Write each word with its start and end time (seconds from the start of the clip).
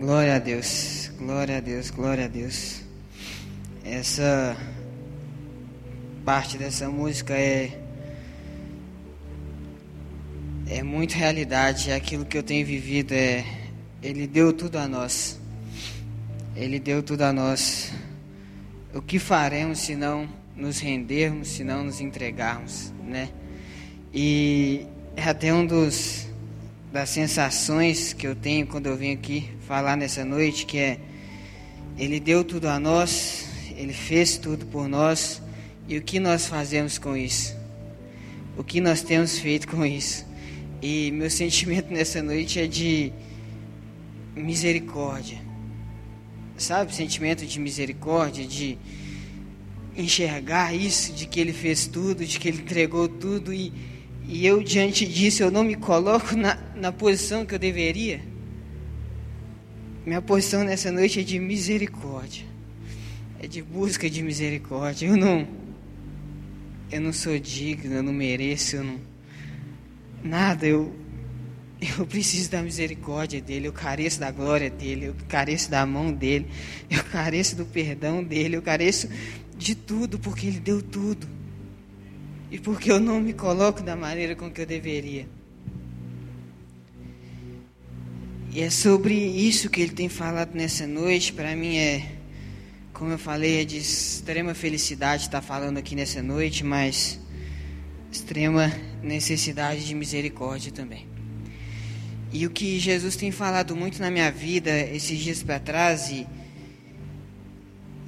Glória 0.00 0.36
a 0.36 0.38
Deus, 0.38 1.12
glória 1.18 1.58
a 1.58 1.60
Deus, 1.60 1.90
glória 1.90 2.24
a 2.24 2.26
Deus. 2.26 2.80
Essa 3.84 4.56
parte 6.24 6.56
dessa 6.56 6.88
música 6.88 7.34
é 7.34 7.78
é 10.66 10.82
muito 10.82 11.12
realidade, 11.12 11.90
é 11.90 11.94
aquilo 11.94 12.24
que 12.24 12.38
eu 12.38 12.42
tenho 12.42 12.64
vivido, 12.64 13.12
é 13.12 13.44
ele 14.02 14.26
deu 14.26 14.54
tudo 14.54 14.78
a 14.78 14.88
nós. 14.88 15.38
Ele 16.56 16.80
deu 16.80 17.02
tudo 17.02 17.20
a 17.20 17.30
nós. 17.30 17.92
O 18.94 19.02
que 19.02 19.18
faremos 19.18 19.80
se 19.80 19.94
não 19.94 20.26
nos 20.56 20.78
rendermos, 20.78 21.48
se 21.48 21.62
não 21.62 21.84
nos 21.84 22.00
entregarmos, 22.00 22.90
né? 23.04 23.28
E 24.14 24.86
é 25.14 25.24
até 25.24 25.52
um 25.52 25.66
dos 25.66 26.29
das 26.92 27.10
sensações 27.10 28.12
que 28.12 28.26
eu 28.26 28.34
tenho 28.34 28.66
quando 28.66 28.86
eu 28.86 28.96
venho 28.96 29.14
aqui 29.14 29.48
falar 29.66 29.96
nessa 29.96 30.24
noite, 30.24 30.66
que 30.66 30.78
é 30.78 30.98
Ele 31.96 32.18
deu 32.18 32.42
tudo 32.42 32.68
a 32.68 32.80
nós, 32.80 33.46
Ele 33.76 33.92
fez 33.92 34.36
tudo 34.36 34.66
por 34.66 34.88
nós, 34.88 35.40
e 35.86 35.96
o 35.96 36.02
que 36.02 36.18
nós 36.18 36.46
fazemos 36.46 36.98
com 36.98 37.16
isso? 37.16 37.56
O 38.56 38.64
que 38.64 38.80
nós 38.80 39.02
temos 39.02 39.38
feito 39.38 39.68
com 39.68 39.86
isso? 39.86 40.26
E 40.82 41.12
meu 41.12 41.30
sentimento 41.30 41.92
nessa 41.92 42.22
noite 42.22 42.58
é 42.58 42.66
de 42.66 43.12
misericórdia. 44.34 45.38
Sabe, 46.56 46.94
sentimento 46.94 47.46
de 47.46 47.58
misericórdia, 47.58 48.44
de 48.44 48.76
enxergar 49.96 50.74
isso, 50.74 51.12
de 51.12 51.26
que 51.26 51.40
Ele 51.40 51.52
fez 51.52 51.86
tudo, 51.86 52.24
de 52.24 52.38
que 52.38 52.48
Ele 52.48 52.58
entregou 52.58 53.08
tudo 53.08 53.52
e 53.54 53.72
e 54.32 54.46
eu, 54.46 54.62
diante 54.62 55.04
disso, 55.08 55.42
eu 55.42 55.50
não 55.50 55.64
me 55.64 55.74
coloco 55.74 56.36
na, 56.36 56.56
na 56.76 56.92
posição 56.92 57.44
que 57.44 57.52
eu 57.52 57.58
deveria. 57.58 58.20
Minha 60.06 60.22
posição 60.22 60.62
nessa 60.62 60.92
noite 60.92 61.18
é 61.18 61.22
de 61.24 61.36
misericórdia. 61.40 62.46
É 63.42 63.48
de 63.48 63.60
busca 63.60 64.08
de 64.08 64.22
misericórdia. 64.22 65.08
Eu 65.08 65.16
não. 65.16 65.48
Eu 66.92 67.00
não 67.00 67.12
sou 67.12 67.40
digno, 67.40 67.92
eu 67.92 68.04
não 68.04 68.12
mereço, 68.12 68.76
eu 68.76 68.84
não. 68.84 69.00
Nada, 70.22 70.64
eu. 70.64 70.94
Eu 71.98 72.06
preciso 72.06 72.50
da 72.50 72.62
misericórdia 72.62 73.40
dele, 73.40 73.66
eu 73.66 73.72
careço 73.72 74.20
da 74.20 74.30
glória 74.30 74.68
dele, 74.68 75.06
eu 75.06 75.14
careço 75.26 75.70
da 75.70 75.84
mão 75.86 76.12
dele, 76.12 76.46
eu 76.90 77.02
careço 77.04 77.56
do 77.56 77.64
perdão 77.64 78.22
dele, 78.22 78.56
eu 78.56 78.62
careço 78.62 79.08
de 79.56 79.74
tudo, 79.74 80.18
porque 80.18 80.46
ele 80.46 80.60
deu 80.60 80.82
tudo 80.82 81.39
e 82.50 82.58
porque 82.58 82.90
eu 82.90 82.98
não 82.98 83.20
me 83.20 83.32
coloco 83.32 83.82
da 83.82 83.94
maneira 83.94 84.34
com 84.34 84.50
que 84.50 84.60
eu 84.60 84.66
deveria. 84.66 85.28
E 88.52 88.60
é 88.60 88.68
sobre 88.68 89.14
isso 89.14 89.70
que 89.70 89.80
ele 89.80 89.92
tem 89.92 90.08
falado 90.08 90.54
nessa 90.54 90.84
noite. 90.84 91.32
Para 91.32 91.54
mim 91.54 91.76
é, 91.76 92.16
como 92.92 93.12
eu 93.12 93.18
falei, 93.18 93.60
é 93.60 93.64
de 93.64 93.78
extrema 93.78 94.54
felicidade 94.54 95.24
estar 95.24 95.40
falando 95.40 95.78
aqui 95.78 95.94
nessa 95.94 96.20
noite, 96.20 96.64
mas 96.64 97.20
extrema 98.10 98.72
necessidade 99.00 99.86
de 99.86 99.94
misericórdia 99.94 100.72
também. 100.72 101.06
E 102.32 102.44
o 102.44 102.50
que 102.50 102.80
Jesus 102.80 103.14
tem 103.14 103.30
falado 103.30 103.76
muito 103.76 104.00
na 104.00 104.10
minha 104.10 104.30
vida 104.32 104.76
esses 104.80 105.18
dias 105.20 105.42
para 105.44 105.60
trás 105.60 106.10
e, 106.10 106.26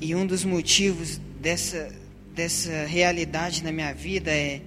e 0.01 0.13
um 0.15 0.27
dos 0.27 0.45
motivos 0.45 1.21
dessa 1.41 2.02
dessa 2.35 2.87
realidade 2.87 3.63
na 3.63 3.71
minha 3.71 3.93
vida 3.93 4.31
é 4.31 4.61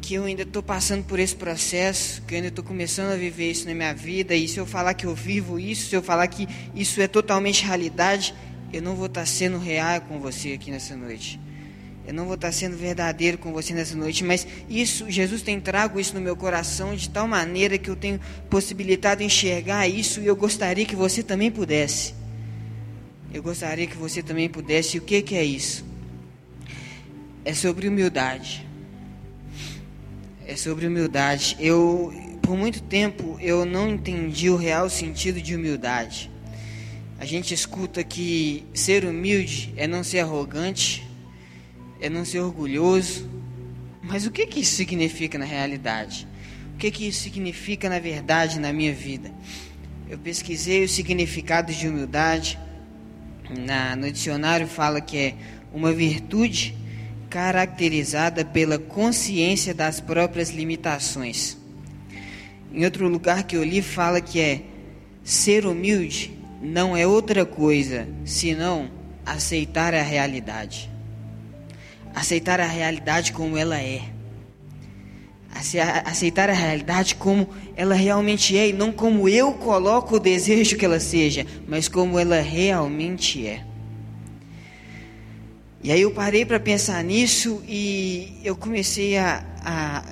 que 0.00 0.14
eu 0.14 0.24
ainda 0.24 0.42
estou 0.42 0.62
passando 0.62 1.04
por 1.04 1.18
esse 1.18 1.34
processo, 1.34 2.22
que 2.22 2.34
eu 2.34 2.36
ainda 2.36 2.48
estou 2.48 2.64
começando 2.64 3.12
a 3.12 3.16
viver 3.16 3.50
isso 3.50 3.66
na 3.66 3.74
minha 3.74 3.94
vida, 3.94 4.34
e 4.34 4.48
se 4.48 4.58
eu 4.58 4.66
falar 4.66 4.94
que 4.94 5.06
eu 5.06 5.14
vivo 5.14 5.60
isso, 5.60 5.88
se 5.88 5.94
eu 5.94 6.02
falar 6.02 6.26
que 6.26 6.48
isso 6.74 7.00
é 7.00 7.06
totalmente 7.06 7.64
realidade, 7.64 8.34
eu 8.72 8.82
não 8.82 8.96
vou 8.96 9.06
estar 9.06 9.20
tá 9.20 9.26
sendo 9.26 9.58
real 9.58 10.00
com 10.02 10.18
você 10.18 10.52
aqui 10.52 10.70
nessa 10.70 10.96
noite. 10.96 11.38
Eu 12.04 12.12
não 12.12 12.24
vou 12.24 12.34
estar 12.34 12.48
tá 12.48 12.52
sendo 12.52 12.76
verdadeiro 12.76 13.38
com 13.38 13.52
você 13.52 13.72
nessa 13.72 13.94
noite, 13.94 14.24
mas 14.24 14.44
isso, 14.68 15.08
Jesus 15.08 15.40
tem 15.40 15.60
trago 15.60 16.00
isso 16.00 16.14
no 16.14 16.20
meu 16.20 16.34
coração 16.34 16.96
de 16.96 17.08
tal 17.08 17.28
maneira 17.28 17.78
que 17.78 17.88
eu 17.88 17.94
tenho 17.94 18.18
possibilitado 18.50 19.22
enxergar 19.22 19.86
isso 19.86 20.20
e 20.20 20.26
eu 20.26 20.34
gostaria 20.34 20.84
que 20.84 20.96
você 20.96 21.22
também 21.22 21.50
pudesse. 21.50 22.12
Eu 23.32 23.40
gostaria 23.40 23.86
que 23.86 23.96
você 23.96 24.20
também 24.20 24.48
pudesse. 24.48 24.96
E 24.96 24.98
o 24.98 25.02
que, 25.02 25.22
que 25.22 25.36
é 25.36 25.44
isso? 25.44 25.91
É 27.44 27.52
sobre 27.52 27.88
humildade. 27.88 28.66
É 30.46 30.56
sobre 30.56 30.86
humildade. 30.86 31.56
Eu, 31.58 32.12
por 32.40 32.56
muito 32.56 32.82
tempo, 32.82 33.36
eu 33.40 33.64
não 33.64 33.90
entendi 33.90 34.50
o 34.50 34.56
real 34.56 34.88
sentido 34.88 35.40
de 35.40 35.54
humildade. 35.54 36.30
A 37.18 37.24
gente 37.24 37.54
escuta 37.54 38.02
que 38.02 38.64
ser 38.74 39.04
humilde 39.04 39.72
é 39.76 39.86
não 39.86 40.02
ser 40.02 40.20
arrogante, 40.20 41.06
é 42.00 42.08
não 42.08 42.24
ser 42.24 42.40
orgulhoso. 42.40 43.30
Mas 44.02 44.26
o 44.26 44.30
que, 44.30 44.46
que 44.46 44.60
isso 44.60 44.74
significa 44.74 45.38
na 45.38 45.44
realidade? 45.44 46.26
O 46.74 46.78
que, 46.78 46.90
que 46.90 47.06
isso 47.06 47.22
significa 47.22 47.88
na 47.88 48.00
verdade 48.00 48.58
na 48.58 48.72
minha 48.72 48.92
vida? 48.92 49.32
Eu 50.08 50.18
pesquisei 50.18 50.84
o 50.84 50.88
significado 50.88 51.72
de 51.72 51.88
humildade. 51.88 52.58
Na, 53.56 53.94
no 53.94 54.10
dicionário 54.10 54.66
fala 54.66 55.00
que 55.00 55.16
é 55.16 55.34
uma 55.72 55.92
virtude 55.92 56.74
caracterizada 57.32 58.44
pela 58.44 58.78
consciência 58.78 59.72
das 59.72 60.00
próprias 60.00 60.50
limitações. 60.50 61.56
Em 62.70 62.84
outro 62.84 63.08
lugar 63.08 63.44
que 63.44 63.56
eu 63.56 63.64
li, 63.64 63.80
fala 63.80 64.20
que 64.20 64.38
é 64.38 64.60
ser 65.24 65.64
humilde 65.64 66.38
não 66.60 66.94
é 66.94 67.06
outra 67.06 67.46
coisa 67.46 68.06
senão 68.26 68.90
aceitar 69.24 69.94
a 69.94 70.02
realidade. 70.02 70.90
Aceitar 72.14 72.60
a 72.60 72.66
realidade 72.66 73.32
como 73.32 73.56
ela 73.56 73.80
é. 73.80 74.02
Aceitar 76.04 76.50
a 76.50 76.54
realidade 76.54 77.14
como 77.14 77.48
ela 77.74 77.94
realmente 77.94 78.58
é 78.58 78.68
e 78.68 78.74
não 78.74 78.92
como 78.92 79.26
eu 79.26 79.54
coloco 79.54 80.16
o 80.16 80.20
desejo 80.20 80.76
que 80.76 80.84
ela 80.84 81.00
seja, 81.00 81.46
mas 81.66 81.88
como 81.88 82.18
ela 82.18 82.42
realmente 82.42 83.46
é. 83.46 83.71
E 85.84 85.90
aí 85.90 86.02
eu 86.02 86.12
parei 86.12 86.44
para 86.44 86.60
pensar 86.60 87.02
nisso 87.02 87.60
e 87.66 88.38
eu 88.44 88.54
comecei 88.54 89.18
a, 89.18 89.44
a 89.64 90.04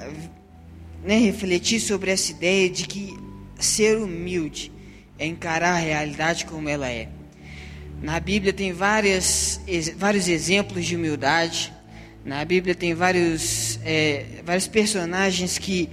né, 1.05 1.17
refletir 1.17 1.79
sobre 1.79 2.11
essa 2.11 2.33
ideia 2.33 2.69
de 2.69 2.89
que 2.89 3.17
ser 3.57 3.97
humilde 3.97 4.73
é 5.17 5.27
encarar 5.27 5.75
a 5.75 5.79
realidade 5.79 6.45
como 6.45 6.69
ela 6.69 6.89
é. 6.89 7.09
Na 8.03 8.19
Bíblia 8.19 8.53
tem 8.53 8.73
várias, 8.73 9.61
vários 9.97 10.27
exemplos 10.27 10.87
de 10.87 10.97
humildade. 10.97 11.73
Na 12.25 12.45
Bíblia 12.45 12.75
tem 12.75 12.93
vários, 12.93 13.79
é, 13.85 14.25
vários 14.45 14.67
personagens 14.67 15.57
que, 15.57 15.89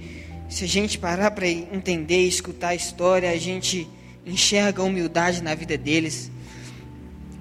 se 0.48 0.64
a 0.64 0.68
gente 0.68 0.98
parar 0.98 1.30
para 1.30 1.46
entender 1.46 2.24
e 2.24 2.28
escutar 2.28 2.70
a 2.70 2.74
história, 2.74 3.30
a 3.30 3.36
gente 3.36 3.86
enxerga 4.26 4.82
a 4.82 4.84
humildade 4.84 5.40
na 5.40 5.54
vida 5.54 5.78
deles. 5.78 6.32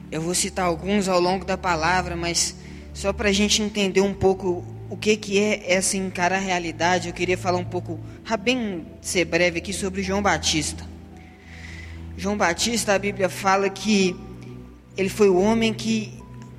Eu 0.09 0.21
vou 0.21 0.33
citar 0.33 0.65
alguns 0.65 1.09
ao 1.09 1.19
longo 1.19 1.43
da 1.43 1.57
palavra, 1.57 2.15
mas 2.15 2.55
só 2.93 3.11
para 3.11 3.29
a 3.29 3.33
gente 3.33 3.61
entender 3.61 4.01
um 4.01 4.13
pouco 4.13 4.63
o 4.89 4.95
que, 4.95 5.17
que 5.17 5.37
é 5.37 5.73
essa 5.73 5.97
encarar 5.97 6.37
a 6.37 6.39
realidade, 6.39 7.09
eu 7.09 7.13
queria 7.13 7.37
falar 7.37 7.57
um 7.57 7.65
pouco, 7.65 7.99
bem 8.39 8.85
ser 9.01 9.25
breve 9.25 9.59
aqui, 9.59 9.73
sobre 9.73 10.01
João 10.01 10.21
Batista. 10.21 10.85
João 12.15 12.37
Batista, 12.37 12.93
a 12.93 12.99
Bíblia 12.99 13.27
fala 13.27 13.69
que 13.69 14.15
ele 14.95 15.09
foi 15.09 15.29
o 15.29 15.37
homem 15.37 15.73
que 15.73 16.13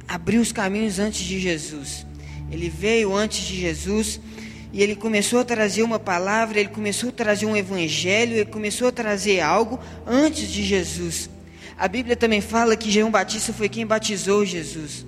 abriu 0.06 0.40
os 0.40 0.52
caminhos 0.52 0.98
antes 0.98 1.24
de 1.24 1.40
Jesus. 1.40 2.06
Ele 2.52 2.68
veio 2.68 3.14
antes 3.14 3.46
de 3.46 3.58
Jesus 3.58 4.20
e 4.72 4.82
ele 4.82 4.94
começou 4.94 5.40
a 5.40 5.44
trazer 5.44 5.82
uma 5.82 5.98
palavra, 5.98 6.60
ele 6.60 6.68
começou 6.68 7.08
a 7.08 7.12
trazer 7.12 7.46
um 7.46 7.56
evangelho, 7.56 8.34
ele 8.34 8.46
começou 8.46 8.88
a 8.88 8.92
trazer 8.92 9.40
algo 9.40 9.80
antes 10.06 10.48
de 10.48 10.62
Jesus. 10.62 11.30
A 11.78 11.86
Bíblia 11.86 12.16
também 12.16 12.40
fala 12.40 12.76
que 12.76 12.90
João 12.90 13.08
Batista 13.08 13.52
foi 13.52 13.68
quem 13.68 13.86
batizou 13.86 14.44
Jesus. 14.44 15.06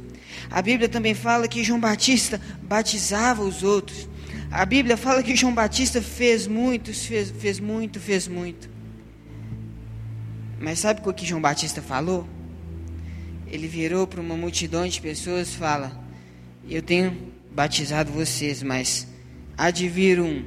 A 0.48 0.62
Bíblia 0.62 0.88
também 0.88 1.14
fala 1.14 1.48
que 1.48 1.64
João 1.64 1.80
Batista 1.80 2.40
batizava 2.62 3.42
os 3.42 3.64
outros. 3.64 4.08
A 4.52 4.64
Bíblia 4.64 4.96
fala 4.96 5.20
que 5.20 5.34
João 5.34 5.52
Batista 5.52 6.00
fez 6.00 6.46
muito, 6.46 6.94
fez, 6.94 7.30
fez 7.30 7.58
muito, 7.58 7.98
fez 7.98 8.28
muito. 8.28 8.70
Mas 10.60 10.78
sabe 10.78 11.00
o 11.04 11.12
que 11.12 11.26
João 11.26 11.40
Batista 11.40 11.82
falou? 11.82 12.28
Ele 13.48 13.66
virou 13.66 14.06
para 14.06 14.20
uma 14.20 14.36
multidão 14.36 14.86
de 14.86 15.00
pessoas 15.00 15.48
e 15.48 15.56
fala: 15.56 15.92
Eu 16.68 16.82
tenho 16.82 17.32
batizado 17.52 18.12
vocês, 18.12 18.62
mas 18.62 19.08
há 19.58 19.72
de 19.72 19.88
vir 19.88 20.20
um 20.20 20.44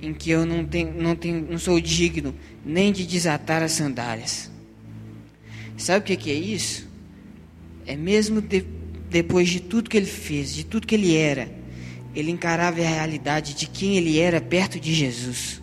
em 0.00 0.14
que 0.14 0.30
eu 0.30 0.46
não, 0.46 0.64
tenho, 0.64 0.94
não, 0.94 1.14
tenho, 1.14 1.46
não 1.50 1.58
sou 1.58 1.78
digno 1.78 2.34
nem 2.64 2.90
de 2.90 3.04
desatar 3.06 3.62
as 3.62 3.72
sandálias. 3.72 4.50
Sabe 5.78 6.00
o 6.00 6.02
que, 6.02 6.16
que 6.16 6.30
é 6.30 6.34
isso? 6.34 6.88
É 7.86 7.96
mesmo 7.96 8.42
de, 8.42 8.64
depois 9.08 9.48
de 9.48 9.60
tudo 9.60 9.88
que 9.88 9.96
ele 9.96 10.06
fez, 10.06 10.52
de 10.52 10.64
tudo 10.64 10.86
que 10.86 10.94
ele 10.94 11.16
era, 11.16 11.48
ele 12.14 12.30
encarava 12.30 12.80
a 12.80 12.86
realidade 12.86 13.54
de 13.54 13.66
quem 13.66 13.96
ele 13.96 14.18
era 14.18 14.40
perto 14.40 14.78
de 14.80 14.92
Jesus. 14.92 15.62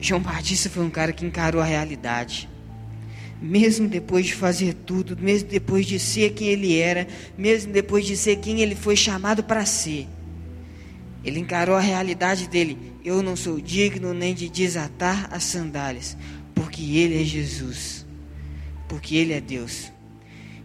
João 0.00 0.20
Batista 0.20 0.68
foi 0.68 0.84
um 0.84 0.90
cara 0.90 1.12
que 1.12 1.24
encarou 1.24 1.60
a 1.60 1.64
realidade. 1.64 2.48
Mesmo 3.40 3.88
depois 3.88 4.26
de 4.26 4.34
fazer 4.34 4.74
tudo, 4.74 5.16
mesmo 5.16 5.48
depois 5.48 5.86
de 5.86 5.98
ser 5.98 6.32
quem 6.32 6.48
ele 6.48 6.76
era, 6.76 7.06
mesmo 7.36 7.72
depois 7.72 8.04
de 8.04 8.16
ser 8.16 8.36
quem 8.36 8.60
ele 8.60 8.74
foi 8.74 8.96
chamado 8.96 9.44
para 9.44 9.64
ser, 9.64 10.08
ele 11.24 11.38
encarou 11.38 11.76
a 11.76 11.80
realidade 11.80 12.48
dele. 12.48 12.76
Eu 13.04 13.22
não 13.22 13.36
sou 13.36 13.60
digno 13.60 14.12
nem 14.12 14.34
de 14.34 14.48
desatar 14.48 15.28
as 15.32 15.44
sandálias, 15.44 16.16
porque 16.54 16.82
ele 16.96 17.20
é 17.22 17.24
Jesus, 17.24 17.97
porque 18.88 19.16
ele 19.16 19.32
é 19.32 19.40
Deus. 19.40 19.92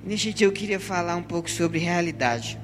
Neste 0.03 0.33
dia 0.33 0.47
eu 0.47 0.51
queria 0.51 0.79
falar 0.79 1.15
um 1.15 1.23
pouco 1.23 1.49
sobre 1.49 1.79
realidade. 1.79 2.59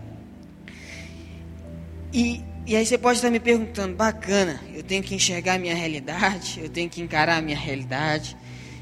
E, 2.11 2.41
e 2.65 2.75
aí 2.75 2.85
você 2.85 2.97
pode 2.97 3.17
estar 3.17 3.29
me 3.29 3.39
perguntando, 3.39 3.95
bacana, 3.95 4.59
eu 4.73 4.81
tenho 4.81 5.03
que 5.03 5.13
enxergar 5.13 5.55
a 5.55 5.59
minha 5.59 5.75
realidade, 5.75 6.59
eu 6.61 6.69
tenho 6.69 6.89
que 6.89 7.01
encarar 7.01 7.37
a 7.37 7.41
minha 7.41 7.57
realidade, 7.57 8.35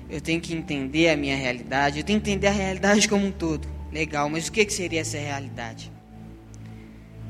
eu 0.10 0.22
tenho 0.22 0.40
que 0.40 0.54
entender 0.54 1.10
a 1.10 1.18
minha 1.18 1.36
realidade, 1.36 2.00
eu 2.00 2.04
tenho 2.04 2.22
que 2.22 2.30
entender 2.30 2.48
a 2.48 2.52
realidade 2.52 3.08
como 3.10 3.26
um 3.26 3.32
todo. 3.32 3.68
Legal, 3.92 4.30
mas 4.30 4.48
o 4.48 4.52
que, 4.52 4.66
que 4.66 4.74
seria 4.74 5.02
essa 5.02 5.18
realidade? 5.18 5.92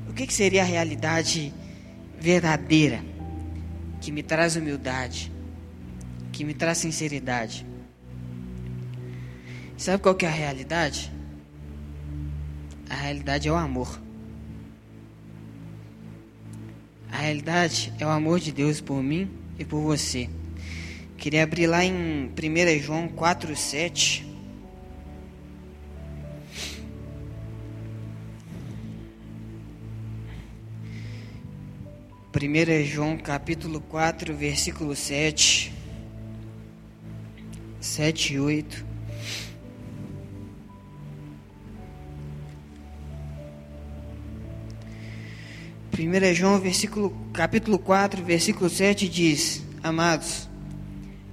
O 0.09 0.13
que, 0.13 0.25
que 0.25 0.33
seria 0.33 0.61
a 0.61 0.65
realidade 0.65 1.53
verdadeira, 2.19 3.03
que 4.01 4.11
me 4.11 4.23
traz 4.23 4.55
humildade, 4.55 5.31
que 6.31 6.43
me 6.43 6.53
traz 6.53 6.77
sinceridade? 6.77 7.65
Sabe 9.77 10.01
qual 10.01 10.15
que 10.15 10.25
é 10.25 10.27
a 10.27 10.31
realidade? 10.31 11.13
A 12.89 12.95
realidade 12.95 13.47
é 13.47 13.51
o 13.51 13.55
amor. 13.55 14.01
A 17.11 17.17
realidade 17.17 17.93
é 17.99 18.05
o 18.05 18.09
amor 18.09 18.39
de 18.39 18.51
Deus 18.51 18.81
por 18.81 19.03
mim 19.03 19.29
e 19.59 19.63
por 19.63 19.81
você. 19.81 20.27
Queria 21.15 21.43
abrir 21.43 21.67
lá 21.67 21.85
em 21.85 21.93
1 22.25 22.79
João 22.81 23.07
4, 23.07 23.55
7. 23.55 24.25
Primeira 32.31 32.83
João 32.83 33.15
capítulo 33.15 33.79
4, 33.79 34.35
versículo 34.35 34.95
7. 34.95 35.71
7 37.79 38.33
e 38.33 38.39
8. 38.39 38.86
1 45.99 46.35
João 46.35 46.59
versículo, 46.59 47.11
capítulo 47.33 47.79
4, 47.79 48.23
versículo 48.23 48.69
7 48.69 49.09
diz: 49.09 49.63
Amados, 49.81 50.47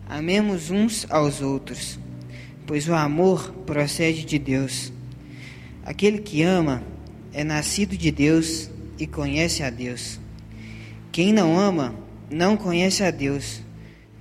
amemos 0.08 0.70
uns 0.70 1.06
aos 1.10 1.42
outros, 1.42 1.98
pois 2.66 2.88
o 2.88 2.94
amor 2.94 3.52
procede 3.66 4.24
de 4.24 4.38
Deus. 4.38 4.90
Aquele 5.84 6.18
que 6.18 6.40
ama 6.40 6.82
é 7.30 7.44
nascido 7.44 7.94
de 7.94 8.10
Deus 8.10 8.70
e 8.98 9.06
conhece 9.06 9.62
a 9.62 9.68
Deus. 9.68 10.18
Quem 11.12 11.30
não 11.30 11.58
ama 11.58 11.94
não 12.30 12.56
conhece 12.56 13.04
a 13.04 13.10
Deus, 13.10 13.60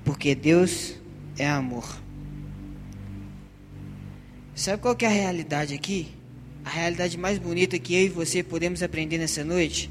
porque 0.04 0.36
Deus 0.36 0.96
é 1.38 1.48
amor. 1.48 2.02
Sabe 4.54 4.82
qual 4.82 4.98
é 5.00 5.06
a 5.06 5.10
realidade 5.10 5.74
aqui? 5.74 6.10
A 6.66 6.70
realidade 6.70 7.18
mais 7.18 7.38
bonita 7.38 7.80
que 7.80 7.96
eu 7.96 8.02
e 8.02 8.10
você 8.10 8.44
podemos 8.44 8.84
aprender 8.84 9.18
nessa 9.18 9.46
noite? 9.46 9.90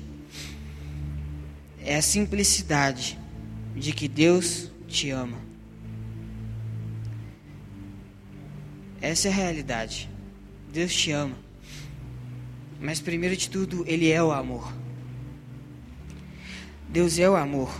É 1.84 1.96
a 1.96 2.02
simplicidade 2.02 3.18
de 3.74 3.92
que 3.92 4.08
Deus 4.08 4.70
te 4.86 5.10
ama. 5.10 5.38
Essa 9.00 9.28
é 9.28 9.30
a 9.30 9.34
realidade. 9.34 10.08
Deus 10.72 10.94
te 10.94 11.10
ama. 11.10 11.36
Mas 12.80 13.00
primeiro 13.00 13.36
de 13.36 13.50
tudo, 13.50 13.84
Ele 13.86 14.10
é 14.10 14.22
o 14.22 14.32
amor. 14.32 14.72
Deus 16.88 17.18
é 17.18 17.28
o 17.28 17.34
amor. 17.34 17.72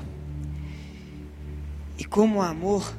E 1.99 2.05
como 2.05 2.39
o 2.39 2.43
amor, 2.43 2.93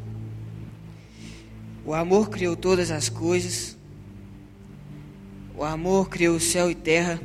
o 1.85 1.93
amor 1.93 2.29
criou 2.29 2.55
todas 2.55 2.91
as 2.91 3.09
coisas, 3.09 3.77
o 5.55 5.63
amor 5.63 6.07
criou 6.07 6.39
céu 6.39 6.71
e 6.71 6.75
terra. 6.75 7.19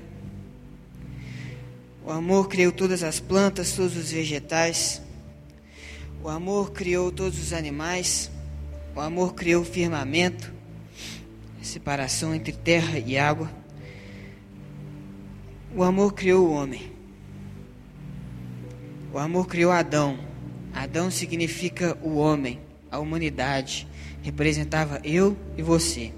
O 2.09 2.11
amor 2.11 2.49
criou 2.49 2.73
todas 2.73 3.03
as 3.03 3.21
plantas, 3.21 3.73
todos 3.73 3.95
os 3.95 4.11
vegetais. 4.11 5.03
O 6.25 6.29
amor 6.31 6.73
criou 6.73 7.13
todos 7.13 7.39
os 7.39 7.53
animais. 7.53 8.31
O 8.97 9.01
amor 9.01 9.35
criou 9.35 9.61
o 9.61 9.65
firmamento, 9.67 10.51
separação 11.61 12.35
entre 12.35 12.53
terra 12.53 12.99
e 12.99 13.19
água. 13.19 13.51
O 15.77 15.83
amor 15.83 16.15
criou 16.15 16.49
o 16.49 16.51
homem. 16.51 16.91
O 19.13 19.19
amor 19.19 19.47
criou 19.47 19.71
Adão. 19.71 20.19
Adão 20.73 21.11
significa 21.11 21.99
o 22.03 22.17
homem, 22.17 22.59
a 22.91 22.99
humanidade. 22.99 23.87
Representava 24.23 24.99
eu 25.05 25.37
e 25.59 25.63
você. 25.63 26.11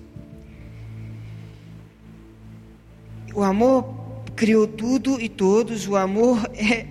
O 3.34 3.42
amor 3.42 3.99
criou 4.40 4.66
tudo 4.66 5.20
e 5.20 5.28
todos, 5.28 5.86
o 5.86 5.94
amor 5.94 6.50
é 6.54 6.86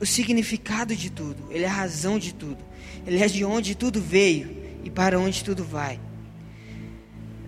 o 0.00 0.06
significado 0.06 0.96
de 0.96 1.10
tudo, 1.10 1.36
ele 1.50 1.64
é 1.64 1.66
a 1.66 1.70
razão 1.70 2.18
de 2.18 2.32
tudo, 2.32 2.56
ele 3.06 3.22
é 3.22 3.26
de 3.26 3.44
onde 3.44 3.74
tudo 3.74 4.00
veio 4.00 4.56
e 4.82 4.88
para 4.88 5.20
onde 5.20 5.44
tudo 5.44 5.62
vai. 5.62 6.00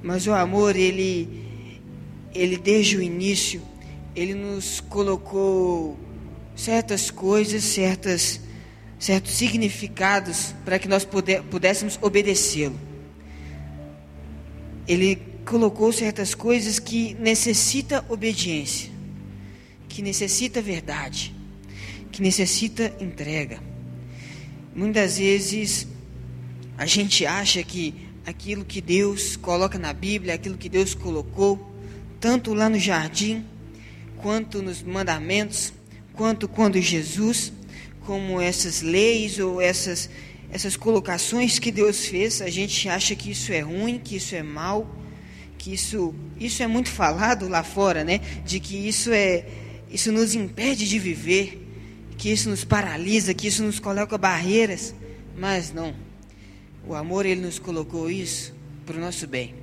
Mas 0.03 0.27
o 0.27 0.33
amor, 0.35 0.77
ele, 0.77 1.49
ele 2.35 2.59
desde 2.59 2.99
o 2.99 3.03
início, 3.03 3.63
ele 4.15 4.35
nos 4.35 4.79
colocou 4.79 5.99
certas 6.55 7.11
coisas, 7.11 7.65
certas, 7.65 8.43
certos 8.99 9.33
significados 9.33 10.55
para 10.67 10.79
que 10.79 10.87
nós 10.87 11.03
puder, 11.03 11.43
pudéssemos 11.45 11.99
obedecê-lo. 12.03 12.79
Ele 14.87 15.36
colocou 15.47 15.93
certas 15.93 16.35
coisas 16.35 16.81
que 16.81 17.15
necessita 17.15 18.05
obediência, 18.09 18.91
que 19.89 20.03
necessita 20.03 20.61
verdade, 20.61 21.33
que 22.11 22.21
necessita 22.21 22.93
entrega. 23.01 23.61
Muitas 24.75 25.19
vezes 25.19 25.87
a 26.77 26.85
gente 26.85 27.25
acha 27.25 27.63
que 27.63 27.95
aquilo 28.27 28.65
que 28.65 28.81
Deus 28.81 29.37
coloca 29.37 29.79
na 29.79 29.93
Bíblia, 29.93 30.35
aquilo 30.35 30.59
que 30.59 30.69
Deus 30.69 30.95
colocou, 30.95 31.73
tanto 32.19 32.53
lá 32.53 32.69
no 32.69 32.79
jardim, 32.79 33.45
quanto 34.17 34.61
nos 34.61 34.83
mandamentos, 34.83 35.73
quanto 36.13 36.49
quando 36.49 36.81
Jesus, 36.81 37.53
como 38.05 38.41
essas 38.41 38.83
leis 38.83 39.39
ou 39.39 39.61
essas 39.61 40.11
essas 40.49 40.77
colocações 40.77 41.59
que 41.59 41.73
Deus 41.73 42.07
fez, 42.07 42.41
a 42.41 42.49
gente 42.49 42.89
acha 42.89 43.15
que 43.17 43.33
isso 43.33 43.53
é 43.53 43.61
ruim, 43.61 43.99
que 43.99 44.17
isso 44.17 44.35
é 44.35 44.45
mal, 44.45 44.89
que 45.67 45.75
isso, 45.75 46.15
isso 46.39 46.63
é 46.63 46.67
muito 46.69 46.89
falado 46.89 47.49
lá 47.49 47.65
fora, 47.65 48.05
né? 48.05 48.21
De 48.45 48.61
que 48.61 48.77
isso 48.77 49.11
é, 49.11 49.45
isso 49.91 50.13
nos 50.13 50.33
impede 50.33 50.89
de 50.89 50.97
viver, 50.97 51.61
que 52.17 52.31
isso 52.31 52.49
nos 52.49 52.63
paralisa, 52.63 53.35
que 53.35 53.49
isso 53.49 53.65
nos 53.65 53.81
coloca 53.81 54.17
barreiras, 54.17 54.95
mas 55.37 55.73
não. 55.73 55.93
O 56.87 56.95
amor 56.95 57.27
ele 57.27 57.41
nos 57.41 57.59
colocou 57.59 58.09
isso 58.09 58.55
para 58.87 58.97
o 58.97 59.01
nosso 59.01 59.27
bem, 59.27 59.57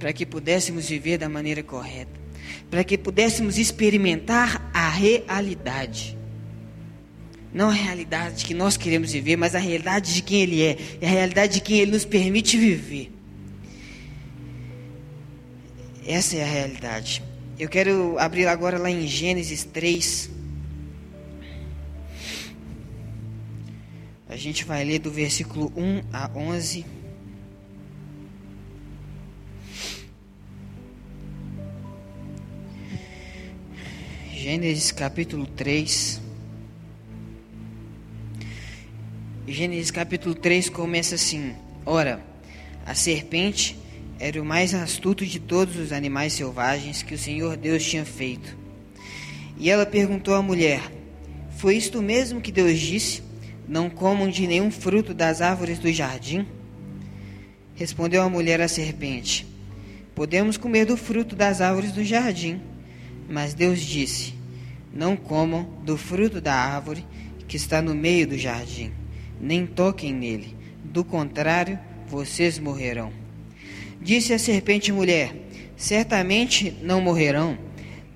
para 0.00 0.12
que 0.12 0.26
pudéssemos 0.26 0.88
viver 0.88 1.16
da 1.16 1.28
maneira 1.28 1.62
correta, 1.62 2.10
para 2.68 2.82
que 2.82 2.98
pudéssemos 2.98 3.56
experimentar 3.56 4.68
a 4.74 4.88
realidade. 4.88 6.18
Não 7.54 7.68
a 7.68 7.72
realidade 7.72 8.44
que 8.44 8.52
nós 8.52 8.76
queremos 8.76 9.12
viver, 9.12 9.36
mas 9.36 9.54
a 9.54 9.60
realidade 9.60 10.12
de 10.12 10.22
quem 10.22 10.42
Ele 10.42 10.60
é, 10.60 10.76
e 11.00 11.06
a 11.06 11.08
realidade 11.08 11.54
de 11.54 11.60
quem 11.60 11.78
Ele 11.78 11.92
nos 11.92 12.04
permite 12.04 12.58
viver. 12.58 13.12
Essa 16.08 16.36
é 16.36 16.42
a 16.42 16.46
realidade. 16.46 17.22
Eu 17.58 17.68
quero 17.68 18.18
abrir 18.18 18.46
agora 18.46 18.78
lá 18.78 18.88
em 18.88 19.06
Gênesis 19.06 19.62
3. 19.62 20.30
A 24.26 24.34
gente 24.34 24.64
vai 24.64 24.82
ler 24.86 25.00
do 25.00 25.10
versículo 25.10 25.70
1 25.76 26.04
a 26.10 26.30
11. 26.34 26.86
Gênesis 34.32 34.90
capítulo 34.90 35.46
3. 35.46 36.22
Gênesis 39.46 39.90
capítulo 39.90 40.34
3 40.34 40.70
começa 40.70 41.16
assim: 41.16 41.54
Ora, 41.84 42.24
a 42.86 42.94
serpente 42.94 43.76
era 44.18 44.40
o 44.40 44.44
mais 44.44 44.74
astuto 44.74 45.24
de 45.24 45.38
todos 45.38 45.76
os 45.76 45.92
animais 45.92 46.32
selvagens 46.32 47.02
que 47.02 47.14
o 47.14 47.18
Senhor 47.18 47.56
Deus 47.56 47.84
tinha 47.84 48.04
feito. 48.04 48.56
E 49.56 49.70
ela 49.70 49.86
perguntou 49.86 50.34
à 50.34 50.42
mulher: 50.42 50.80
Foi 51.56 51.76
isto 51.76 52.02
mesmo 52.02 52.40
que 52.40 52.52
Deus 52.52 52.78
disse? 52.78 53.28
não 53.68 53.90
comam 53.90 54.30
de 54.30 54.46
nenhum 54.46 54.70
fruto 54.70 55.12
das 55.12 55.42
árvores 55.42 55.78
do 55.78 55.92
jardim? 55.92 56.46
Respondeu 57.74 58.22
a 58.22 58.28
mulher 58.28 58.60
à 58.60 58.66
serpente: 58.66 59.46
Podemos 60.14 60.56
comer 60.56 60.86
do 60.86 60.96
fruto 60.96 61.36
das 61.36 61.60
árvores 61.60 61.92
do 61.92 62.02
jardim. 62.02 62.60
Mas 63.28 63.52
Deus 63.52 63.80
disse: 63.80 64.34
Não 64.92 65.16
comam 65.16 65.68
do 65.84 65.98
fruto 65.98 66.40
da 66.40 66.54
árvore 66.54 67.04
que 67.46 67.56
está 67.56 67.82
no 67.82 67.94
meio 67.94 68.26
do 68.26 68.38
jardim, 68.38 68.90
nem 69.40 69.66
toquem 69.66 70.12
nele, 70.12 70.56
do 70.82 71.04
contrário, 71.04 71.78
vocês 72.08 72.58
morrerão. 72.58 73.12
Disse 74.00 74.32
a 74.32 74.38
serpente 74.38 74.92
mulher: 74.92 75.34
Certamente 75.76 76.74
não 76.82 77.00
morrerão. 77.00 77.58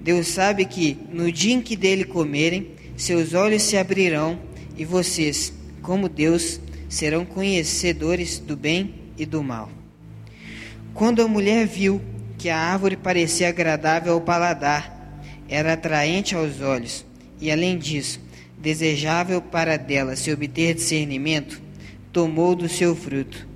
Deus 0.00 0.28
sabe 0.28 0.64
que 0.64 0.96
no 1.12 1.30
dia 1.30 1.54
em 1.54 1.62
que 1.62 1.76
dele 1.76 2.04
comerem, 2.04 2.72
seus 2.96 3.34
olhos 3.34 3.62
se 3.62 3.76
abrirão 3.76 4.38
e 4.76 4.84
vocês, 4.84 5.52
como 5.80 6.08
Deus, 6.08 6.60
serão 6.88 7.24
conhecedores 7.24 8.38
do 8.38 8.56
bem 8.56 8.94
e 9.16 9.24
do 9.24 9.42
mal. 9.42 9.70
Quando 10.92 11.22
a 11.22 11.28
mulher 11.28 11.66
viu 11.66 12.00
que 12.36 12.50
a 12.50 12.58
árvore 12.58 12.96
parecia 12.96 13.48
agradável 13.48 14.12
ao 14.12 14.20
paladar, 14.20 15.22
era 15.48 15.74
atraente 15.74 16.34
aos 16.34 16.60
olhos 16.60 17.04
e, 17.40 17.50
além 17.50 17.78
disso, 17.78 18.20
desejável 18.58 19.40
para 19.40 19.76
dela 19.76 20.16
se 20.16 20.32
obter 20.32 20.74
discernimento, 20.74 21.62
tomou 22.12 22.54
do 22.54 22.68
seu 22.68 22.94
fruto, 22.94 23.46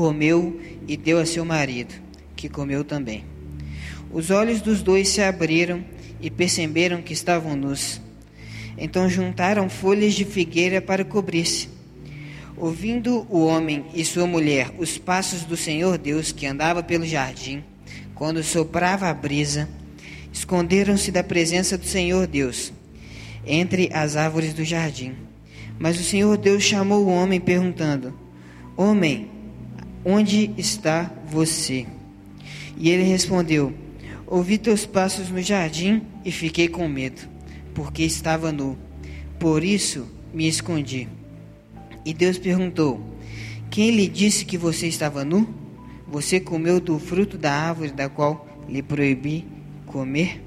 comeu 0.00 0.58
e 0.88 0.96
deu 0.96 1.18
a 1.18 1.26
seu 1.26 1.44
marido, 1.44 1.92
que 2.34 2.48
comeu 2.48 2.82
também. 2.82 3.22
Os 4.10 4.30
olhos 4.30 4.62
dos 4.62 4.82
dois 4.82 5.10
se 5.10 5.20
abriram 5.20 5.84
e 6.22 6.30
perceberam 6.30 7.02
que 7.02 7.12
estavam 7.12 7.54
nus. 7.54 8.00
Então 8.78 9.10
juntaram 9.10 9.68
folhas 9.68 10.14
de 10.14 10.24
figueira 10.24 10.80
para 10.80 11.04
cobrir-se. 11.04 11.68
Ouvindo 12.56 13.26
o 13.28 13.44
homem 13.44 13.84
e 13.94 14.02
sua 14.02 14.26
mulher 14.26 14.70
os 14.78 14.96
passos 14.96 15.44
do 15.44 15.54
Senhor 15.54 15.98
Deus 15.98 16.32
que 16.32 16.46
andava 16.46 16.82
pelo 16.82 17.04
jardim, 17.04 17.62
quando 18.14 18.42
soprava 18.42 19.06
a 19.06 19.12
brisa, 19.12 19.68
esconderam-se 20.32 21.12
da 21.12 21.22
presença 21.22 21.76
do 21.76 21.84
Senhor 21.84 22.26
Deus 22.26 22.72
entre 23.46 23.90
as 23.92 24.16
árvores 24.16 24.54
do 24.54 24.64
jardim. 24.64 25.12
Mas 25.78 26.00
o 26.00 26.02
Senhor 26.02 26.38
Deus 26.38 26.62
chamou 26.62 27.04
o 27.04 27.10
homem, 27.10 27.38
perguntando: 27.38 28.14
Homem, 28.78 29.28
onde 30.04 30.50
está 30.56 31.10
você? 31.26 31.86
E 32.76 32.90
ele 32.90 33.02
respondeu: 33.02 33.72
Ouvi 34.26 34.58
teus 34.58 34.86
passos 34.86 35.28
no 35.28 35.42
jardim 35.42 36.02
e 36.24 36.30
fiquei 36.30 36.68
com 36.68 36.88
medo, 36.88 37.22
porque 37.74 38.02
estava 38.02 38.52
nu. 38.52 38.78
Por 39.38 39.64
isso 39.64 40.06
me 40.32 40.46
escondi. 40.46 41.08
E 42.04 42.14
Deus 42.14 42.38
perguntou: 42.38 43.00
Quem 43.70 43.90
lhe 43.90 44.06
disse 44.06 44.44
que 44.44 44.56
você 44.56 44.86
estava 44.86 45.24
nu? 45.24 45.48
Você 46.08 46.40
comeu 46.40 46.80
do 46.80 46.98
fruto 46.98 47.38
da 47.38 47.52
árvore 47.52 47.92
da 47.92 48.08
qual 48.08 48.46
lhe 48.68 48.82
proibi 48.82 49.46
comer? 49.86 50.42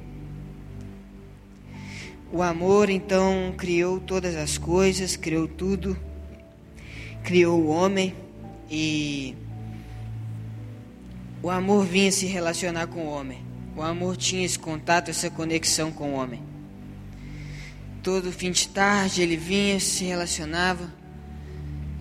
O 2.31 2.41
amor 2.41 2.89
então 2.89 3.53
criou 3.55 3.99
todas 3.99 4.35
as 4.35 4.57
coisas, 4.57 5.15
criou 5.15 5.47
tudo, 5.47 5.95
criou 7.23 7.61
o 7.61 7.67
homem 7.67 8.13
e 8.71 9.35
o 11.43 11.49
amor 11.49 11.85
vinha 11.85 12.09
se 12.09 12.25
relacionar 12.25 12.87
com 12.87 13.01
o 13.01 13.09
homem. 13.09 13.43
O 13.75 13.81
amor 13.81 14.15
tinha 14.15 14.45
esse 14.45 14.57
contato, 14.57 15.09
essa 15.09 15.29
conexão 15.29 15.91
com 15.91 16.13
o 16.13 16.15
homem. 16.15 16.41
Todo 18.01 18.31
fim 18.31 18.49
de 18.49 18.69
tarde 18.69 19.21
ele 19.21 19.35
vinha, 19.35 19.77
se 19.77 20.05
relacionava. 20.05 20.89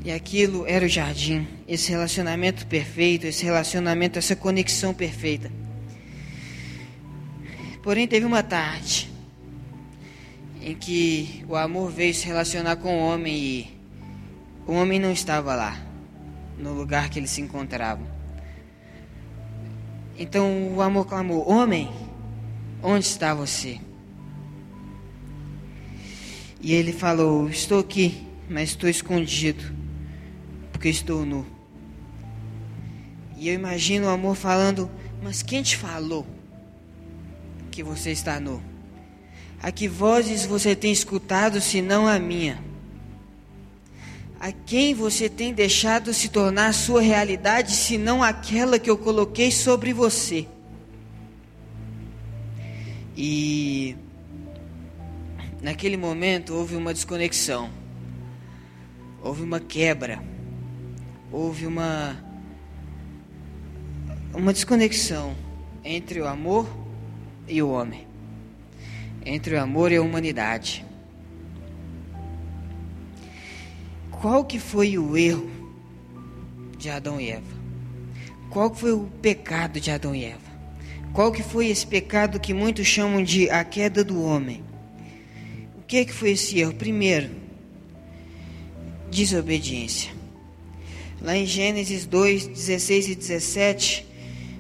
E 0.04 0.12
aquilo 0.12 0.64
era 0.66 0.86
o 0.86 0.88
jardim, 0.88 1.46
esse 1.66 1.90
relacionamento 1.90 2.66
perfeito, 2.68 3.26
esse 3.26 3.44
relacionamento, 3.44 4.16
essa 4.16 4.36
conexão 4.36 4.94
perfeita. 4.94 5.50
Porém, 7.82 8.06
teve 8.06 8.24
uma 8.24 8.44
tarde 8.44 9.10
em 10.60 10.74
que 10.76 11.44
o 11.48 11.56
amor 11.56 11.90
veio 11.90 12.14
se 12.14 12.26
relacionar 12.26 12.76
com 12.76 12.96
o 12.96 13.00
homem 13.00 13.36
e 13.36 13.76
o 14.68 14.72
homem 14.72 15.00
não 15.00 15.10
estava 15.10 15.54
lá, 15.56 15.80
no 16.56 16.72
lugar 16.72 17.10
que 17.10 17.18
ele 17.18 17.26
se 17.26 17.40
encontrava. 17.40 18.21
Então 20.18 20.74
o 20.74 20.82
amor 20.82 21.06
clamou: 21.06 21.48
Homem, 21.48 21.90
onde 22.82 23.04
está 23.04 23.34
você? 23.34 23.80
E 26.60 26.72
ele 26.72 26.92
falou: 26.92 27.48
Estou 27.48 27.80
aqui, 27.80 28.26
mas 28.48 28.70
estou 28.70 28.88
escondido, 28.88 29.64
porque 30.72 30.88
estou 30.88 31.24
nu. 31.24 31.46
E 33.36 33.48
eu 33.48 33.54
imagino 33.54 34.06
o 34.06 34.10
amor 34.10 34.36
falando: 34.36 34.90
Mas 35.22 35.42
quem 35.42 35.62
te 35.62 35.76
falou 35.76 36.26
que 37.70 37.82
você 37.82 38.10
está 38.10 38.38
nu? 38.38 38.62
A 39.62 39.70
que 39.70 39.88
vozes 39.88 40.44
você 40.44 40.74
tem 40.74 40.92
escutado, 40.92 41.60
senão 41.60 42.06
a 42.06 42.18
minha? 42.18 42.71
A 44.42 44.50
quem 44.50 44.92
você 44.92 45.28
tem 45.28 45.54
deixado 45.54 46.12
se 46.12 46.28
tornar 46.28 46.74
sua 46.74 47.00
realidade, 47.00 47.70
senão 47.70 48.24
aquela 48.24 48.76
que 48.76 48.90
eu 48.90 48.98
coloquei 48.98 49.52
sobre 49.52 49.92
você? 49.92 50.48
E 53.16 53.94
naquele 55.62 55.96
momento 55.96 56.54
houve 56.54 56.74
uma 56.74 56.92
desconexão, 56.92 57.70
houve 59.22 59.44
uma 59.44 59.60
quebra, 59.60 60.20
houve 61.30 61.64
uma 61.64 62.18
uma 64.34 64.52
desconexão 64.52 65.36
entre 65.84 66.20
o 66.20 66.26
amor 66.26 66.66
e 67.46 67.62
o 67.62 67.70
homem 67.70 68.08
entre 69.24 69.54
o 69.54 69.60
amor 69.60 69.92
e 69.92 69.96
a 69.96 70.02
humanidade. 70.02 70.84
Qual 74.22 74.44
que 74.44 74.60
foi 74.60 74.96
o 74.96 75.16
erro 75.16 75.50
de 76.78 76.88
Adão 76.88 77.20
e 77.20 77.28
Eva? 77.28 77.42
Qual 78.50 78.70
que 78.70 78.78
foi 78.78 78.92
o 78.92 79.10
pecado 79.20 79.80
de 79.80 79.90
Adão 79.90 80.14
e 80.14 80.24
Eva? 80.24 80.38
Qual 81.12 81.32
que 81.32 81.42
foi 81.42 81.66
esse 81.66 81.84
pecado 81.84 82.38
que 82.38 82.54
muitos 82.54 82.86
chamam 82.86 83.20
de 83.24 83.50
a 83.50 83.64
queda 83.64 84.04
do 84.04 84.22
homem? 84.22 84.62
O 85.76 85.82
que 85.82 86.04
que 86.04 86.12
foi 86.12 86.30
esse 86.30 86.60
erro? 86.60 86.72
Primeiro, 86.72 87.30
desobediência. 89.10 90.12
Lá 91.20 91.36
em 91.36 91.44
Gênesis 91.44 92.06
2, 92.06 92.46
16 92.46 93.08
e 93.08 93.14
17, 93.16 94.06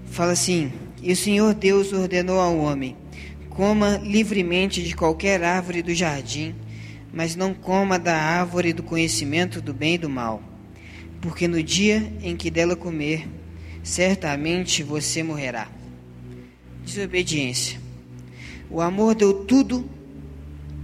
fala 0.06 0.32
assim: 0.32 0.72
E 1.00 1.12
o 1.12 1.16
Senhor 1.16 1.54
Deus 1.54 1.92
ordenou 1.92 2.40
ao 2.40 2.58
homem: 2.58 2.96
Coma 3.48 4.00
livremente 4.02 4.82
de 4.82 4.96
qualquer 4.96 5.44
árvore 5.44 5.82
do 5.82 5.94
jardim, 5.94 6.52
mas 7.12 7.36
não 7.36 7.52
coma 7.52 7.98
da 7.98 8.16
árvore 8.16 8.72
do 8.72 8.82
conhecimento 8.82 9.60
do 9.60 9.74
bem 9.74 9.94
e 9.94 9.98
do 9.98 10.08
mal, 10.08 10.42
porque 11.20 11.46
no 11.46 11.62
dia 11.62 12.12
em 12.22 12.36
que 12.36 12.50
dela 12.50 12.74
comer, 12.74 13.28
certamente 13.82 14.82
você 14.82 15.22
morrerá. 15.22 15.68
Desobediência. 16.84 17.80
O 18.70 18.80
amor 18.80 19.14
deu 19.14 19.44
tudo 19.44 19.88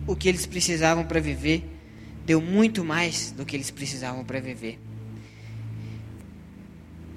o 0.06 0.14
que 0.14 0.28
eles 0.28 0.47
precisavam 0.47 1.04
para 1.04 1.20
viver, 1.20 1.64
deu 2.26 2.40
muito 2.40 2.85
mais 2.85 3.32
do 3.32 3.44
que 3.44 3.56
eles 3.56 3.70
precisavam 3.70 4.25
para 4.25 4.40
viver. 4.40 4.78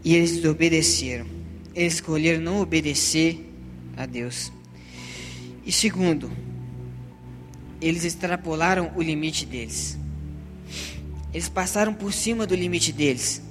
E 0.03 0.15
eles 0.15 0.31
desobedeceram. 0.37 1.25
Eles 1.75 1.95
escolheram 1.95 2.41
não 2.41 2.59
obedecer 2.59 3.49
a 3.95 4.05
Deus. 4.05 4.51
E 5.65 5.71
segundo, 5.71 6.31
eles 7.81 8.05
extrapolaram 8.05 8.91
o 8.95 9.01
limite 9.01 9.45
deles. 9.45 9.97
Eles 11.33 11.49
passaram 11.49 11.93
por 11.93 12.13
cima 12.13 12.45
do 12.45 12.53
limite 12.53 12.91
deles. 12.91 13.41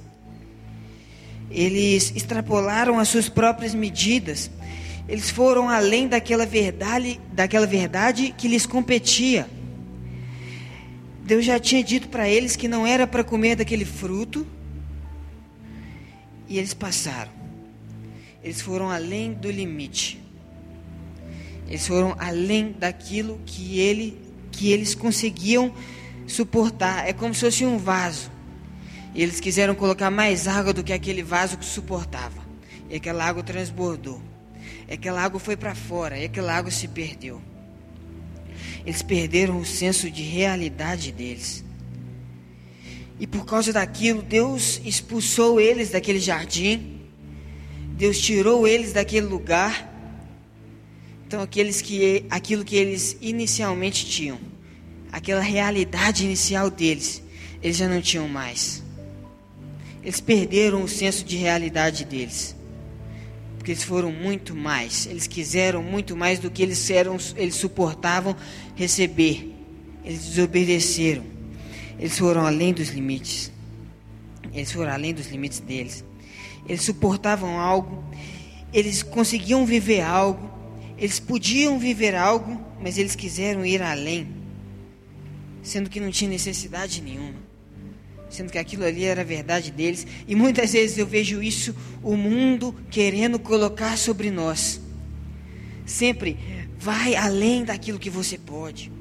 Eles 1.49 2.13
extrapolaram 2.15 2.97
as 2.97 3.09
suas 3.09 3.27
próprias 3.27 3.73
medidas. 3.73 4.49
Eles 5.07 5.29
foram 5.29 5.67
além 5.67 6.07
daquela 6.07 6.45
verdade, 6.45 7.19
daquela 7.33 7.67
verdade 7.67 8.33
que 8.37 8.47
lhes 8.47 8.65
competia. 8.65 9.49
Deus 11.25 11.43
já 11.43 11.59
tinha 11.59 11.83
dito 11.83 12.07
para 12.07 12.29
eles 12.29 12.55
que 12.55 12.67
não 12.67 12.87
era 12.87 13.05
para 13.05 13.23
comer 13.23 13.57
daquele 13.57 13.83
fruto. 13.83 14.47
E 16.47 16.57
eles 16.57 16.73
passaram. 16.73 17.31
Eles 18.43 18.61
foram 18.61 18.89
além 18.89 19.33
do 19.33 19.51
limite. 19.51 20.20
Eles 21.71 21.87
foram 21.87 22.13
além 22.19 22.73
daquilo 22.77 23.39
que, 23.45 23.79
ele, 23.79 24.21
que 24.51 24.73
eles 24.73 24.93
conseguiam 24.93 25.73
suportar. 26.27 27.07
É 27.07 27.13
como 27.13 27.33
se 27.33 27.39
fosse 27.39 27.65
um 27.65 27.77
vaso. 27.77 28.29
E 29.15 29.23
eles 29.23 29.39
quiseram 29.39 29.73
colocar 29.73 30.11
mais 30.11 30.49
água 30.49 30.73
do 30.73 30.83
que 30.83 30.91
aquele 30.91 31.23
vaso 31.23 31.57
que 31.57 31.63
suportava. 31.63 32.45
E 32.89 32.97
aquela 32.97 33.23
água 33.23 33.41
transbordou. 33.41 34.21
E 34.85 34.95
aquela 34.95 35.21
água 35.23 35.39
foi 35.39 35.55
para 35.55 35.73
fora. 35.73 36.17
E 36.17 36.25
aquela 36.25 36.53
água 36.53 36.69
se 36.69 36.89
perdeu. 36.89 37.41
Eles 38.85 39.01
perderam 39.01 39.57
o 39.57 39.65
senso 39.65 40.11
de 40.11 40.23
realidade 40.23 41.09
deles. 41.13 41.63
E 43.17 43.25
por 43.25 43.45
causa 43.45 43.71
daquilo, 43.71 44.21
Deus 44.21 44.81
expulsou 44.83 45.57
eles 45.57 45.91
daquele 45.91 46.19
jardim. 46.19 46.99
Deus 47.93 48.19
tirou 48.19 48.67
eles 48.67 48.91
daquele 48.91 49.27
lugar. 49.27 49.89
Então, 51.31 51.41
aqueles 51.41 51.79
que, 51.81 52.25
aquilo 52.29 52.65
que 52.65 52.75
eles 52.75 53.15
inicialmente 53.21 54.05
tinham, 54.05 54.37
aquela 55.09 55.39
realidade 55.39 56.25
inicial 56.25 56.69
deles, 56.69 57.23
eles 57.63 57.77
já 57.77 57.87
não 57.87 58.01
tinham 58.01 58.27
mais. 58.27 58.83
Eles 60.03 60.19
perderam 60.19 60.83
o 60.83 60.89
senso 60.89 61.23
de 61.23 61.37
realidade 61.37 62.03
deles. 62.03 62.53
Porque 63.55 63.71
eles 63.71 63.81
foram 63.81 64.11
muito 64.11 64.53
mais, 64.53 65.05
eles 65.05 65.25
quiseram 65.25 65.81
muito 65.81 66.17
mais 66.17 66.37
do 66.37 66.51
que 66.51 66.61
eles 66.61 66.89
eram, 66.89 67.15
eles 67.37 67.55
suportavam 67.55 68.35
receber. 68.75 69.55
Eles 70.03 70.25
desobedeceram. 70.25 71.23
Eles 71.97 72.19
foram 72.19 72.45
além 72.45 72.73
dos 72.73 72.89
limites. 72.89 73.49
Eles 74.53 74.69
foram 74.69 74.91
além 74.91 75.13
dos 75.13 75.27
limites 75.27 75.61
deles. 75.61 76.03
Eles 76.67 76.81
suportavam 76.81 77.57
algo, 77.57 78.03
eles 78.73 79.01
conseguiam 79.01 79.65
viver 79.65 80.01
algo, 80.01 80.50
eles 81.01 81.19
podiam 81.19 81.77
viver 81.77 82.15
algo, 82.15 82.63
mas 82.79 82.97
eles 82.97 83.15
quiseram 83.15 83.65
ir 83.65 83.81
além, 83.81 84.27
sendo 85.63 85.89
que 85.89 85.99
não 85.99 86.11
tinha 86.11 86.29
necessidade 86.29 87.01
nenhuma 87.01 87.51
sendo 88.31 88.49
que 88.49 88.57
aquilo 88.57 88.85
ali 88.85 89.03
era 89.03 89.21
a 89.21 89.25
verdade 89.25 89.71
deles. 89.71 90.07
E 90.27 90.35
muitas 90.35 90.71
vezes 90.71 90.97
eu 90.97 91.05
vejo 91.05 91.43
isso, 91.43 91.75
o 92.01 92.15
mundo 92.15 92.73
querendo 92.89 93.37
colocar 93.37 93.97
sobre 93.97 94.31
nós. 94.31 94.79
Sempre 95.85 96.37
vai 96.79 97.13
além 97.15 97.63
daquilo 97.63 97.99
que 97.99 98.09
você 98.09 98.37
pode. 98.37 98.91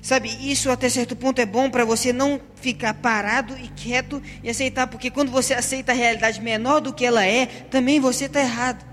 Sabe, 0.00 0.28
isso 0.50 0.70
até 0.70 0.88
certo 0.88 1.14
ponto 1.14 1.40
é 1.40 1.46
bom 1.46 1.70
para 1.70 1.84
você 1.84 2.12
não 2.12 2.40
ficar 2.56 2.94
parado 2.94 3.56
e 3.56 3.68
quieto 3.68 4.20
e 4.42 4.50
aceitar, 4.50 4.86
porque 4.86 5.10
quando 5.10 5.30
você 5.30 5.54
aceita 5.54 5.92
a 5.92 5.94
realidade 5.94 6.40
menor 6.40 6.80
do 6.80 6.92
que 6.92 7.04
ela 7.04 7.24
é, 7.24 7.46
também 7.46 8.00
você 8.00 8.24
está 8.24 8.40
errado. 8.40 8.91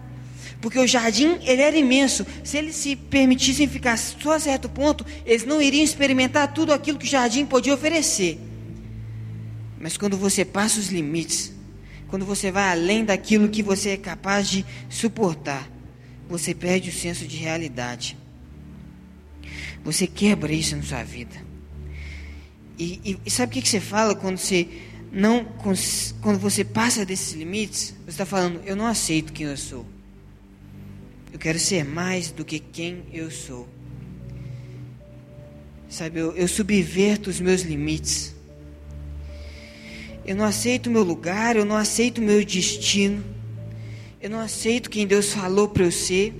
Porque 0.62 0.78
o 0.78 0.88
jardim, 0.88 1.38
ele 1.44 1.62
era 1.62 1.78
imenso. 1.78 2.26
Se 2.44 2.58
eles 2.58 2.76
se 2.76 2.96
permitissem 2.96 3.68
ficar 3.68 3.98
só 3.98 4.34
a 4.34 4.40
certo 4.40 4.68
ponto, 4.68 5.06
eles 5.26 5.46
não 5.46 5.62
iriam 5.62 5.84
experimentar 5.84 6.54
tudo 6.54 6.74
aquilo 6.74 6.98
que 6.98 7.06
o 7.06 7.10
jardim 7.10 7.46
podia 7.46 7.74
oferecer. 7.74 8.40
Mas 9.80 9.96
quando 9.96 10.18
você 10.18 10.44
passa 10.44 10.80
os 10.80 10.90
limites, 10.90 11.54
quando 12.10 12.26
você 12.26 12.52
vai 12.52 12.70
além 12.72 13.06
daquilo 13.06 13.48
que 13.48 13.64
você 13.64 13.92
é 13.92 13.98
capaz 13.98 14.50
de 14.50 14.66
suportar, 14.90 15.70
você 16.28 16.54
perde 16.54 16.90
o 16.90 16.94
senso 16.94 17.26
de 17.26 17.38
realidade. 17.38 18.18
Você 19.84 20.06
quebra 20.06 20.52
isso 20.52 20.76
na 20.76 20.84
sua 20.84 21.04
vida. 21.04 21.36
E, 22.78 23.00
e, 23.04 23.20
e 23.26 23.32
sabe 23.32 23.52
o 23.52 23.54
que, 23.54 23.62
que 23.62 23.70
você 23.70 23.80
fala 23.80 24.14
quando 24.14 24.38
você 24.38 24.68
não 25.12 25.44
quando 26.22 26.38
você 26.38 26.64
passa 26.64 27.06
desses 27.06 27.34
limites? 27.34 27.96
Você 28.04 28.10
está 28.10 28.26
falando, 28.26 28.62
eu 28.66 28.76
não 28.76 28.86
aceito 28.86 29.32
quem 29.32 29.48
eu 29.48 29.58
sou. 29.58 29.86
Eu 31.32 31.40
quero 31.40 31.60
ser 31.60 31.84
mais 31.86 32.32
do 32.32 32.44
que 32.44 32.60
quem 32.60 33.04
eu 33.14 33.30
sou. 33.30 33.68
Sabe, 35.88 36.20
eu, 36.20 36.36
eu 36.36 36.48
subverto 36.48 37.30
os 37.30 37.40
meus 37.40 37.62
limites. 37.62 38.36
Eu 40.26 40.36
não 40.36 40.46
aceito 40.46 40.88
o 40.88 40.92
meu 40.92 41.04
lugar, 41.04 41.56
eu 41.56 41.66
não 41.66 41.76
aceito 41.76 42.20
o 42.20 42.24
meu 42.24 42.44
destino. 42.46 43.24
Eu 44.22 44.30
não 44.30 44.40
aceito 44.40 44.90
quem 44.90 45.08
Deus 45.08 45.34
falou 45.34 45.68
para 45.68 45.84
eu 45.84 45.92
ser. 45.92 46.34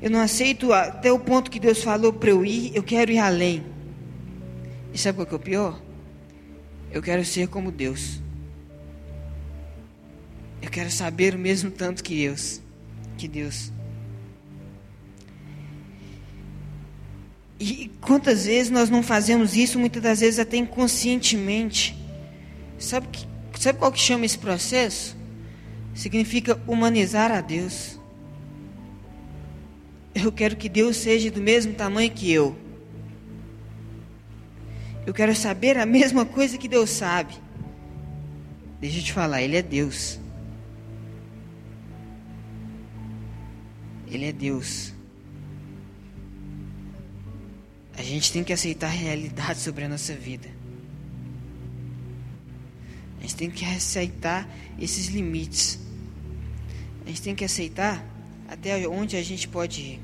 Eu 0.00 0.10
não 0.10 0.20
aceito 0.20 0.72
até 0.72 1.10
o 1.10 1.18
ponto 1.18 1.50
que 1.50 1.58
Deus 1.58 1.82
falou 1.82 2.12
para 2.12 2.30
eu 2.30 2.44
ir, 2.44 2.74
eu 2.74 2.82
quero 2.82 3.10
ir 3.10 3.18
além. 3.18 3.64
E 4.92 4.98
sabe 4.98 5.16
qual 5.16 5.26
que 5.26 5.34
é 5.34 5.36
o 5.36 5.40
pior? 5.40 5.82
Eu 6.90 7.02
quero 7.02 7.24
ser 7.24 7.48
como 7.48 7.70
Deus. 7.70 8.22
Eu 10.62 10.70
quero 10.70 10.90
saber 10.90 11.34
o 11.34 11.38
mesmo 11.38 11.70
tanto 11.70 12.02
que 12.02 12.14
Deus. 12.14 12.62
Que 13.18 13.28
Deus. 13.28 13.72
E 17.58 17.90
quantas 18.00 18.44
vezes 18.44 18.70
nós 18.70 18.90
não 18.90 19.02
fazemos 19.02 19.56
isso, 19.56 19.78
muitas 19.78 20.02
das 20.02 20.20
vezes 20.20 20.38
até 20.38 20.56
inconscientemente. 20.56 21.96
Sabe, 22.78 23.08
que, 23.08 23.26
sabe 23.58 23.78
qual 23.78 23.90
que 23.90 23.98
chama 23.98 24.26
esse 24.26 24.38
processo? 24.38 25.16
Significa 25.94 26.60
humanizar 26.66 27.32
a 27.32 27.40
Deus. 27.40 27.98
Eu 30.14 30.30
quero 30.30 30.56
que 30.56 30.68
Deus 30.68 30.96
seja 30.96 31.30
do 31.30 31.40
mesmo 31.40 31.74
tamanho 31.74 32.10
que 32.10 32.30
eu. 32.30 32.56
Eu 35.06 35.14
quero 35.14 35.34
saber 35.34 35.78
a 35.78 35.86
mesma 35.86 36.26
coisa 36.26 36.58
que 36.58 36.68
Deus 36.68 36.90
sabe. 36.90 37.34
Deixa 38.80 38.98
eu 38.98 39.02
te 39.02 39.12
falar, 39.12 39.40
Ele 39.40 39.56
é 39.56 39.62
Deus. 39.62 40.18
Ele 44.08 44.26
é 44.26 44.32
Deus. 44.32 44.95
A 47.96 48.02
gente 48.02 48.30
tem 48.32 48.44
que 48.44 48.52
aceitar 48.52 48.88
a 48.88 48.90
realidade 48.90 49.58
sobre 49.58 49.84
a 49.84 49.88
nossa 49.88 50.14
vida. 50.14 50.48
A 53.18 53.22
gente 53.22 53.36
tem 53.36 53.50
que 53.50 53.64
aceitar 53.64 54.48
esses 54.78 55.06
limites. 55.06 55.78
A 57.04 57.08
gente 57.08 57.22
tem 57.22 57.34
que 57.34 57.44
aceitar 57.44 58.04
até 58.48 58.86
onde 58.86 59.16
a 59.16 59.22
gente 59.22 59.48
pode 59.48 59.80
ir. 59.80 60.00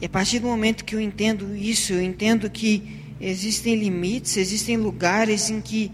E 0.00 0.06
a 0.06 0.08
partir 0.08 0.38
do 0.38 0.46
momento 0.46 0.84
que 0.84 0.94
eu 0.94 1.00
entendo 1.00 1.54
isso, 1.54 1.92
eu 1.92 2.02
entendo 2.02 2.48
que 2.48 3.14
existem 3.20 3.76
limites, 3.76 4.38
existem 4.38 4.78
lugares 4.78 5.50
em 5.50 5.60
que 5.60 5.92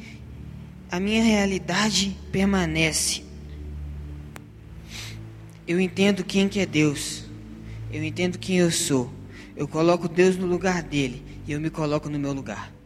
a 0.88 1.01
minha 1.01 1.25
realidade 1.25 2.16
permanece. 2.31 3.25
Eu 5.66 5.81
entendo 5.81 6.23
quem 6.23 6.49
que 6.49 6.61
é 6.61 6.66
Deus. 6.66 7.25
Eu 7.92 8.03
entendo 8.03 8.38
quem 8.38 8.59
eu 8.59 8.70
sou. 8.70 9.12
Eu 9.57 9.66
coloco 9.66 10.09
Deus 10.09 10.37
no 10.37 10.46
lugar 10.46 10.83
dele 10.83 11.22
e 11.46 11.53
eu 11.53 11.61
me 11.61 11.70
coloco 11.70 12.09
no 12.09 12.18
meu 12.18 12.33
lugar. 12.33 12.77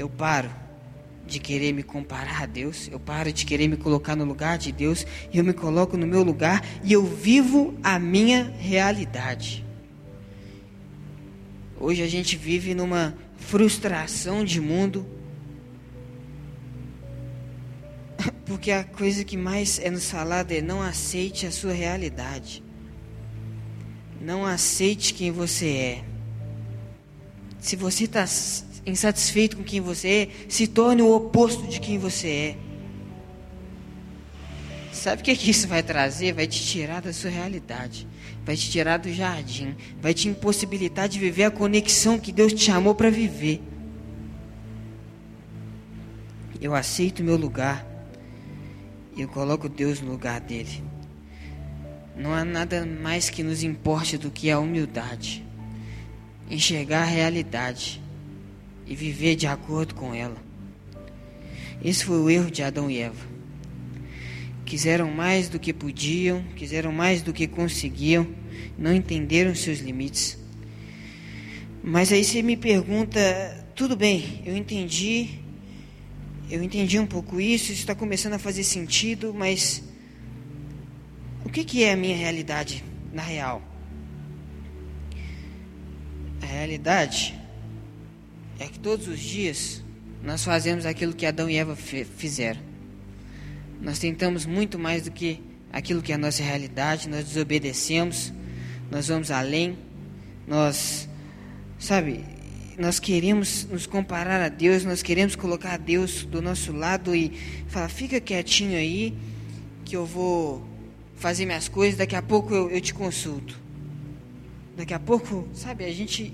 eu 0.00 0.08
paro 0.08 0.50
de 1.26 1.38
querer 1.38 1.72
me 1.72 1.82
comparar 1.82 2.42
a 2.42 2.46
Deus, 2.46 2.88
eu 2.90 2.98
paro 2.98 3.32
de 3.32 3.44
querer 3.44 3.68
me 3.68 3.76
colocar 3.76 4.16
no 4.16 4.24
lugar 4.24 4.58
de 4.58 4.72
Deus, 4.72 5.06
e 5.32 5.38
eu 5.38 5.44
me 5.44 5.52
coloco 5.52 5.96
no 5.96 6.06
meu 6.06 6.22
lugar 6.24 6.64
e 6.82 6.92
eu 6.92 7.04
vivo 7.04 7.74
a 7.82 7.98
minha 7.98 8.52
realidade. 8.58 9.64
Hoje 11.78 12.02
a 12.02 12.08
gente 12.08 12.36
vive 12.36 12.74
numa 12.74 13.14
frustração 13.36 14.44
de 14.44 14.60
mundo, 14.60 15.06
porque 18.50 18.72
a 18.72 18.82
coisa 18.82 19.22
que 19.22 19.36
mais 19.36 19.78
é 19.78 19.92
nos 19.92 20.10
falada 20.10 20.52
é 20.52 20.60
não 20.60 20.82
aceite 20.82 21.46
a 21.46 21.52
sua 21.52 21.72
realidade. 21.72 22.64
Não 24.20 24.44
aceite 24.44 25.14
quem 25.14 25.30
você 25.30 25.68
é. 25.68 26.04
Se 27.60 27.76
você 27.76 28.06
está 28.06 28.24
insatisfeito 28.84 29.56
com 29.56 29.62
quem 29.62 29.80
você 29.80 30.08
é, 30.08 30.28
se 30.48 30.66
torne 30.66 31.00
o 31.00 31.14
oposto 31.14 31.64
de 31.68 31.78
quem 31.78 31.96
você 31.96 32.28
é. 32.28 32.56
Sabe 34.92 35.22
o 35.22 35.24
que, 35.24 35.36
que 35.36 35.52
isso 35.52 35.68
vai 35.68 35.84
trazer? 35.84 36.32
Vai 36.32 36.48
te 36.48 36.60
tirar 36.60 37.00
da 37.00 37.12
sua 37.12 37.30
realidade, 37.30 38.04
vai 38.44 38.56
te 38.56 38.68
tirar 38.68 38.96
do 38.96 39.12
jardim, 39.12 39.76
vai 40.02 40.12
te 40.12 40.26
impossibilitar 40.26 41.08
de 41.08 41.20
viver 41.20 41.44
a 41.44 41.52
conexão 41.52 42.18
que 42.18 42.32
Deus 42.32 42.52
te 42.52 42.64
chamou 42.64 42.96
para 42.96 43.10
viver. 43.10 43.62
Eu 46.60 46.74
aceito 46.74 47.20
o 47.20 47.24
meu 47.24 47.36
lugar 47.36 47.88
eu 49.20 49.28
coloco 49.28 49.68
Deus 49.68 50.00
no 50.00 50.12
lugar 50.12 50.40
dele. 50.40 50.82
Não 52.16 52.32
há 52.32 52.44
nada 52.44 52.84
mais 52.84 53.30
que 53.30 53.42
nos 53.42 53.62
importe 53.62 54.18
do 54.18 54.30
que 54.30 54.50
a 54.50 54.58
humildade, 54.58 55.44
enxergar 56.50 57.02
a 57.02 57.06
realidade 57.06 58.00
e 58.86 58.94
viver 58.94 59.36
de 59.36 59.46
acordo 59.46 59.94
com 59.94 60.14
ela. 60.14 60.36
Esse 61.82 62.04
foi 62.04 62.18
o 62.18 62.28
erro 62.28 62.50
de 62.50 62.62
Adão 62.62 62.90
e 62.90 62.98
Eva. 62.98 63.26
Quiseram 64.66 65.10
mais 65.10 65.48
do 65.48 65.58
que 65.58 65.72
podiam, 65.72 66.44
quiseram 66.56 66.92
mais 66.92 67.22
do 67.22 67.32
que 67.32 67.46
conseguiam, 67.46 68.26
não 68.76 68.94
entenderam 68.94 69.54
seus 69.54 69.78
limites. 69.78 70.38
Mas 71.82 72.12
aí 72.12 72.22
você 72.22 72.42
me 72.42 72.56
pergunta, 72.56 73.20
tudo 73.74 73.96
bem, 73.96 74.42
eu 74.44 74.54
entendi, 74.56 75.40
eu 76.50 76.62
entendi 76.62 76.98
um 76.98 77.06
pouco 77.06 77.40
isso, 77.40 77.66
isso 77.66 77.80
está 77.80 77.94
começando 77.94 78.32
a 78.32 78.38
fazer 78.38 78.64
sentido, 78.64 79.32
mas 79.32 79.82
o 81.44 81.48
que, 81.48 81.64
que 81.64 81.84
é 81.84 81.92
a 81.92 81.96
minha 81.96 82.16
realidade 82.16 82.84
na 83.12 83.22
real? 83.22 83.62
A 86.42 86.46
realidade 86.46 87.38
é 88.58 88.66
que 88.66 88.80
todos 88.80 89.06
os 89.06 89.20
dias 89.20 89.82
nós 90.24 90.42
fazemos 90.44 90.84
aquilo 90.84 91.14
que 91.14 91.24
Adão 91.24 91.48
e 91.48 91.56
Eva 91.56 91.76
fizeram. 91.76 92.60
Nós 93.80 93.98
tentamos 93.98 94.44
muito 94.44 94.78
mais 94.78 95.02
do 95.02 95.10
que 95.10 95.40
aquilo 95.72 96.02
que 96.02 96.10
é 96.10 96.16
a 96.16 96.18
nossa 96.18 96.42
realidade, 96.42 97.08
nós 97.08 97.24
desobedecemos, 97.24 98.32
nós 98.90 99.06
vamos 99.06 99.30
além, 99.30 99.78
nós 100.48 101.08
sabe, 101.78 102.24
nós 102.80 102.98
queremos 102.98 103.66
nos 103.70 103.86
comparar 103.86 104.40
a 104.40 104.48
Deus, 104.48 104.84
nós 104.84 105.02
queremos 105.02 105.36
colocar 105.36 105.76
Deus 105.76 106.24
do 106.24 106.40
nosso 106.40 106.72
lado 106.72 107.14
e 107.14 107.30
falar, 107.68 107.90
fica 107.90 108.18
quietinho 108.18 108.78
aí, 108.78 109.14
que 109.84 109.94
eu 109.94 110.06
vou 110.06 110.64
fazer 111.16 111.44
minhas 111.44 111.68
coisas, 111.68 111.98
daqui 111.98 112.16
a 112.16 112.22
pouco 112.22 112.54
eu, 112.54 112.70
eu 112.70 112.80
te 112.80 112.94
consulto. 112.94 113.60
Daqui 114.78 114.94
a 114.94 114.98
pouco, 114.98 115.46
sabe, 115.52 115.84
a 115.84 115.92
gente 115.92 116.32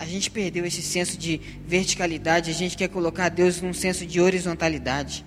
a 0.00 0.04
gente 0.04 0.30
perdeu 0.30 0.64
esse 0.64 0.82
senso 0.82 1.16
de 1.16 1.40
verticalidade, 1.64 2.50
a 2.50 2.54
gente 2.54 2.76
quer 2.76 2.88
colocar 2.88 3.28
Deus 3.28 3.60
num 3.60 3.74
senso 3.74 4.04
de 4.04 4.20
horizontalidade. 4.20 5.24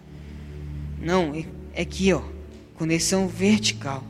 Não, 1.00 1.34
é 1.74 1.82
aqui, 1.82 2.12
ó, 2.12 2.24
conexão 2.76 3.28
vertical. 3.28 4.04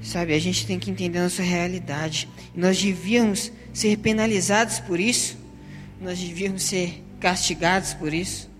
Sabe, 0.00 0.34
a 0.34 0.38
gente 0.38 0.64
tem 0.66 0.78
que 0.78 0.90
entender 0.90 1.18
a 1.18 1.22
nossa 1.22 1.42
realidade. 1.42 2.28
Nós 2.54 2.80
devíamos 2.80 3.50
ser 3.72 3.96
penalizados 3.98 4.78
por 4.80 5.00
isso, 5.00 5.36
nós 6.00 6.18
devíamos 6.18 6.62
ser 6.62 7.02
castigados 7.18 7.94
por 7.94 8.12
isso, 8.12 8.50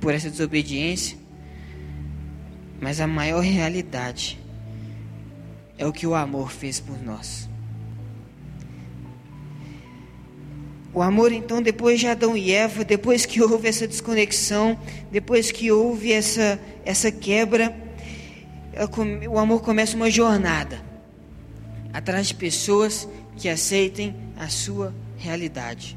por 0.00 0.14
essa 0.14 0.30
desobediência. 0.30 1.16
Mas 2.80 3.00
a 3.00 3.06
maior 3.06 3.40
realidade 3.40 4.40
é 5.78 5.86
o 5.86 5.92
que 5.92 6.06
o 6.06 6.14
amor 6.14 6.50
fez 6.50 6.80
por 6.80 7.00
nós. 7.00 7.48
O 10.94 11.00
amor, 11.00 11.32
então, 11.32 11.62
depois 11.62 12.00
de 12.00 12.06
Adão 12.06 12.36
e 12.36 12.52
Eva, 12.52 12.84
depois 12.84 13.24
que 13.24 13.40
houve 13.40 13.66
essa 13.68 13.86
desconexão, 13.86 14.78
depois 15.10 15.50
que 15.50 15.70
houve 15.72 16.12
essa, 16.12 16.60
essa 16.84 17.10
quebra, 17.10 17.74
o 19.30 19.38
amor 19.38 19.62
começa 19.62 19.96
uma 19.96 20.10
jornada 20.10 20.82
atrás 21.92 22.28
de 22.28 22.34
pessoas 22.34 23.08
que 23.36 23.48
aceitem 23.48 24.14
a 24.36 24.48
sua 24.48 24.94
realidade, 25.16 25.96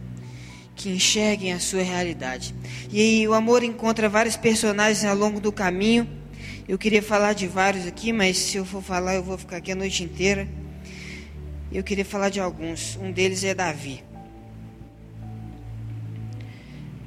que 0.76 0.90
enxerguem 0.90 1.54
a 1.54 1.60
sua 1.60 1.82
realidade. 1.82 2.54
E 2.92 3.00
aí 3.00 3.28
o 3.28 3.34
amor 3.34 3.64
encontra 3.64 4.08
vários 4.08 4.36
personagens 4.38 5.04
ao 5.04 5.16
longo 5.16 5.40
do 5.40 5.52
caminho. 5.52 6.08
Eu 6.68 6.78
queria 6.78 7.02
falar 7.02 7.34
de 7.34 7.48
vários 7.48 7.86
aqui, 7.86 8.12
mas 8.12 8.38
se 8.38 8.58
eu 8.58 8.66
for 8.66 8.82
falar, 8.82 9.16
eu 9.16 9.24
vou 9.24 9.38
ficar 9.38 9.58
aqui 9.58 9.72
a 9.72 9.76
noite 9.76 10.04
inteira. 10.04 10.48
Eu 11.72 11.84
queria 11.84 12.06
falar 12.06 12.30
de 12.30 12.40
alguns. 12.40 12.98
Um 13.02 13.12
deles 13.12 13.44
é 13.44 13.54
Davi. 13.54 14.04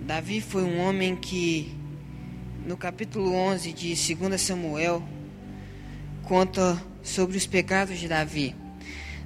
Davi 0.01 0.41
foi 0.41 0.63
um 0.63 0.81
homem 0.81 1.17
que, 1.17 1.75
no 2.67 2.77
capítulo 2.77 3.35
11 3.35 3.73
de 3.73 4.15
2 4.15 4.41
Samuel, 4.41 5.03
conta 6.23 6.83
sobre 7.03 7.37
os 7.37 7.47
pecados 7.47 7.99
de 7.99 8.09
Davi. 8.09 8.55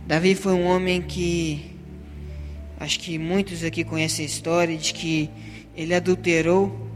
Davi 0.06 0.34
foi 0.34 0.52
um 0.52 0.64
homem 0.64 1.00
que, 1.00 1.76
acho 2.78 2.98
que 2.98 3.18
muitos 3.18 3.62
aqui 3.62 3.84
conhecem 3.84 4.24
a 4.24 4.28
história, 4.28 4.76
de 4.76 4.92
que 4.92 5.30
ele 5.76 5.94
adulterou, 5.94 6.90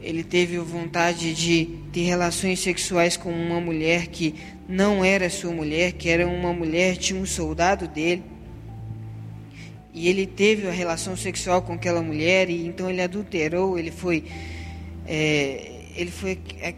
ele 0.00 0.22
teve 0.22 0.56
vontade 0.58 1.34
de 1.34 1.68
ter 1.92 2.02
relações 2.02 2.60
sexuais 2.60 3.16
com 3.16 3.32
uma 3.32 3.60
mulher 3.60 4.06
que 4.06 4.36
não 4.68 5.04
era 5.04 5.28
sua 5.28 5.52
mulher, 5.52 5.92
que 5.92 6.08
era 6.08 6.26
uma 6.26 6.52
mulher 6.52 6.96
de 6.96 7.12
um 7.12 7.26
soldado 7.26 7.88
dele. 7.88 8.22
E 9.92 10.08
ele 10.08 10.24
teve 10.24 10.66
a 10.68 10.70
relação 10.70 11.16
sexual 11.16 11.60
com 11.60 11.72
aquela 11.72 12.02
mulher 12.02 12.48
e 12.48 12.64
então 12.66 12.88
ele 12.88 13.02
adulterou, 13.02 13.78
ele 13.78 13.90
foi 13.90 14.24
é, 15.06 15.82
ele 15.96 16.10
foi 16.10 16.38
é, 16.60 16.72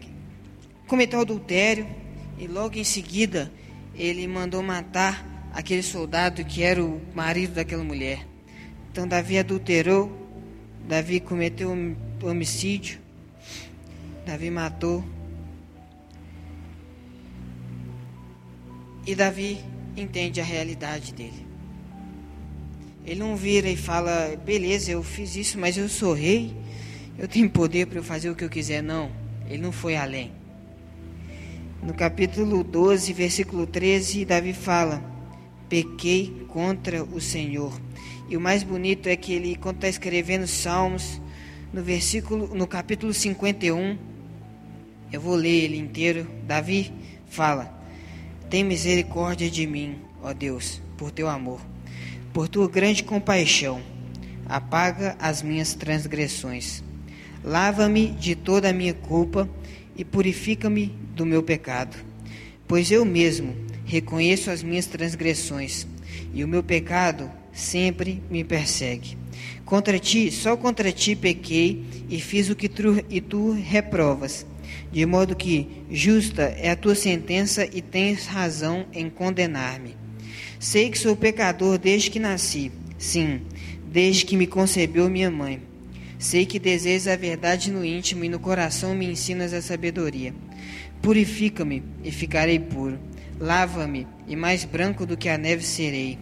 cometeu 0.87 1.21
adultério 1.21 1.87
e 2.37 2.47
logo 2.47 2.77
em 2.77 2.83
seguida 2.83 3.51
ele 3.95 4.27
mandou 4.27 4.61
matar 4.61 5.34
aquele 5.55 5.81
soldado 5.81 6.43
que 6.43 6.61
era 6.61 6.83
o 6.83 7.01
marido 7.15 7.53
daquela 7.53 7.83
mulher. 7.83 8.27
Então 8.91 9.07
Davi 9.07 9.39
adulterou, 9.39 10.11
Davi 10.85 11.21
cometeu 11.21 11.71
homicídio, 12.21 12.99
Davi 14.25 14.51
matou. 14.51 15.01
E 19.07 19.15
Davi 19.15 19.59
entende 19.95 20.41
a 20.41 20.43
realidade 20.43 21.13
dele. 21.13 21.45
Ele 23.05 23.19
não 23.21 23.37
vira 23.37 23.69
e 23.69 23.77
fala, 23.77 24.35
beleza, 24.43 24.91
eu 24.91 25.03
fiz 25.03 25.35
isso, 25.37 25.57
mas 25.57 25.77
eu 25.77 25.87
sou 25.87 26.13
rei, 26.13 26.53
eu 27.17 27.27
tenho 27.29 27.49
poder 27.49 27.87
para 27.87 27.99
eu 27.99 28.03
fazer 28.03 28.29
o 28.29 28.35
que 28.35 28.43
eu 28.43 28.49
quiser. 28.49 28.81
Não, 28.83 29.09
ele 29.47 29.61
não 29.61 29.71
foi 29.71 29.95
além. 29.95 30.33
No 31.81 31.93
capítulo 31.93 32.63
12, 32.63 33.13
versículo 33.13 33.67
13, 33.67 34.25
Davi 34.25 34.51
fala: 34.51 35.14
Pequei 35.69 36.45
contra 36.47 37.03
o 37.03 37.19
Senhor. 37.19 37.79
E 38.29 38.35
o 38.35 38.41
mais 38.41 38.63
bonito 38.63 39.07
é 39.07 39.15
que 39.15 39.33
ele, 39.33 39.55
quando 39.55 39.75
está 39.75 39.87
escrevendo 39.87 40.47
Salmos, 40.47 41.21
no 41.71 41.83
versículo, 41.83 42.55
no 42.55 42.65
capítulo 42.65 43.13
51, 43.13 43.97
eu 45.11 45.21
vou 45.21 45.35
ler 45.35 45.63
ele 45.65 45.77
inteiro. 45.77 46.27
Davi 46.47 46.91
fala: 47.27 47.83
Tem 48.49 48.63
misericórdia 48.63 49.49
de 49.49 49.67
mim, 49.67 49.95
ó 50.23 50.33
Deus, 50.33 50.81
por 50.97 51.11
teu 51.11 51.27
amor 51.27 51.61
por 52.35 52.49
tua 52.49 52.67
grande 52.67 53.01
compaixão, 53.01 53.81
apaga 54.45 55.15
as 55.21 55.41
minhas 55.41 55.73
transgressões. 55.73 56.83
Lava-me 57.41 58.07
de 58.07 58.35
toda 58.35 58.69
a 58.69 58.73
minha 58.73 58.93
culpa 58.93 59.49
e 59.95 60.03
purifica-me 60.03 60.87
do 61.15 61.25
meu 61.25 61.41
pecado. 61.41 61.95
Pois 62.67 62.91
eu 62.91 63.05
mesmo 63.05 63.55
reconheço 63.85 64.49
as 64.49 64.63
minhas 64.63 64.87
transgressões 64.87 65.87
e 66.33 66.43
o 66.43 66.47
meu 66.47 66.63
pecado 66.63 67.31
sempre 67.53 68.21
me 68.29 68.43
persegue. 68.43 69.17
Contra 69.63 69.97
ti, 69.97 70.31
só 70.31 70.57
contra 70.57 70.91
ti 70.91 71.15
pequei 71.15 71.85
e 72.09 72.19
fiz 72.19 72.49
o 72.49 72.55
que 72.55 72.67
tu, 72.67 73.03
e 73.09 73.21
tu 73.21 73.51
reprovas, 73.51 74.45
de 74.91 75.05
modo 75.05 75.35
que 75.35 75.67
justa 75.89 76.43
é 76.57 76.69
a 76.69 76.75
tua 76.75 76.95
sentença 76.95 77.67
e 77.71 77.81
tens 77.81 78.25
razão 78.25 78.85
em 78.93 79.09
condenar-me. 79.09 79.95
Sei 80.59 80.89
que 80.89 80.99
sou 80.99 81.15
pecador 81.15 81.77
desde 81.77 82.09
que 82.09 82.19
nasci, 82.19 82.71
sim, 82.97 83.41
desde 83.87 84.25
que 84.25 84.37
me 84.37 84.47
concebeu 84.47 85.09
minha 85.09 85.31
mãe. 85.31 85.61
Sei 86.17 86.45
que 86.45 86.59
desejas 86.59 87.07
a 87.07 87.15
verdade 87.15 87.71
no 87.71 87.83
íntimo 87.83 88.23
e 88.23 88.29
no 88.29 88.39
coração 88.39 88.95
me 88.95 89.05
ensinas 89.05 89.53
a 89.53 89.61
sabedoria. 89.61 90.33
Purifica-me 91.01 91.83
e 92.03 92.11
ficarei 92.11 92.57
puro. 92.57 92.97
Lava-me 93.39 94.07
e 94.27 94.35
mais 94.35 94.63
branco 94.63 95.05
do 95.05 95.17
que 95.17 95.29
a 95.29 95.37
neve 95.37 95.63
serei. 95.63 96.17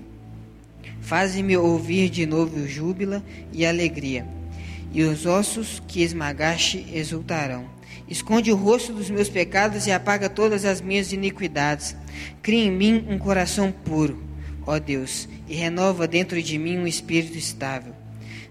Faze-me 1.02 1.56
ouvir 1.58 2.10
de 2.10 2.26
novo 2.26 2.60
o 2.60 2.68
júbilo 2.68 3.22
e 3.52 3.66
alegria, 3.66 4.26
e 4.92 5.04
os 5.04 5.26
ossos 5.26 5.82
que 5.88 6.02
esmagaste 6.02 6.86
exultarão. 6.94 7.66
Esconde 8.08 8.52
o 8.52 8.56
rosto 8.56 8.94
dos 8.94 9.10
meus 9.10 9.30
pecados 9.30 9.88
e 9.88 9.92
apaga 9.92 10.30
todas 10.30 10.66
as 10.66 10.82
minhas 10.82 11.12
iniquidades. 11.12 11.96
Cria 12.42 12.66
em 12.66 12.72
mim 12.72 13.06
um 13.10 13.18
coração 13.18 13.72
puro 13.72 14.34
ó 14.66 14.80
Deus, 14.80 15.28
e 15.48 15.56
renova 15.56 16.08
dentro 16.08 16.42
de 16.42 16.58
mim 16.58 16.78
um 16.78 16.88
espírito 16.88 17.38
estável. 17.38 17.94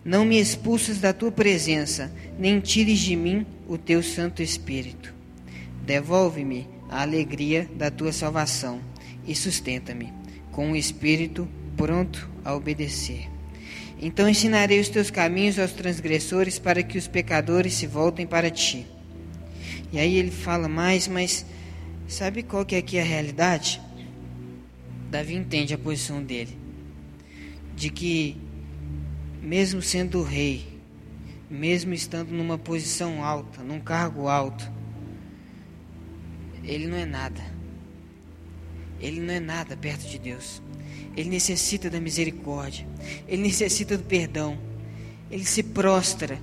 Não 0.04 0.24
me 0.24 0.38
expulsas 0.38 0.98
da 0.98 1.12
tua 1.12 1.30
presença, 1.30 2.12
nem 2.38 2.60
tires 2.60 2.98
de 2.98 3.16
mim 3.16 3.46
o 3.68 3.78
teu 3.78 4.02
Santo 4.02 4.42
Espírito. 4.42 5.14
Devolve-me 5.84 6.68
a 6.92 7.00
alegria 7.00 7.66
da 7.74 7.90
tua 7.90 8.12
salvação 8.12 8.78
e 9.26 9.34
sustenta-me 9.34 10.12
com 10.50 10.68
um 10.68 10.76
espírito 10.76 11.48
pronto 11.74 12.28
a 12.44 12.54
obedecer. 12.54 13.30
Então 13.98 14.28
ensinarei 14.28 14.78
os 14.78 14.90
teus 14.90 15.10
caminhos 15.10 15.58
aos 15.58 15.72
transgressores 15.72 16.58
para 16.58 16.82
que 16.82 16.98
os 16.98 17.08
pecadores 17.08 17.72
se 17.72 17.86
voltem 17.86 18.26
para 18.26 18.50
ti. 18.50 18.86
E 19.90 19.98
aí 19.98 20.16
ele 20.16 20.30
fala 20.30 20.68
mais, 20.68 21.08
mas 21.08 21.46
sabe 22.06 22.42
qual 22.42 22.66
que 22.66 22.74
é 22.74 22.78
aqui 22.78 22.98
a 22.98 23.04
realidade? 23.04 23.80
Davi 25.10 25.34
entende 25.34 25.72
a 25.72 25.78
posição 25.78 26.22
dele, 26.22 26.58
de 27.74 27.88
que, 27.88 28.36
mesmo 29.40 29.80
sendo 29.80 30.22
rei, 30.22 30.66
mesmo 31.50 31.94
estando 31.94 32.32
numa 32.32 32.58
posição 32.58 33.24
alta, 33.24 33.62
num 33.62 33.80
cargo 33.80 34.28
alto, 34.28 34.70
ele 36.64 36.86
não 36.86 36.96
é 36.96 37.04
nada. 37.04 37.40
Ele 39.00 39.20
não 39.20 39.34
é 39.34 39.40
nada 39.40 39.76
perto 39.76 40.06
de 40.08 40.18
Deus. 40.18 40.62
Ele 41.16 41.28
necessita 41.28 41.90
da 41.90 42.00
misericórdia. 42.00 42.86
Ele 43.26 43.42
necessita 43.42 43.96
do 43.96 44.04
perdão. 44.04 44.58
Ele 45.30 45.44
se 45.44 45.62
prostra. 45.62 46.38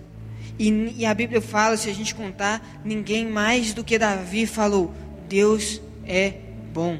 E, 0.57 0.69
e, 0.97 1.05
a 1.05 1.13
Bíblia 1.13 1.41
fala, 1.41 1.77
se 1.77 1.89
a 1.89 1.93
gente 1.93 2.13
contar, 2.13 2.81
ninguém 2.83 3.25
mais 3.25 3.73
do 3.73 3.83
que 3.83 3.97
Davi 3.97 4.45
falou: 4.45 4.93
Deus 5.29 5.81
é 6.05 6.33
bom. 6.73 6.99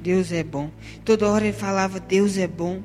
Deus 0.00 0.32
é 0.32 0.42
bom. 0.42 0.70
Toda 1.04 1.28
hora 1.28 1.44
ele 1.44 1.52
falava: 1.56 2.00
Deus 2.00 2.38
é 2.38 2.46
bom, 2.46 2.82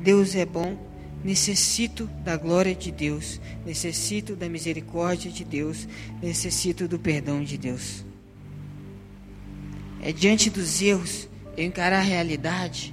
Deus 0.00 0.34
é 0.34 0.44
bom. 0.44 0.76
Necessito 1.24 2.04
da 2.22 2.36
glória 2.36 2.74
de 2.74 2.92
Deus, 2.92 3.40
necessito 3.64 4.36
da 4.36 4.46
misericórdia 4.46 5.30
de 5.30 5.42
Deus, 5.42 5.88
necessito 6.22 6.86
do 6.86 6.98
perdão 6.98 7.42
de 7.42 7.56
Deus. 7.56 8.04
É 10.04 10.12
diante 10.12 10.50
dos 10.50 10.82
erros 10.82 11.26
eu 11.56 11.64
encarar 11.64 12.00
a 12.00 12.02
realidade 12.02 12.92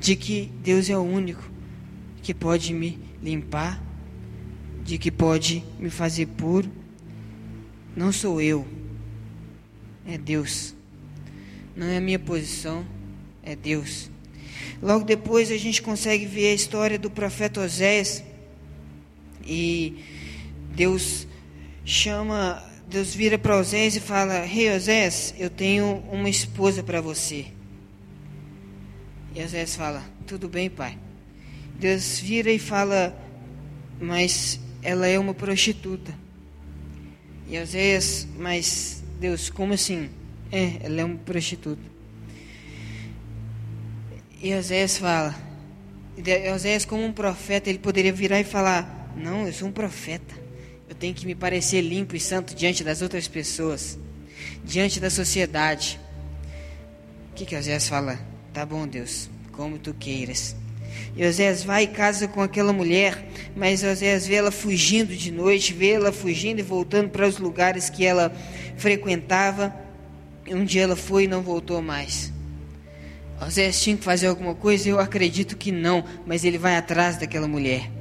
de 0.00 0.16
que 0.16 0.50
Deus 0.64 0.90
é 0.90 0.98
o 0.98 1.00
único 1.00 1.48
que 2.20 2.34
pode 2.34 2.74
me 2.74 2.98
limpar, 3.22 3.80
de 4.84 4.98
que 4.98 5.12
pode 5.12 5.62
me 5.78 5.90
fazer 5.90 6.26
puro. 6.26 6.68
Não 7.94 8.10
sou 8.10 8.40
eu, 8.40 8.66
é 10.04 10.18
Deus. 10.18 10.74
Não 11.76 11.86
é 11.86 11.98
a 11.98 12.00
minha 12.00 12.18
posição, 12.18 12.84
é 13.40 13.54
Deus. 13.54 14.10
Logo 14.82 15.04
depois 15.04 15.52
a 15.52 15.56
gente 15.56 15.80
consegue 15.80 16.26
ver 16.26 16.48
a 16.48 16.54
história 16.54 16.98
do 16.98 17.08
profeta 17.08 17.60
Oséias 17.60 18.24
e 19.46 20.02
Deus 20.74 21.28
chama, 21.84 22.60
Deus 22.88 23.14
vira 23.14 23.38
para 23.38 23.58
Oséias 23.58 23.96
e 23.96 24.00
fala: 24.00 24.40
Rei 24.44 24.68
hey, 24.68 24.76
Oséias, 24.76 25.34
eu 25.38 25.50
tenho 25.50 26.02
uma 26.10 26.30
esposa 26.30 26.82
para 26.82 27.02
você. 27.02 27.46
E 29.34 29.42
Oséias 29.42 29.76
fala: 29.76 30.02
Tudo 30.26 30.48
bem, 30.48 30.70
pai. 30.70 30.96
Deus 31.78 32.18
vira 32.18 32.50
e 32.50 32.58
fala: 32.58 33.14
Mas 34.00 34.58
ela 34.82 35.06
é 35.06 35.18
uma 35.18 35.34
prostituta. 35.34 36.14
E 37.46 37.58
Oséias, 37.58 38.26
mas 38.38 39.04
Deus, 39.20 39.50
como 39.50 39.74
assim? 39.74 40.08
É, 40.50 40.78
ela 40.80 41.02
é 41.02 41.04
uma 41.04 41.18
prostituta. 41.18 41.82
E 44.40 44.54
Oséias 44.54 44.96
fala: 44.96 45.36
Oséias, 46.54 46.86
como 46.86 47.04
um 47.04 47.12
profeta, 47.12 47.68
ele 47.68 47.80
poderia 47.80 48.14
virar 48.14 48.40
e 48.40 48.44
falar: 48.44 49.12
Não, 49.14 49.46
eu 49.46 49.52
sou 49.52 49.68
um 49.68 49.72
profeta. 49.72 50.47
Tenho 50.98 51.14
que 51.14 51.26
me 51.26 51.34
parecer 51.34 51.80
limpo 51.80 52.16
e 52.16 52.20
santo 52.20 52.54
diante 52.54 52.82
das 52.82 53.02
outras 53.02 53.28
pessoas, 53.28 53.98
diante 54.64 54.98
da 54.98 55.08
sociedade. 55.08 56.00
O 57.30 57.34
que, 57.34 57.44
que 57.44 57.56
Oséias 57.56 57.88
fala? 57.88 58.18
Tá 58.52 58.66
bom, 58.66 58.86
Deus, 58.86 59.30
como 59.52 59.78
tu 59.78 59.94
queiras. 59.94 60.56
E 61.16 61.24
Oséias 61.24 61.62
vai 61.62 61.84
e 61.84 61.86
casa 61.88 62.26
com 62.26 62.42
aquela 62.42 62.72
mulher, 62.72 63.28
mas 63.54 63.84
Oséias 63.84 64.26
vê 64.26 64.34
ela 64.34 64.50
fugindo 64.50 65.14
de 65.14 65.30
noite, 65.30 65.72
vê 65.72 65.90
ela 65.90 66.12
fugindo 66.12 66.58
e 66.58 66.62
voltando 66.62 67.10
para 67.10 67.28
os 67.28 67.38
lugares 67.38 67.88
que 67.88 68.04
ela 68.04 68.32
frequentava. 68.76 69.74
E 70.46 70.54
um 70.54 70.64
dia 70.64 70.82
ela 70.82 70.96
foi 70.96 71.24
e 71.24 71.28
não 71.28 71.42
voltou 71.42 71.80
mais. 71.80 72.32
Oséias 73.40 73.80
tinha 73.80 73.96
que 73.96 74.02
fazer 74.02 74.26
alguma 74.26 74.54
coisa? 74.54 74.88
Eu 74.88 74.98
acredito 74.98 75.56
que 75.56 75.70
não, 75.70 76.04
mas 76.26 76.44
ele 76.44 76.58
vai 76.58 76.76
atrás 76.76 77.16
daquela 77.16 77.46
mulher. 77.46 77.97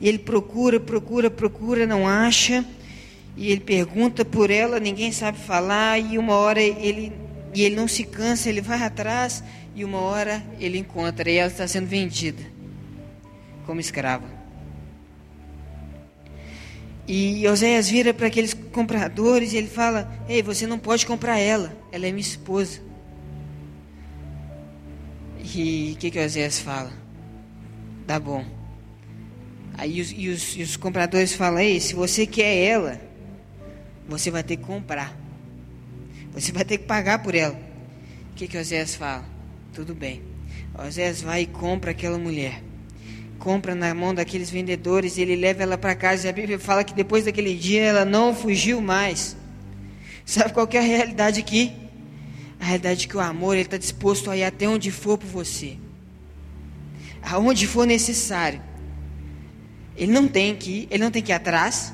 E 0.00 0.08
ele 0.08 0.18
procura, 0.18 0.78
procura, 0.78 1.30
procura, 1.30 1.86
não 1.86 2.06
acha. 2.06 2.64
E 3.36 3.50
ele 3.50 3.60
pergunta 3.60 4.24
por 4.24 4.50
ela, 4.50 4.80
ninguém 4.80 5.12
sabe 5.12 5.38
falar. 5.38 5.98
E 5.98 6.18
uma 6.18 6.34
hora 6.34 6.60
ele, 6.60 7.12
e 7.54 7.62
ele 7.62 7.76
não 7.76 7.88
se 7.88 8.04
cansa, 8.04 8.48
ele 8.48 8.60
vai 8.60 8.82
atrás 8.82 9.42
e 9.78 9.84
uma 9.84 10.00
hora 10.00 10.44
ele 10.58 10.76
encontra 10.76 11.30
e 11.30 11.36
ela 11.36 11.48
está 11.48 11.64
sendo 11.68 11.86
vendida 11.86 12.42
como 13.64 13.78
escrava. 13.78 14.26
E 17.06 17.46
Oséias 17.46 17.88
vira 17.88 18.12
para 18.12 18.26
aqueles 18.26 18.52
compradores 18.52 19.52
e 19.52 19.56
ele 19.56 19.68
fala: 19.68 20.12
Ei, 20.28 20.42
você 20.42 20.66
não 20.66 20.80
pode 20.80 21.06
comprar 21.06 21.38
ela, 21.38 21.76
ela 21.92 22.06
é 22.06 22.10
minha 22.10 22.20
esposa. 22.20 22.80
E 25.54 25.92
o 25.94 25.98
que, 25.98 26.10
que 26.10 26.18
Oséias 26.18 26.58
fala? 26.58 26.92
Tá 28.04 28.18
bom. 28.18 28.44
Aí 29.78 30.00
os, 30.00 30.12
e 30.12 30.28
os, 30.28 30.56
e 30.56 30.62
os 30.62 30.76
compradores 30.76 31.32
falam: 31.32 31.60
Ei, 31.60 31.78
se 31.78 31.94
você 31.94 32.26
quer 32.26 32.54
ela, 32.64 33.00
você 34.08 34.30
vai 34.30 34.42
ter 34.42 34.56
que 34.56 34.64
comprar. 34.64 35.16
Você 36.34 36.52
vai 36.52 36.64
ter 36.64 36.78
que 36.78 36.84
pagar 36.84 37.22
por 37.22 37.34
ela. 37.34 37.58
O 38.32 38.34
que, 38.34 38.48
que 38.48 38.58
Oséias 38.58 38.96
fala? 38.96 39.24
Tudo 39.72 39.94
bem. 39.94 40.22
Osés 40.86 41.22
vai 41.22 41.42
e 41.42 41.46
compra 41.46 41.92
aquela 41.92 42.18
mulher. 42.18 42.62
Compra 43.38 43.74
na 43.74 43.94
mão 43.94 44.14
daqueles 44.14 44.50
vendedores 44.50 45.16
e 45.16 45.22
ele 45.22 45.36
leva 45.36 45.62
ela 45.62 45.78
para 45.78 45.94
casa. 45.94 46.26
E 46.26 46.30
a 46.30 46.32
Bíblia 46.32 46.58
fala 46.58 46.84
que 46.84 46.94
depois 46.94 47.24
daquele 47.24 47.54
dia 47.54 47.82
ela 47.82 48.04
não 48.04 48.34
fugiu 48.34 48.80
mais. 48.80 49.36
Sabe 50.24 50.52
qual 50.52 50.68
é 50.72 50.78
a 50.78 50.82
realidade 50.82 51.40
aqui? 51.40 51.72
A 52.60 52.64
realidade 52.64 53.06
é 53.06 53.08
que 53.08 53.16
o 53.16 53.20
amor 53.20 53.56
está 53.56 53.76
disposto 53.76 54.30
a 54.30 54.36
ir 54.36 54.44
até 54.44 54.68
onde 54.68 54.90
for 54.90 55.16
por 55.16 55.28
você, 55.28 55.76
aonde 57.22 57.66
for 57.66 57.86
necessário. 57.86 58.60
Ele 59.98 60.12
não 60.12 60.28
tem 60.28 60.54
que 60.54 60.70
ir, 60.70 60.88
ele 60.92 61.02
não 61.02 61.10
tem 61.10 61.20
que 61.20 61.32
ir 61.32 61.34
atrás. 61.34 61.92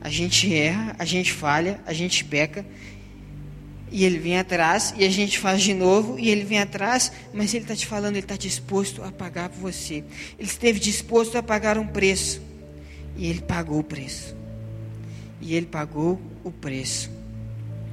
A 0.00 0.08
gente 0.08 0.52
erra, 0.52 0.96
a 0.98 1.04
gente 1.04 1.30
falha, 1.30 1.78
a 1.84 1.92
gente 1.92 2.24
peca, 2.24 2.64
e 3.92 4.04
ele 4.06 4.18
vem 4.18 4.38
atrás, 4.38 4.94
e 4.96 5.04
a 5.04 5.10
gente 5.10 5.38
faz 5.38 5.60
de 5.60 5.74
novo, 5.74 6.18
e 6.18 6.30
ele 6.30 6.44
vem 6.44 6.58
atrás, 6.58 7.12
mas 7.34 7.52
ele 7.52 7.64
está 7.64 7.76
te 7.76 7.86
falando, 7.86 8.16
ele 8.16 8.24
está 8.24 8.36
disposto 8.36 9.02
a 9.02 9.12
pagar 9.12 9.50
por 9.50 9.58
você. 9.58 9.96
Ele 10.38 10.48
esteve 10.48 10.80
disposto 10.80 11.36
a 11.36 11.42
pagar 11.42 11.76
um 11.76 11.86
preço, 11.86 12.40
e 13.14 13.26
ele 13.26 13.42
pagou 13.42 13.80
o 13.80 13.84
preço. 13.84 14.34
E 15.42 15.54
ele 15.54 15.66
pagou 15.66 16.18
o 16.42 16.50
preço. 16.50 17.10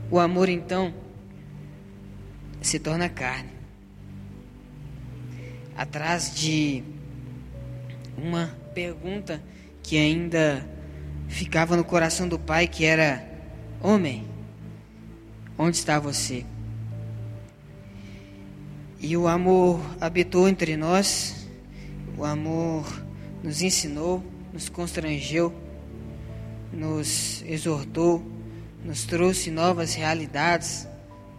O 0.09 0.19
amor, 0.19 0.47
então, 0.47 0.93
se 2.61 2.79
torna 2.79 3.09
carne. 3.09 3.49
Atrás 5.75 6.33
de 6.33 6.81
uma 8.17 8.55
pergunta 8.77 9.41
que 9.81 9.97
ainda 9.97 10.63
ficava 11.27 11.75
no 11.75 11.83
coração 11.83 12.27
do 12.27 12.37
pai, 12.37 12.67
que 12.67 12.85
era: 12.85 13.27
Homem, 13.81 14.23
Onde 15.57 15.77
está 15.77 15.99
você? 15.99 16.45
E 18.99 19.17
o 19.17 19.27
amor 19.27 19.81
habitou 19.99 20.47
entre 20.47 20.77
nós, 20.77 21.47
o 22.15 22.23
amor 22.23 22.85
nos 23.41 23.63
ensinou, 23.63 24.23
nos 24.53 24.69
constrangeu, 24.69 25.51
nos 26.71 27.43
exortou, 27.47 28.23
nos 28.85 29.05
trouxe 29.05 29.49
novas 29.49 29.95
realidades, 29.95 30.87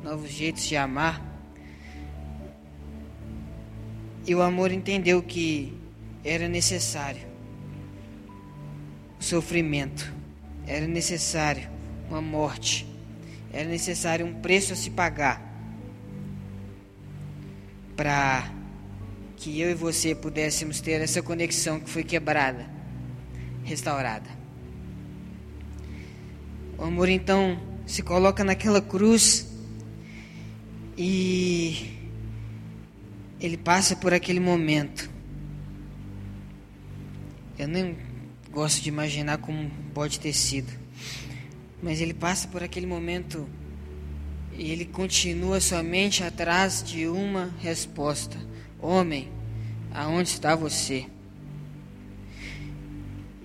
novos 0.03 0.33
jeitos 0.33 0.67
de 0.67 0.77
amar. 0.77 1.25
E 4.27 4.35
o 4.35 4.43
amor 4.43 4.73
entendeu 4.73 5.23
que 5.23 5.79
era 6.25 6.49
necessário 6.49 7.27
o 9.21 9.25
sofrimento, 9.25 10.13
era 10.67 10.87
necessário 10.87 11.69
uma 12.09 12.21
morte 12.21 12.89
era 13.53 13.69
necessário 13.69 14.27
um 14.27 14.35
preço 14.35 14.73
a 14.73 14.77
se 14.77 14.91
pagar 14.91 15.43
para 17.97 18.53
que 19.37 19.61
eu 19.61 19.71
e 19.71 19.75
você 19.75 20.15
pudéssemos 20.15 20.81
ter 20.81 21.01
essa 21.01 21.23
conexão 21.23 21.81
que 21.81 21.89
foi 21.89 22.05
quebrada, 22.05 22.69
restaurada. 23.65 24.29
O 26.77 26.85
amor 26.85 27.09
então 27.09 27.59
se 27.87 28.03
coloca 28.03 28.45
naquela 28.45 28.81
cruz 28.81 29.49
e 30.97 31.97
ele 33.41 33.57
passa 33.57 33.97
por 33.97 34.13
aquele 34.13 34.41
momento. 34.41 35.11
Eu 37.59 37.67
nem 37.67 37.97
gosto 38.53 38.81
de 38.81 38.89
imaginar 38.89 39.39
como 39.39 39.69
pode 39.93 40.21
ter 40.21 40.33
sido. 40.33 40.73
Mas 41.83 42.01
ele 42.01 42.15
passa 42.15 42.47
por 42.47 42.63
aquele 42.63 42.87
momento 42.87 43.49
e 44.57 44.71
ele 44.71 44.85
continua 44.85 45.61
somente 45.61 46.23
atrás 46.23 46.85
de 46.85 47.09
uma 47.09 47.53
resposta: 47.59 48.39
Homem, 48.81 49.29
aonde 49.93 50.29
está 50.29 50.55
você? 50.55 51.07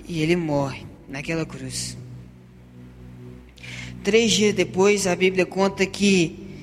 E 0.08 0.22
ele 0.22 0.36
morre 0.36 0.86
naquela 1.10 1.46
cruz. 1.46 1.98
Três 4.04 4.32
dias 4.32 4.54
depois, 4.54 5.08
a 5.08 5.16
Bíblia 5.16 5.46
conta 5.46 5.88
que 5.88 6.56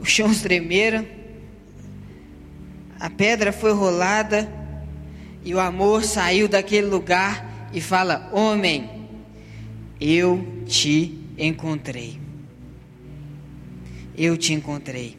os 0.00 0.08
chãos 0.08 0.40
tremeram, 0.42 1.06
a 2.98 3.08
pedra 3.08 3.52
foi 3.52 3.72
rolada 3.72 4.63
e 5.44 5.54
o 5.54 5.60
amor 5.60 6.02
saiu 6.02 6.48
daquele 6.48 6.86
lugar 6.86 7.68
e 7.72 7.80
fala: 7.80 8.30
Homem, 8.32 9.08
eu 10.00 10.64
te 10.66 11.18
encontrei. 11.36 12.18
Eu 14.16 14.36
te 14.36 14.52
encontrei. 14.52 15.18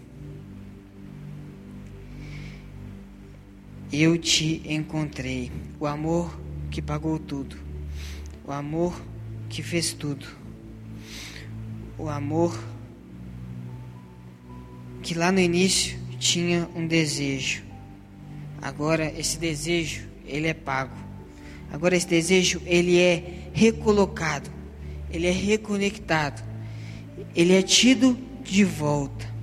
Eu 3.92 4.18
te 4.18 4.62
encontrei. 4.66 5.52
O 5.80 5.86
amor 5.86 6.40
que 6.72 6.82
pagou 6.82 7.20
tudo. 7.20 7.58
O 8.46 8.52
amor 8.52 9.00
que 9.48 9.62
fez 9.62 9.94
tudo. 9.94 10.26
O 11.98 12.10
amor 12.10 12.58
que 15.04 15.14
lá 15.14 15.32
no 15.32 15.40
início 15.40 16.00
tinha 16.18 16.68
um 16.76 16.88
desejo. 16.88 17.64
Agora 18.62 19.14
esse 19.18 19.38
desejo, 19.38 20.08
ele 20.28 20.48
é 20.48 20.54
pago. 20.54 20.96
Agora 21.72 21.96
esse 21.96 22.08
desejo, 22.08 22.62
ele 22.66 23.00
é 23.00 23.50
recolocado 23.54 24.56
ele 25.16 25.28
é 25.28 25.32
reconectado, 25.32 26.44
ele 27.36 27.54
é 27.54 27.62
tido 27.62 28.18
de 28.44 28.64
volta. 28.64 29.34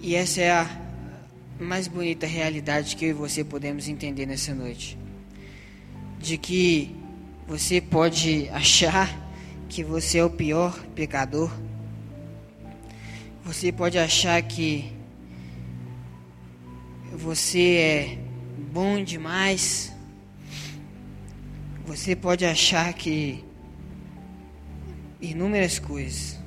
E 0.00 0.14
essa 0.14 0.40
é 0.40 0.50
a 0.50 0.80
mais 1.60 1.86
bonita 1.86 2.26
realidade 2.26 2.96
que 2.96 3.04
eu 3.04 3.10
e 3.10 3.12
você 3.12 3.44
podemos 3.44 3.88
entender 3.88 4.26
nessa 4.26 4.54
noite. 4.54 4.98
De 6.18 6.38
que 6.38 6.94
você 7.46 7.80
pode 7.80 8.48
achar 8.50 9.22
que 9.68 9.84
você 9.84 10.18
é 10.18 10.24
o 10.24 10.30
pior 10.30 10.78
pecador. 10.94 11.50
Você 13.44 13.70
pode 13.70 13.98
achar 13.98 14.40
que 14.42 14.92
você 17.16 17.76
é 17.76 18.18
bom 18.72 19.02
demais. 19.02 19.92
Você 21.86 22.14
pode 22.16 22.44
achar 22.44 22.92
que 22.92 23.44
inúmeras 25.20 25.78
coisas, 25.78 26.38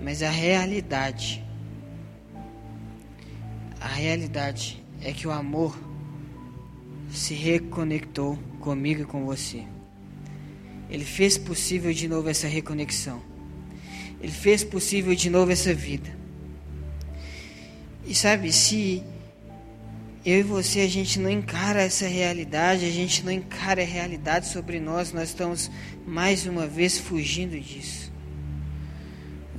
mas 0.00 0.22
a 0.22 0.30
realidade 0.30 1.44
a 3.80 3.88
realidade 3.88 4.84
é 5.00 5.10
que 5.10 5.26
o 5.26 5.30
amor 5.30 5.78
se 7.10 7.32
reconectou 7.32 8.38
comigo 8.60 9.02
e 9.02 9.04
com 9.06 9.24
você. 9.24 9.64
Ele 10.90 11.04
fez 11.04 11.38
possível 11.38 11.92
de 11.92 12.06
novo 12.06 12.28
essa 12.28 12.46
reconexão. 12.46 13.22
Ele 14.20 14.32
fez 14.32 14.62
possível 14.62 15.14
de 15.14 15.30
novo 15.30 15.50
essa 15.50 15.72
vida. 15.72 16.10
E 18.04 18.14
sabe, 18.14 18.52
se 18.52 19.02
eu 20.24 20.40
e 20.40 20.42
você 20.42 20.80
a 20.80 20.88
gente 20.88 21.18
não 21.18 21.30
encara 21.30 21.82
essa 21.82 22.06
realidade, 22.06 22.84
a 22.84 22.90
gente 22.90 23.24
não 23.24 23.32
encara 23.32 23.80
a 23.80 23.86
realidade 23.86 24.48
sobre 24.48 24.78
nós, 24.78 25.12
nós 25.12 25.30
estamos 25.30 25.70
mais 26.06 26.46
uma 26.46 26.66
vez 26.66 26.98
fugindo 26.98 27.58
disso. 27.58 28.12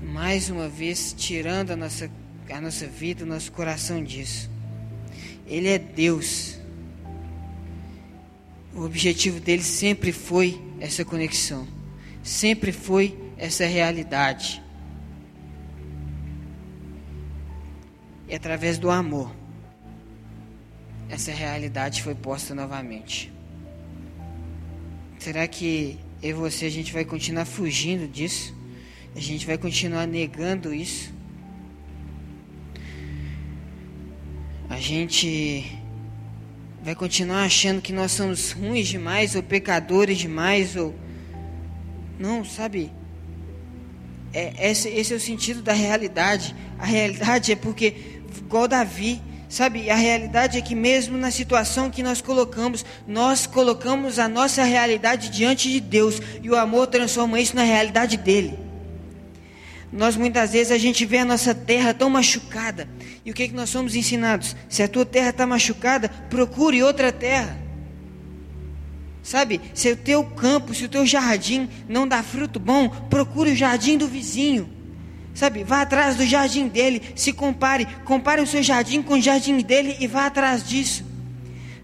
Mais 0.04 0.50
uma 0.50 0.69
vez 0.69 1.13
tirando 1.17 1.71
a 1.71 1.76
nossa 1.76 2.10
a 2.50 2.60
nossa 2.60 2.86
vida, 2.86 3.24
o 3.24 3.28
nosso 3.28 3.52
coração 3.52 4.04
disso. 4.04 4.50
Ele 5.47 5.69
é 5.69 5.80
Deus. 5.80 6.60
O 8.74 8.84
objetivo 8.84 9.39
dele 9.39 9.63
sempre 9.63 10.12
foi 10.12 10.62
essa 10.80 11.04
conexão, 11.04 11.67
sempre 12.24 12.71
foi 12.71 13.17
essa 13.38 13.65
realidade. 13.65 14.62
E 18.28 18.36
através 18.36 18.78
do 18.78 18.89
amor, 18.89 19.40
essa 21.12 21.32
realidade 21.32 22.02
foi 22.02 22.15
posta 22.15 22.56
novamente. 22.56 23.32
Será 25.19 25.47
que 25.47 26.00
eu 26.24 26.30
e 26.30 26.34
você 26.34 26.65
a 26.65 26.71
gente 26.71 26.91
vai 26.91 27.06
continuar 27.06 27.45
fugindo 27.45 28.08
disso? 28.08 28.56
A 29.15 29.19
gente 29.19 29.45
vai 29.45 29.58
continuar 29.58 30.08
negando 30.08 30.74
isso? 30.74 31.13
a 34.71 34.78
gente 34.80 35.65
vai 36.82 36.95
continuar 36.95 37.43
achando 37.43 37.82
que 37.82 37.91
nós 37.91 38.13
somos 38.13 38.54
ruins 38.54 38.88
demais 38.88 39.36
ou 39.36 39.43
pecadores 39.43 40.17
demais 40.17 40.78
ou 40.78 40.95
não, 42.17 42.45
sabe? 42.45 42.89
É, 44.34 44.71
esse, 44.71 44.88
esse 44.88 45.12
é 45.12 45.15
o 45.17 45.19
sentido 45.19 45.62
da 45.62 45.74
realidade. 45.74 46.56
A 46.80 46.86
realidade 46.86 47.52
é 47.52 47.56
porque, 47.58 48.21
igual 48.38 48.65
Davi, 48.65 49.21
sabe? 49.51 49.89
A 49.89 49.95
realidade 49.95 50.57
é 50.57 50.61
que 50.61 50.73
mesmo 50.73 51.17
na 51.17 51.29
situação 51.29 51.91
que 51.91 52.01
nós 52.01 52.21
colocamos, 52.21 52.85
nós 53.05 53.45
colocamos 53.45 54.17
a 54.17 54.27
nossa 54.29 54.63
realidade 54.63 55.29
diante 55.29 55.69
de 55.69 55.81
Deus 55.81 56.21
e 56.41 56.49
o 56.49 56.55
amor 56.55 56.87
transforma 56.87 57.39
isso 57.39 57.55
na 57.55 57.63
realidade 57.63 58.15
dele. 58.15 58.57
Nós 59.91 60.15
muitas 60.15 60.53
vezes 60.53 60.71
a 60.71 60.77
gente 60.77 61.05
vê 61.05 61.17
a 61.17 61.25
nossa 61.25 61.53
terra 61.53 61.93
tão 61.93 62.09
machucada. 62.09 62.87
E 63.25 63.31
o 63.31 63.33
que, 63.33 63.49
que 63.49 63.53
nós 63.53 63.69
somos 63.69 63.93
ensinados? 63.93 64.55
Se 64.69 64.81
a 64.81 64.87
tua 64.87 65.05
terra 65.05 65.31
está 65.31 65.45
machucada, 65.45 66.07
procure 66.29 66.81
outra 66.81 67.11
terra. 67.11 67.59
Sabe, 69.21 69.59
se 69.73 69.91
o 69.91 69.97
teu 69.97 70.23
campo, 70.23 70.73
se 70.73 70.85
o 70.85 70.89
teu 70.89 71.05
jardim 71.05 71.69
não 71.89 72.07
dá 72.07 72.23
fruto 72.23 72.57
bom, 72.57 72.87
procure 72.87 73.51
o 73.51 73.55
jardim 73.55 73.97
do 73.97 74.07
vizinho. 74.07 74.80
Sabe, 75.33 75.63
vá 75.63 75.81
atrás 75.81 76.17
do 76.17 76.25
jardim 76.25 76.67
dele, 76.67 77.01
se 77.15 77.31
compare, 77.31 77.85
compare 78.03 78.41
o 78.41 78.47
seu 78.47 78.61
jardim 78.61 79.01
com 79.01 79.13
o 79.13 79.21
jardim 79.21 79.59
dele 79.61 79.95
e 79.99 80.07
vá 80.07 80.25
atrás 80.25 80.67
disso. 80.67 81.05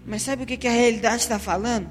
Mas 0.06 0.22
sabe 0.22 0.42
o 0.42 0.46
que, 0.46 0.56
que 0.56 0.68
a 0.68 0.72
realidade 0.72 1.22
está 1.22 1.38
falando? 1.38 1.88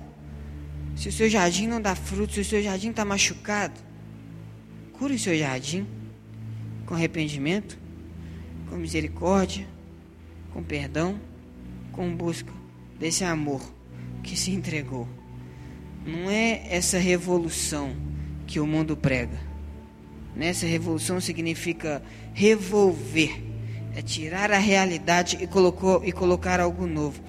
Se 0.96 1.10
o 1.10 1.12
seu 1.12 1.30
jardim 1.30 1.68
não 1.68 1.82
dá 1.82 1.96
fruto, 1.96 2.34
se 2.34 2.42
o 2.42 2.46
seu 2.46 2.62
jardim 2.62 2.90
está 2.90 3.06
machucado, 3.06 3.80
cure 4.94 5.16
o 5.16 5.20
seu 5.20 5.38
jardim 5.38 5.86
com 6.86 6.96
arrependimento, 6.96 7.78
com 8.70 8.78
misericórdia, 8.78 9.68
com 10.54 10.64
perdão, 10.64 11.20
com 11.92 12.16
busca 12.16 12.52
desse 12.98 13.24
amor 13.24 13.62
que 14.24 14.38
se 14.38 14.52
entregou. 14.52 15.08
Não 16.06 16.32
é 16.32 16.66
essa 16.70 16.98
revolução 16.98 17.96
que 18.48 18.60
o 18.60 18.66
mundo 18.66 18.96
prega. 18.96 19.47
Nessa 20.38 20.68
revolução 20.68 21.20
significa 21.20 22.00
revolver, 22.32 23.44
é 23.96 24.04
tirar 24.04 24.52
a 24.52 24.60
realidade 24.60 25.36
e, 25.42 25.48
colocou, 25.48 26.06
e 26.06 26.12
colocar 26.12 26.60
algo 26.60 26.86
novo. 26.86 27.20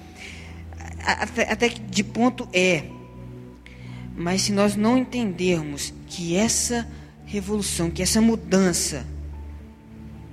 Até, 1.03 1.51
até 1.51 1.69
que 1.69 1.81
de 1.81 2.03
ponto 2.03 2.47
é. 2.53 2.83
Mas 4.15 4.43
se 4.43 4.51
nós 4.51 4.75
não 4.75 4.95
entendermos 4.95 5.91
que 6.05 6.35
essa 6.35 6.87
revolução, 7.25 7.89
que 7.89 8.03
essa 8.03 8.21
mudança 8.21 9.07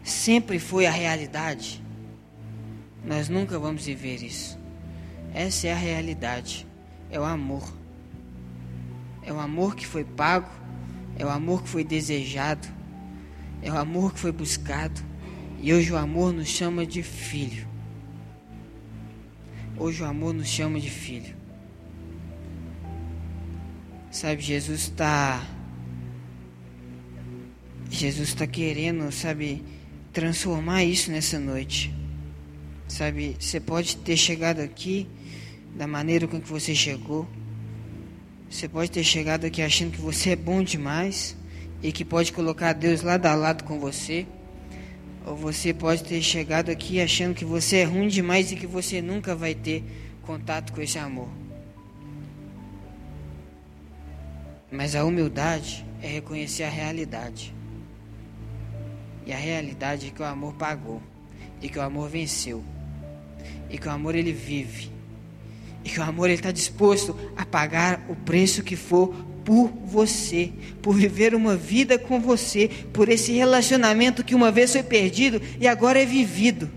sempre 0.04 0.58
foi 0.58 0.84
a 0.84 0.90
realidade, 0.90 1.82
nós 3.02 3.30
nunca 3.30 3.58
vamos 3.58 3.86
viver 3.86 4.22
isso. 4.22 4.58
Essa 5.32 5.68
é 5.68 5.72
a 5.72 5.76
realidade. 5.76 6.66
É 7.10 7.18
o 7.18 7.24
amor. 7.24 7.72
É 9.22 9.32
o 9.32 9.40
amor 9.40 9.74
que 9.74 9.86
foi 9.86 10.04
pago, 10.04 10.50
é 11.18 11.24
o 11.24 11.28
amor 11.28 11.62
que 11.62 11.68
foi 11.68 11.84
desejado, 11.84 12.68
é 13.62 13.70
o 13.70 13.76
amor 13.76 14.12
que 14.12 14.20
foi 14.20 14.32
buscado. 14.32 15.00
E 15.60 15.72
hoje 15.72 15.92
o 15.92 15.96
amor 15.96 16.32
nos 16.32 16.48
chama 16.48 16.84
de 16.84 17.02
filho. 17.02 17.66
Hoje 19.78 20.02
o 20.02 20.06
amor 20.06 20.32
nos 20.34 20.48
chama 20.48 20.78
de 20.78 20.90
filho. 20.90 21.34
Sabe, 24.10 24.40
Jesus 24.40 24.82
está. 24.82 25.46
Jesus 27.90 28.28
está 28.30 28.46
querendo, 28.46 29.10
sabe, 29.12 29.62
transformar 30.12 30.84
isso 30.84 31.10
nessa 31.10 31.38
noite. 31.38 31.94
Sabe, 32.88 33.36
você 33.38 33.60
pode 33.60 33.96
ter 33.98 34.16
chegado 34.16 34.60
aqui 34.60 35.06
da 35.76 35.86
maneira 35.86 36.26
com 36.26 36.40
que 36.40 36.48
você 36.48 36.74
chegou. 36.74 37.28
Você 38.48 38.68
pode 38.68 38.90
ter 38.90 39.04
chegado 39.04 39.44
aqui 39.44 39.60
achando 39.60 39.92
que 39.92 40.00
você 40.00 40.30
é 40.30 40.36
bom 40.36 40.62
demais 40.62 41.36
e 41.82 41.92
que 41.92 42.04
pode 42.04 42.32
colocar 42.32 42.72
Deus 42.72 43.02
lado 43.02 43.26
a 43.26 43.34
lado 43.34 43.64
com 43.64 43.78
você. 43.78 44.26
Ou 45.26 45.36
você 45.36 45.74
pode 45.74 46.04
ter 46.04 46.22
chegado 46.22 46.70
aqui 46.70 47.00
achando 47.00 47.34
que 47.34 47.44
você 47.44 47.78
é 47.78 47.84
ruim 47.84 48.08
demais 48.08 48.52
e 48.52 48.56
que 48.56 48.66
você 48.66 49.02
nunca 49.02 49.34
vai 49.34 49.54
ter 49.54 49.82
contato 50.22 50.72
com 50.72 50.80
esse 50.80 50.98
amor. 50.98 51.28
Mas 54.70 54.94
a 54.94 55.04
humildade 55.04 55.84
é 56.00 56.06
reconhecer 56.06 56.62
a 56.62 56.68
realidade. 56.68 57.54
E 59.26 59.32
a 59.32 59.36
realidade 59.36 60.06
é 60.06 60.10
que 60.10 60.22
o 60.22 60.24
amor 60.24 60.54
pagou, 60.54 61.02
e 61.60 61.68
que 61.68 61.78
o 61.78 61.82
amor 61.82 62.08
venceu, 62.08 62.62
e 63.68 63.76
que 63.76 63.88
o 63.88 63.90
amor 63.90 64.14
ele 64.14 64.32
vive, 64.32 64.90
e 65.86 65.88
que 65.88 66.00
o 66.00 66.02
amor 66.02 66.28
está 66.30 66.50
disposto 66.50 67.16
a 67.36 67.46
pagar 67.46 68.04
o 68.08 68.16
preço 68.16 68.64
que 68.64 68.74
for 68.74 69.14
por 69.44 69.68
você, 69.68 70.50
por 70.82 70.96
viver 70.96 71.32
uma 71.32 71.54
vida 71.54 71.96
com 71.96 72.20
você, 72.20 72.68
por 72.92 73.08
esse 73.08 73.30
relacionamento 73.30 74.24
que 74.24 74.34
uma 74.34 74.50
vez 74.50 74.72
foi 74.72 74.82
perdido 74.82 75.40
e 75.60 75.68
agora 75.68 76.02
é 76.02 76.04
vivido. 76.04 76.68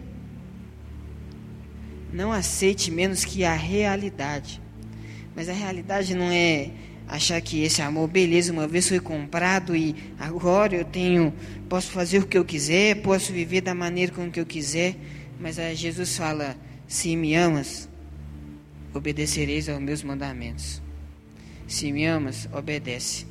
Não 2.13 2.31
aceite 2.31 2.91
menos 2.91 3.25
que 3.25 3.43
a 3.43 3.55
realidade. 3.55 4.61
Mas 5.35 5.49
a 5.49 5.53
realidade 5.53 6.13
não 6.13 6.29
é 6.29 6.69
achar 7.07 7.41
que 7.41 7.63
esse 7.63 7.81
amor, 7.81 8.07
beleza, 8.07 8.53
uma 8.53 8.67
vez 8.67 8.87
foi 8.87 8.99
comprado 8.99 9.75
e 9.75 9.95
agora 10.19 10.75
eu 10.75 10.85
tenho, 10.85 11.33
posso 11.67 11.89
fazer 11.89 12.19
o 12.19 12.27
que 12.27 12.37
eu 12.37 12.45
quiser, 12.45 13.01
posso 13.01 13.33
viver 13.33 13.61
da 13.61 13.73
maneira 13.73 14.11
como 14.11 14.29
que 14.29 14.39
eu 14.39 14.45
quiser, 14.45 14.95
mas 15.39 15.55
Jesus 15.73 16.15
fala: 16.15 16.55
se 16.87 17.15
me 17.15 17.33
amas, 17.33 17.88
obedecereis 18.93 19.69
aos 19.69 19.81
meus 19.81 20.03
mandamentos. 20.03 20.81
Se 21.67 21.91
me 21.91 22.05
amas, 22.05 22.49
obedece. 22.51 23.25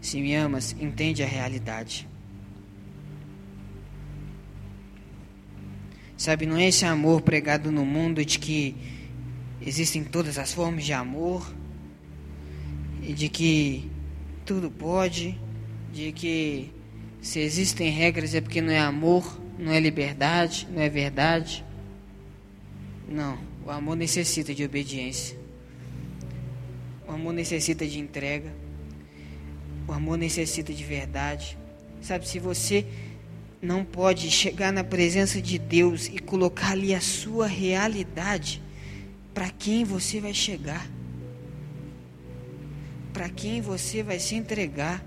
Se 0.00 0.20
me 0.20 0.34
amas, 0.34 0.74
entende 0.78 1.22
a 1.22 1.26
realidade. 1.26 2.08
Sabe, 6.16 6.46
não 6.46 6.56
é 6.56 6.68
esse 6.68 6.84
amor 6.84 7.22
pregado 7.22 7.72
no 7.72 7.84
mundo 7.84 8.24
de 8.24 8.38
que 8.38 8.76
existem 9.60 10.04
todas 10.04 10.38
as 10.38 10.52
formas 10.52 10.84
de 10.84 10.92
amor 10.92 11.50
e 13.02 13.12
de 13.12 13.28
que 13.28 13.90
tudo 14.44 14.70
pode, 14.70 15.38
de 15.92 16.12
que 16.12 16.70
se 17.20 17.40
existem 17.40 17.90
regras 17.90 18.34
é 18.34 18.40
porque 18.40 18.60
não 18.60 18.72
é 18.72 18.78
amor. 18.78 19.40
não 19.58 19.72
é 19.72 19.80
liberdade, 19.80 20.66
não 20.70 20.80
é 20.80 20.88
verdade. 20.88 21.64
Não, 23.06 23.38
o 23.70 23.72
amor 23.72 23.94
necessita 23.94 24.52
de 24.52 24.64
obediência. 24.64 25.38
O 27.06 27.12
amor 27.12 27.32
necessita 27.32 27.86
de 27.86 28.00
entrega. 28.00 28.52
O 29.86 29.92
amor 29.92 30.18
necessita 30.18 30.72
de 30.72 30.82
verdade. 30.82 31.56
Sabe, 32.02 32.26
se 32.26 32.40
você 32.40 32.84
não 33.62 33.84
pode 33.84 34.28
chegar 34.28 34.72
na 34.72 34.82
presença 34.82 35.40
de 35.40 35.56
Deus 35.56 36.08
e 36.08 36.18
colocar 36.18 36.72
ali 36.72 36.92
a 36.92 37.00
sua 37.00 37.46
realidade, 37.46 38.60
para 39.32 39.50
quem 39.50 39.84
você 39.84 40.20
vai 40.20 40.34
chegar? 40.34 40.90
Para 43.12 43.28
quem 43.28 43.60
você 43.60 44.02
vai 44.02 44.18
se 44.18 44.34
entregar? 44.34 45.00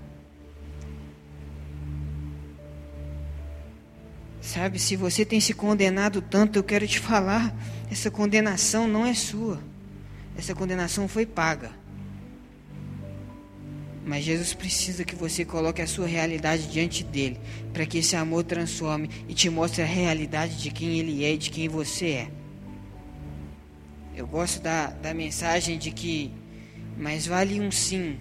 Sabe, 4.40 4.78
se 4.78 4.96
você 4.96 5.22
tem 5.22 5.38
se 5.38 5.52
condenado 5.52 6.22
tanto, 6.22 6.58
eu 6.58 6.62
quero 6.64 6.88
te 6.88 6.98
falar, 6.98 7.54
essa 7.90 8.10
condenação 8.10 8.88
não 8.88 9.06
é 9.06 9.14
sua. 9.14 9.60
Essa 10.36 10.54
condenação 10.54 11.06
foi 11.06 11.24
paga. 11.26 11.70
Mas 14.06 14.24
Jesus 14.24 14.52
precisa 14.52 15.04
que 15.04 15.14
você 15.14 15.44
coloque 15.44 15.80
a 15.80 15.86
sua 15.86 16.06
realidade 16.06 16.66
diante 16.66 17.02
dele, 17.02 17.40
para 17.72 17.86
que 17.86 17.98
esse 17.98 18.14
amor 18.14 18.44
transforme 18.44 19.08
e 19.28 19.34
te 19.34 19.48
mostre 19.48 19.82
a 19.82 19.86
realidade 19.86 20.60
de 20.60 20.70
quem 20.70 20.98
ele 20.98 21.24
é 21.24 21.32
e 21.32 21.38
de 21.38 21.50
quem 21.50 21.68
você 21.68 22.06
é. 22.06 22.30
Eu 24.14 24.26
gosto 24.26 24.60
da, 24.60 24.88
da 24.88 25.14
mensagem 25.14 25.78
de 25.78 25.90
que 25.90 26.30
mais 26.98 27.26
vale 27.26 27.60
um 27.60 27.70
sim 27.70 28.18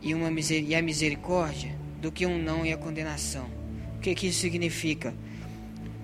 e, 0.00 0.14
uma 0.14 0.30
e 0.30 0.74
a 0.74 0.80
misericórdia 0.80 1.74
do 2.00 2.12
que 2.12 2.24
um 2.24 2.40
não 2.40 2.64
e 2.64 2.72
a 2.72 2.76
condenação. 2.76 3.46
O 3.96 4.00
que, 4.00 4.14
que 4.14 4.28
isso 4.28 4.40
significa? 4.40 5.12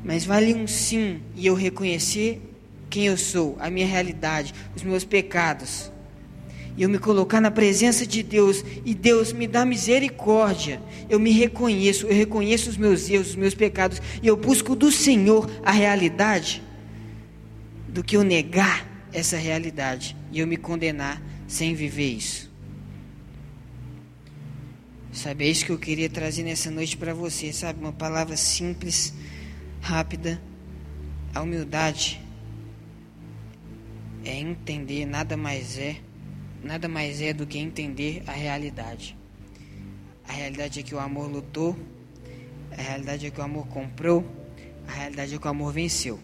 Mas 0.05 0.25
vale 0.25 0.55
um 0.55 0.67
sim 0.67 1.21
e 1.35 1.47
eu 1.47 1.55
reconhecer 1.55 2.43
quem 2.91 3.07
eu 3.07 3.17
sou, 3.17 3.57
a 3.59 3.71
minha 3.71 3.87
realidade, 3.87 4.53
os 4.77 4.83
meus 4.83 5.05
pecados. 5.05 5.91
E 6.77 6.83
eu 6.83 6.89
me 6.89 6.99
colocar 6.99 7.41
na 7.41 7.51
presença 7.51 8.07
de 8.07 8.23
Deus 8.23 8.65
e 8.85 8.95
Deus 8.95 9.33
me 9.33 9.47
dá 9.47 9.65
misericórdia. 9.65 10.81
Eu 11.09 11.21
me 11.21 11.31
reconheço, 11.31 12.07
eu 12.07 12.15
reconheço 12.15 12.71
os 12.71 12.77
meus 12.77 13.09
erros, 13.09 13.31
os 13.31 13.37
meus 13.37 13.55
pecados 13.55 14.01
e 14.23 14.27
eu 14.27 14.37
busco 14.37 14.75
do 14.75 14.91
Senhor 14.91 15.49
a 15.63 15.71
realidade 15.71 16.63
do 17.89 18.03
que 18.03 18.17
eu 18.17 18.25
negar 18.25 19.07
essa 19.13 19.37
realidade 19.37 20.17
e 20.33 20.41
eu 20.41 20.47
me 20.47 20.57
condenar 20.57 21.23
sem 21.47 21.75
viver 21.75 22.13
isso. 22.13 22.51
Sabe, 25.13 25.45
é 25.45 25.49
isso 25.49 25.67
que 25.67 25.73
eu 25.73 25.79
queria 25.79 26.09
trazer 26.09 26.43
nessa 26.43 26.71
noite 26.71 26.97
para 26.97 27.13
você, 27.13 27.53
sabe? 27.53 27.79
Uma 27.79 27.93
palavra 27.93 28.35
simples, 28.35 29.13
rápida. 29.83 30.41
A 31.35 31.43
humildade 31.43 32.23
é 34.25 34.35
entender, 34.35 35.05
nada 35.05 35.37
mais 35.37 35.77
é, 35.77 35.97
nada 36.63 36.89
mais 36.89 37.21
é 37.21 37.33
do 37.33 37.47
que 37.47 37.59
entender 37.59 38.23
a 38.27 38.33
realidade. 38.33 39.19
A 40.27 40.33
realidade 40.33 40.81
é 40.81 40.83
que 40.83 40.95
o 40.95 41.01
amor 41.01 41.29
lutou, 41.29 41.77
a 42.71 42.81
realidade 42.81 43.27
é 43.27 43.31
que 43.31 43.41
o 43.41 43.43
amor 43.43 43.67
comprou, 43.67 44.25
a 44.87 44.93
realidade 44.93 45.35
é 45.35 45.39
que 45.39 45.47
o 45.47 45.51
amor 45.51 45.73
venceu. 45.73 46.19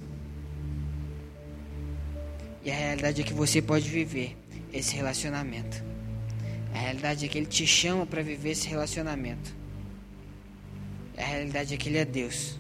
E 2.65 2.71
a 2.71 2.75
realidade 2.75 3.23
é 3.23 3.25
que 3.25 3.33
você 3.33 3.61
pode 3.61 3.89
viver 3.89 4.37
esse 4.73 4.95
relacionamento. 4.95 5.83
A 6.75 6.79
realidade 6.79 7.25
é 7.25 7.29
que 7.29 7.39
Ele 7.39 7.47
te 7.47 7.67
chama 7.67 8.07
para 8.07 8.23
viver 8.23 8.51
esse 8.51 8.69
relacionamento. 8.69 9.57
A 11.17 11.25
realidade 11.25 11.75
é 11.75 11.77
que 11.77 11.89
Ele 11.89 11.99
é 11.99 12.05
Deus. 12.05 12.59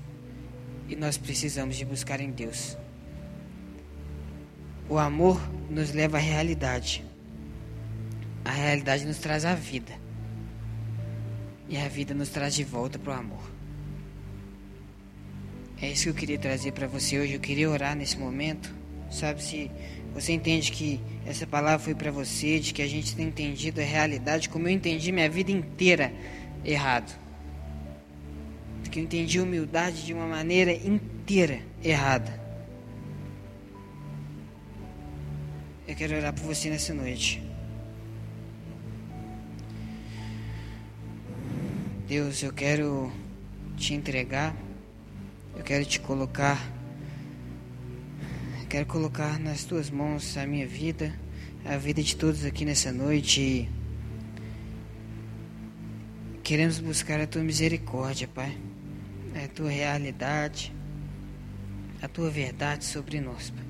E 0.88 0.96
nós 0.96 1.18
precisamos 1.18 1.76
de 1.76 1.84
buscar 1.84 2.20
em 2.20 2.30
Deus. 2.30 2.76
O 4.88 4.96
amor 4.96 5.38
nos 5.68 5.92
leva 5.92 6.16
à 6.16 6.20
realidade. 6.20 7.04
A 8.42 8.50
realidade 8.50 9.04
nos 9.04 9.18
traz 9.18 9.44
a 9.44 9.54
vida. 9.54 9.92
E 11.68 11.76
a 11.76 11.86
vida 11.88 12.14
nos 12.14 12.30
traz 12.30 12.54
de 12.54 12.64
volta 12.64 12.98
para 12.98 13.12
o 13.12 13.18
amor. 13.18 13.58
É 15.80 15.90
isso 15.90 16.04
que 16.04 16.08
eu 16.08 16.14
queria 16.14 16.38
trazer 16.38 16.72
para 16.72 16.86
você 16.86 17.18
hoje. 17.18 17.34
Eu 17.34 17.40
queria 17.40 17.68
orar 17.68 17.94
nesse 17.94 18.16
momento. 18.16 18.74
Sabe, 19.10 19.42
se 19.42 19.70
você 20.14 20.32
entende 20.32 20.72
que 20.72 21.00
essa 21.26 21.46
palavra 21.46 21.78
foi 21.78 21.94
para 21.94 22.10
você, 22.10 22.58
de 22.58 22.72
que 22.72 22.80
a 22.80 22.86
gente 22.86 23.14
tem 23.14 23.26
entendido 23.26 23.80
a 23.80 23.84
realidade 23.84 24.48
como 24.48 24.66
eu 24.66 24.72
entendi 24.72 25.12
minha 25.12 25.28
vida 25.28 25.52
inteira 25.52 26.12
errado. 26.64 27.27
Que 28.98 29.02
eu 29.02 29.04
entendi 29.04 29.40
humildade 29.40 30.04
de 30.04 30.12
uma 30.12 30.26
maneira 30.26 30.72
inteira 30.72 31.60
errada. 31.84 32.34
Eu 35.86 35.94
quero 35.94 36.16
orar 36.16 36.34
por 36.34 36.42
você 36.42 36.68
nessa 36.68 36.92
noite. 36.92 37.40
Deus, 42.08 42.42
eu 42.42 42.52
quero 42.52 43.12
te 43.76 43.94
entregar, 43.94 44.56
eu 45.56 45.62
quero 45.62 45.84
te 45.84 46.00
colocar 46.00 46.58
Quero 48.68 48.84
colocar 48.84 49.38
nas 49.38 49.64
tuas 49.64 49.88
mãos 49.88 50.36
a 50.36 50.46
minha 50.46 50.66
vida, 50.66 51.18
a 51.64 51.78
vida 51.78 52.02
de 52.02 52.14
todos 52.14 52.44
aqui 52.44 52.66
nessa 52.66 52.92
noite. 52.92 53.66
Queremos 56.42 56.78
buscar 56.78 57.18
a 57.18 57.26
tua 57.26 57.42
misericórdia, 57.42 58.28
Pai, 58.28 58.54
a 59.44 59.48
tua 59.48 59.70
realidade, 59.70 60.72
a 62.00 62.08
tua 62.08 62.30
verdade 62.30 62.84
sobre 62.84 63.20
nós, 63.20 63.50
Pai. 63.50 63.64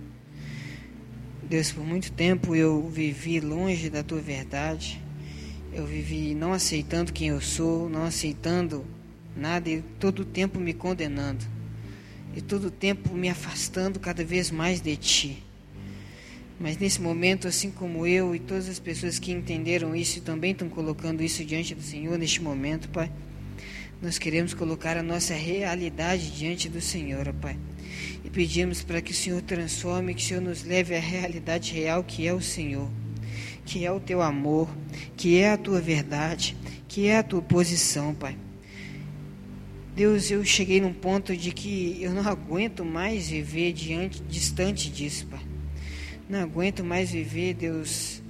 Deus, 1.43 1.73
por 1.73 1.85
muito 1.85 2.13
tempo 2.13 2.55
eu 2.55 2.89
vivi 2.89 3.41
longe 3.41 3.89
da 3.89 4.03
tua 4.03 4.21
verdade. 4.21 5.01
Eu 5.73 5.87
vivi 5.87 6.35
não 6.35 6.53
aceitando 6.53 7.13
quem 7.13 7.29
eu 7.29 7.41
sou, 7.41 7.89
não 7.89 8.05
aceitando 8.05 8.85
nada 9.37 9.71
e 9.71 9.83
todo 9.99 10.21
o 10.21 10.25
tempo 10.25 10.59
me 10.59 10.75
condenando 10.75 11.45
e 12.35 12.41
todo 12.41 12.67
o 12.67 12.71
tempo 12.71 13.15
me 13.15 13.29
afastando 13.29 13.99
cada 13.99 14.25
vez 14.25 14.51
mais 14.51 14.81
de 14.81 14.97
Ti. 14.97 15.43
Mas 16.61 16.77
nesse 16.77 17.01
momento, 17.01 17.49
assim 17.49 17.71
como 17.71 18.07
eu 18.07 18.35
e 18.35 18.39
todas 18.39 18.69
as 18.69 18.79
pessoas 18.79 19.19
que 19.19 19.33
entenderam 19.33 19.95
isso 19.95 20.19
e 20.19 20.21
também 20.21 20.53
estão 20.53 20.69
colocando 20.69 21.23
isso 21.23 21.45
diante 21.45 21.75
do 21.75 21.83
Senhor 21.83 22.19
neste 22.19 22.43
momento, 22.43 22.89
Pai, 22.89 23.11
nós 24.01 24.17
queremos 24.17 24.55
colocar 24.55 24.97
a 24.97 25.03
nossa 25.03 25.35
realidade 25.35 26.31
diante 26.31 26.69
do 26.69 26.81
Senhor, 26.81 27.33
Pai. 27.35 27.59
E 28.25 28.31
pedimos 28.31 28.83
para 28.83 29.03
que 29.03 29.11
o 29.11 29.15
Senhor 29.15 29.43
transforme, 29.43 30.15
que 30.15 30.23
o 30.23 30.27
Senhor 30.27 30.41
nos 30.41 30.63
leve 30.63 30.95
à 30.95 31.01
realidade 31.01 31.73
real 31.73 32.05
que 32.05 32.27
é 32.27 32.33
o 32.33 32.41
Senhor, 32.41 32.89
que 33.67 33.85
é 33.85 33.91
o 33.91 33.99
Teu 33.99 34.23
amor, 34.23 34.69
que 35.17 35.39
é 35.39 35.51
a 35.51 35.57
Tua 35.57 35.81
verdade, 35.81 36.57
que 36.87 37.09
é 37.09 37.19
a 37.19 37.23
Tua 37.25 37.43
posição, 37.43 38.15
Pai. 38.15 38.37
Deus, 39.97 40.31
eu 40.31 40.45
cheguei 40.45 40.81
num 40.81 40.93
ponto 40.93 41.37
de 41.37 41.51
que 41.51 41.99
eu 42.01 42.13
não 42.13 42.23
aguento 42.23 42.85
mais 42.85 43.31
viver 43.31 43.73
diante, 43.73 44.23
distante 44.23 44.89
disso, 44.91 45.27
Pai. 45.27 45.41
Não 46.29 46.41
aguento 46.41 46.85
mais 46.85 47.11
viver, 47.11 47.55
Deus, 47.55 48.23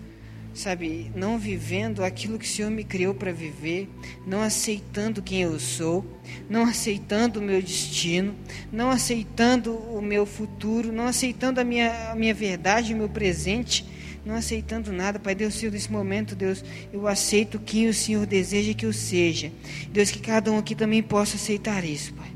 sabe, 0.58 1.10
não 1.14 1.38
vivendo 1.38 2.02
aquilo 2.02 2.38
que 2.38 2.44
o 2.44 2.48
Senhor 2.48 2.70
me 2.70 2.84
criou 2.84 3.14
para 3.14 3.32
viver, 3.32 3.88
não 4.26 4.42
aceitando 4.42 5.22
quem 5.22 5.42
eu 5.42 5.58
sou, 5.58 6.04
não 6.50 6.64
aceitando 6.64 7.40
o 7.40 7.42
meu 7.42 7.62
destino, 7.62 8.34
não 8.72 8.90
aceitando 8.90 9.74
o 9.74 10.02
meu 10.02 10.26
futuro, 10.26 10.92
não 10.92 11.06
aceitando 11.06 11.60
a 11.60 11.64
minha, 11.64 12.10
a 12.10 12.14
minha 12.14 12.34
verdade, 12.34 12.92
o 12.92 12.96
meu 12.96 13.08
presente 13.08 13.86
não 14.28 14.34
aceitando 14.34 14.92
nada, 14.92 15.18
Pai 15.18 15.34
Deus, 15.34 15.54
Senhor, 15.54 15.72
nesse 15.72 15.90
momento, 15.90 16.36
Deus, 16.36 16.62
eu 16.92 17.06
aceito 17.06 17.58
quem 17.58 17.88
o 17.88 17.94
Senhor 17.94 18.26
deseja 18.26 18.74
que 18.74 18.84
eu 18.84 18.92
seja. 18.92 19.50
Deus, 19.90 20.10
que 20.10 20.18
cada 20.18 20.52
um 20.52 20.58
aqui 20.58 20.74
também 20.74 21.02
possa 21.02 21.36
aceitar 21.36 21.82
isso, 21.82 22.12
Pai. 22.12 22.30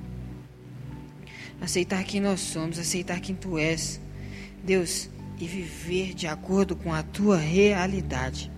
Aceitar 1.61 2.03
quem 2.05 2.19
nós 2.19 2.41
somos, 2.41 2.79
aceitar 2.79 3.21
quem 3.21 3.35
Tu 3.35 3.59
és. 3.59 4.01
Deus, 4.65 5.11
e 5.43 5.47
viver 5.47 6.15
de 6.15 6.27
acordo 6.27 6.77
com 6.77 6.93
a 6.95 7.03
Tua 7.03 7.37
realidade. 7.37 8.51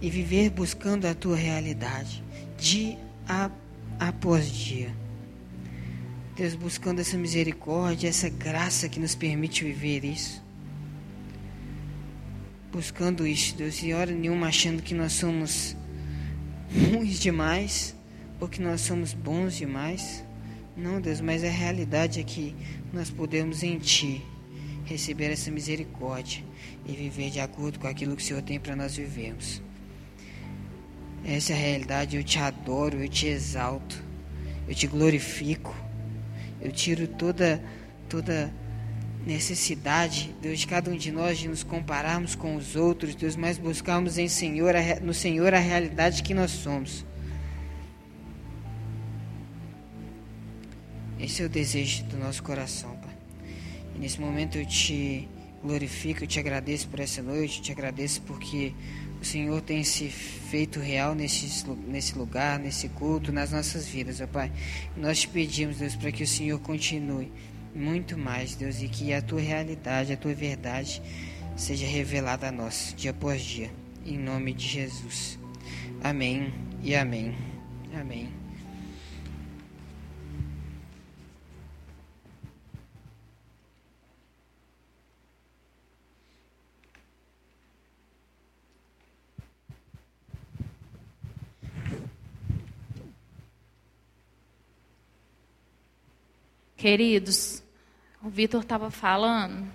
E 0.00 0.08
viver 0.08 0.50
buscando 0.50 1.06
a 1.06 1.14
Tua 1.14 1.36
realidade, 1.36 2.22
dia 2.56 2.98
após 3.98 4.50
dia. 4.50 4.94
Deus, 6.36 6.54
buscando 6.54 7.00
essa 7.00 7.18
misericórdia, 7.18 8.08
essa 8.08 8.28
graça 8.28 8.88
que 8.88 9.00
nos 9.00 9.14
permite 9.14 9.64
viver 9.64 10.04
isso 10.04 10.46
buscando 12.70 13.26
isso, 13.26 13.56
Deus, 13.56 13.82
e 13.82 13.92
hora 13.92 14.12
nenhuma 14.12 14.48
achando 14.48 14.82
que 14.82 14.94
nós 14.94 15.12
somos 15.12 15.76
ruins 16.72 17.18
demais 17.18 17.96
ou 18.38 18.46
que 18.46 18.60
nós 18.60 18.82
somos 18.82 19.12
bons 19.12 19.56
demais. 19.56 20.24
Não, 20.76 21.00
Deus, 21.00 21.20
mas 21.20 21.42
a 21.42 21.48
realidade 21.48 22.20
é 22.20 22.22
que 22.22 22.54
nós 22.92 23.10
podemos 23.10 23.62
em 23.62 23.78
Ti 23.78 24.22
receber 24.88 25.30
essa 25.30 25.50
misericórdia 25.50 26.42
e 26.86 26.92
viver 26.92 27.30
de 27.30 27.40
acordo 27.40 27.78
com 27.78 27.86
aquilo 27.86 28.16
que 28.16 28.22
o 28.22 28.24
Senhor 28.24 28.42
tem 28.42 28.58
para 28.58 28.74
nós 28.74 28.96
vivermos. 28.96 29.62
Essa 31.24 31.52
é 31.52 31.56
a 31.56 31.58
realidade, 31.58 32.16
eu 32.16 32.24
te 32.24 32.38
adoro, 32.38 33.02
eu 33.02 33.08
te 33.08 33.26
exalto. 33.26 34.02
eu 34.66 34.74
te 34.74 34.86
glorifico. 34.86 35.74
Eu 36.60 36.72
tiro 36.72 37.06
toda 37.06 37.62
toda 38.08 38.52
necessidade, 39.26 40.34
Deus, 40.40 40.60
de 40.60 40.66
cada 40.66 40.90
um 40.90 40.96
de 40.96 41.12
nós 41.12 41.38
de 41.38 41.48
nos 41.48 41.62
compararmos 41.62 42.34
com 42.34 42.56
os 42.56 42.74
outros, 42.74 43.14
Deus, 43.14 43.36
mas 43.36 43.58
buscarmos 43.58 44.16
em 44.16 44.28
Senhor, 44.28 44.72
no 45.02 45.12
Senhor 45.12 45.52
a 45.52 45.58
realidade 45.58 46.22
que 46.22 46.32
nós 46.32 46.50
somos. 46.50 47.04
Esse 51.20 51.42
é 51.42 51.46
o 51.46 51.48
desejo 51.48 52.04
do 52.04 52.16
nosso 52.16 52.42
coração, 52.42 52.96
Pai. 52.96 53.07
Nesse 53.98 54.20
momento 54.20 54.58
eu 54.58 54.66
te 54.66 55.28
glorifico, 55.62 56.24
eu 56.24 56.28
te 56.28 56.38
agradeço 56.38 56.88
por 56.88 57.00
essa 57.00 57.22
noite, 57.22 57.58
eu 57.58 57.64
te 57.64 57.72
agradeço 57.72 58.22
porque 58.22 58.72
o 59.20 59.24
Senhor 59.24 59.60
tem 59.60 59.82
se 59.82 60.08
feito 60.08 60.78
real 60.78 61.14
nesse, 61.14 61.64
nesse 61.86 62.16
lugar, 62.16 62.58
nesse 62.58 62.88
culto, 62.90 63.32
nas 63.32 63.50
nossas 63.50 63.88
vidas, 63.88 64.20
ó 64.20 64.26
Pai. 64.26 64.52
Nós 64.96 65.20
te 65.20 65.28
pedimos, 65.28 65.78
Deus, 65.78 65.96
para 65.96 66.12
que 66.12 66.22
o 66.22 66.26
Senhor 66.26 66.58
continue 66.60 67.32
muito 67.74 68.16
mais, 68.16 68.54
Deus, 68.54 68.80
e 68.82 68.88
que 68.88 69.12
a 69.12 69.20
tua 69.20 69.40
realidade, 69.40 70.12
a 70.12 70.16
tua 70.16 70.34
verdade 70.34 71.02
seja 71.56 71.86
revelada 71.86 72.48
a 72.48 72.52
nós, 72.52 72.94
dia 72.96 73.10
após 73.10 73.42
dia. 73.42 73.70
Em 74.06 74.16
nome 74.16 74.54
de 74.54 74.66
Jesus. 74.66 75.38
Amém 76.02 76.52
e 76.82 76.94
amém. 76.94 77.34
Amém. 77.92 78.37
Queridos, 96.78 97.60
o 98.22 98.28
Vitor 98.28 98.62
estava 98.62 98.88
falando 98.88 99.68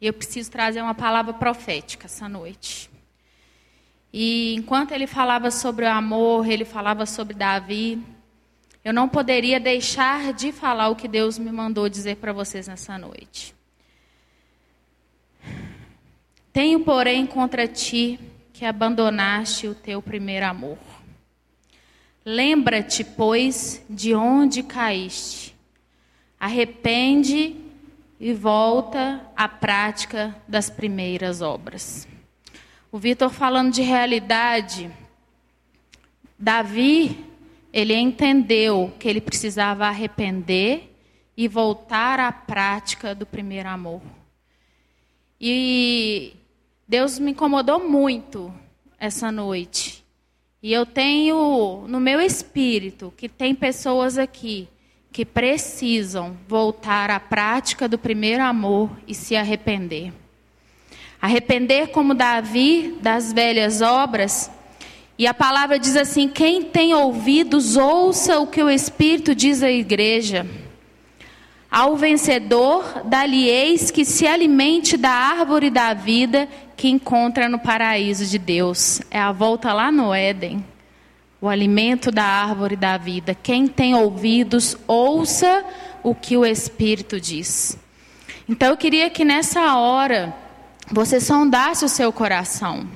e 0.00 0.06
eu 0.06 0.14
preciso 0.14 0.50
trazer 0.50 0.80
uma 0.80 0.94
palavra 0.94 1.34
profética 1.34 2.06
essa 2.06 2.26
noite. 2.26 2.88
E 4.10 4.54
enquanto 4.54 4.92
ele 4.92 5.06
falava 5.06 5.50
sobre 5.50 5.84
o 5.84 5.90
amor, 5.90 6.48
ele 6.48 6.64
falava 6.64 7.04
sobre 7.04 7.34
Davi, 7.34 8.02
eu 8.82 8.94
não 8.94 9.10
poderia 9.10 9.60
deixar 9.60 10.32
de 10.32 10.50
falar 10.50 10.88
o 10.88 10.96
que 10.96 11.06
Deus 11.06 11.38
me 11.38 11.52
mandou 11.52 11.86
dizer 11.86 12.16
para 12.16 12.32
vocês 12.32 12.66
nessa 12.66 12.96
noite. 12.96 13.54
Tenho, 16.50 16.80
porém, 16.80 17.26
contra 17.26 17.68
ti 17.68 18.18
que 18.54 18.64
abandonaste 18.64 19.68
o 19.68 19.74
teu 19.74 20.00
primeiro 20.00 20.46
amor. 20.46 20.78
Lembra-te, 22.24 23.04
pois, 23.04 23.84
de 23.90 24.14
onde 24.14 24.62
caíste 24.62 25.57
arrepende 26.38 27.56
e 28.20 28.32
volta 28.32 29.20
à 29.36 29.48
prática 29.48 30.34
das 30.46 30.68
primeiras 30.68 31.40
obras. 31.40 32.06
O 32.90 32.98
Vitor 32.98 33.30
falando 33.30 33.72
de 33.72 33.82
realidade, 33.82 34.90
Davi, 36.38 37.24
ele 37.72 37.94
entendeu 37.94 38.92
que 38.98 39.08
ele 39.08 39.20
precisava 39.20 39.86
arrepender 39.86 40.94
e 41.36 41.46
voltar 41.46 42.18
à 42.18 42.32
prática 42.32 43.14
do 43.14 43.26
primeiro 43.26 43.68
amor. 43.68 44.02
E 45.40 46.34
Deus 46.88 47.18
me 47.18 47.32
incomodou 47.32 47.88
muito 47.88 48.52
essa 48.98 49.30
noite. 49.30 50.04
E 50.60 50.72
eu 50.72 50.84
tenho 50.84 51.84
no 51.86 52.00
meu 52.00 52.20
espírito 52.20 53.12
que 53.16 53.28
tem 53.28 53.54
pessoas 53.54 54.18
aqui 54.18 54.68
que 55.12 55.24
precisam 55.24 56.36
voltar 56.46 57.10
à 57.10 57.18
prática 57.18 57.88
do 57.88 57.98
primeiro 57.98 58.42
amor 58.42 58.90
e 59.06 59.14
se 59.14 59.34
arrepender. 59.34 60.12
Arrepender 61.20 61.88
como 61.88 62.14
Davi 62.14 62.96
das 63.00 63.32
velhas 63.32 63.80
obras. 63.80 64.50
E 65.18 65.26
a 65.26 65.34
palavra 65.34 65.78
diz 65.78 65.96
assim: 65.96 66.28
quem 66.28 66.62
tem 66.62 66.94
ouvidos, 66.94 67.76
ouça 67.76 68.38
o 68.38 68.46
que 68.46 68.62
o 68.62 68.70
Espírito 68.70 69.34
diz 69.34 69.62
à 69.62 69.70
igreja. 69.70 70.46
Ao 71.70 71.96
vencedor, 71.96 73.02
dali 73.04 73.48
eis 73.48 73.90
que 73.90 74.04
se 74.04 74.26
alimente 74.26 74.96
da 74.96 75.10
árvore 75.10 75.68
da 75.68 75.92
vida 75.92 76.48
que 76.76 76.88
encontra 76.88 77.48
no 77.48 77.58
paraíso 77.58 78.24
de 78.24 78.38
Deus. 78.38 79.02
É 79.10 79.18
a 79.18 79.32
volta 79.32 79.72
lá 79.72 79.90
no 79.90 80.14
Éden 80.14 80.64
o 81.40 81.48
alimento 81.48 82.10
da 82.10 82.24
árvore 82.24 82.76
da 82.76 82.96
vida. 82.96 83.34
Quem 83.34 83.66
tem 83.66 83.94
ouvidos, 83.94 84.76
ouça 84.86 85.64
o 86.02 86.14
que 86.14 86.36
o 86.36 86.44
Espírito 86.44 87.20
diz. 87.20 87.78
Então 88.48 88.68
eu 88.68 88.76
queria 88.76 89.08
que 89.10 89.24
nessa 89.24 89.76
hora 89.76 90.34
você 90.90 91.20
sondasse 91.20 91.84
o 91.84 91.88
seu 91.88 92.12
coração. 92.12 92.88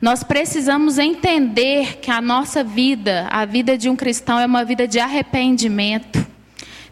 Nós 0.00 0.22
precisamos 0.22 0.98
entender 0.98 1.98
que 1.98 2.10
a 2.10 2.22
nossa 2.22 2.64
vida, 2.64 3.26
a 3.30 3.44
vida 3.44 3.76
de 3.76 3.88
um 3.88 3.96
cristão, 3.96 4.38
é 4.38 4.46
uma 4.46 4.64
vida 4.64 4.88
de 4.88 4.98
arrependimento. 4.98 6.26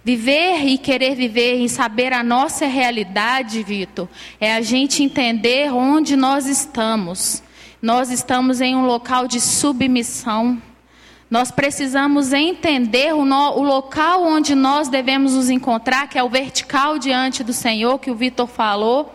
Viver 0.05 0.67
e 0.67 0.79
querer 0.79 1.15
viver 1.15 1.63
e 1.63 1.69
saber 1.69 2.13
a 2.13 2.23
nossa 2.23 2.67
realidade, 2.67 3.63
Vitor, 3.63 4.09
é 4.41 4.55
a 4.55 4.61
gente 4.61 5.03
entender 5.03 5.73
onde 5.73 6.17
nós 6.17 6.47
estamos. 6.47 7.43
Nós 7.81 8.11
estamos 8.11 8.61
em 8.61 8.75
um 8.75 8.87
local 8.87 9.29
de 9.29 9.41
submissão. 9.41 10.61
Nós 11.31 11.53
precisamos 11.53 12.33
entender 12.33 13.15
o, 13.15 13.25
no, 13.25 13.57
o, 13.57 13.63
local 13.63 14.25
onde 14.25 14.57
nós 14.57 14.89
devemos 14.89 15.35
nos 15.35 15.49
encontrar, 15.49 16.09
que 16.09 16.19
é 16.19 16.23
o 16.23 16.29
vertical 16.29 16.99
diante 16.99 17.45
do 17.45 17.53
Senhor, 17.53 18.01
que 18.01 18.11
o 18.11 18.17
Vitor 18.17 18.49
falou. 18.49 19.15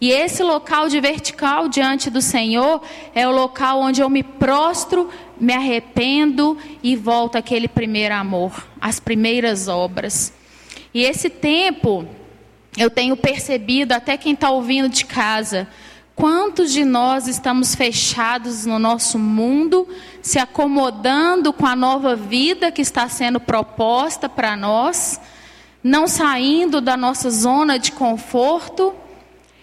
E 0.00 0.12
esse 0.12 0.44
local 0.44 0.88
de 0.88 1.00
vertical 1.00 1.68
diante 1.68 2.08
do 2.08 2.22
Senhor 2.22 2.80
é 3.16 3.26
o 3.26 3.32
local 3.32 3.80
onde 3.80 4.00
eu 4.00 4.08
me 4.08 4.22
prostro, 4.22 5.10
me 5.40 5.52
arrependo 5.52 6.56
e 6.80 6.94
volto 6.94 7.34
àquele 7.34 7.66
primeiro 7.66 8.14
amor, 8.14 8.64
às 8.80 9.00
primeiras 9.00 9.66
obras. 9.66 10.32
E 10.94 11.02
esse 11.02 11.28
tempo, 11.28 12.06
eu 12.76 12.90
tenho 12.90 13.16
percebido, 13.16 13.90
até 13.90 14.16
quem 14.16 14.34
está 14.34 14.50
ouvindo 14.50 14.88
de 14.88 15.04
casa, 15.04 15.66
Quantos 16.18 16.72
de 16.72 16.84
nós 16.84 17.28
estamos 17.28 17.76
fechados 17.76 18.66
no 18.66 18.76
nosso 18.76 19.20
mundo, 19.20 19.86
se 20.20 20.36
acomodando 20.36 21.52
com 21.52 21.64
a 21.64 21.76
nova 21.76 22.16
vida 22.16 22.72
que 22.72 22.82
está 22.82 23.08
sendo 23.08 23.38
proposta 23.38 24.28
para 24.28 24.56
nós, 24.56 25.20
não 25.80 26.08
saindo 26.08 26.80
da 26.80 26.96
nossa 26.96 27.30
zona 27.30 27.78
de 27.78 27.92
conforto, 27.92 28.92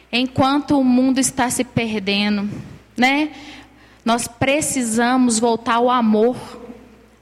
enquanto 0.09 0.79
o 0.79 0.83
mundo 0.85 1.19
está 1.19 1.49
se 1.49 1.65
perdendo, 1.65 2.49
né? 2.95 3.31
Nós 4.05 4.25
precisamos 4.25 5.37
voltar 5.37 5.75
ao 5.75 5.89
amor. 5.89 6.37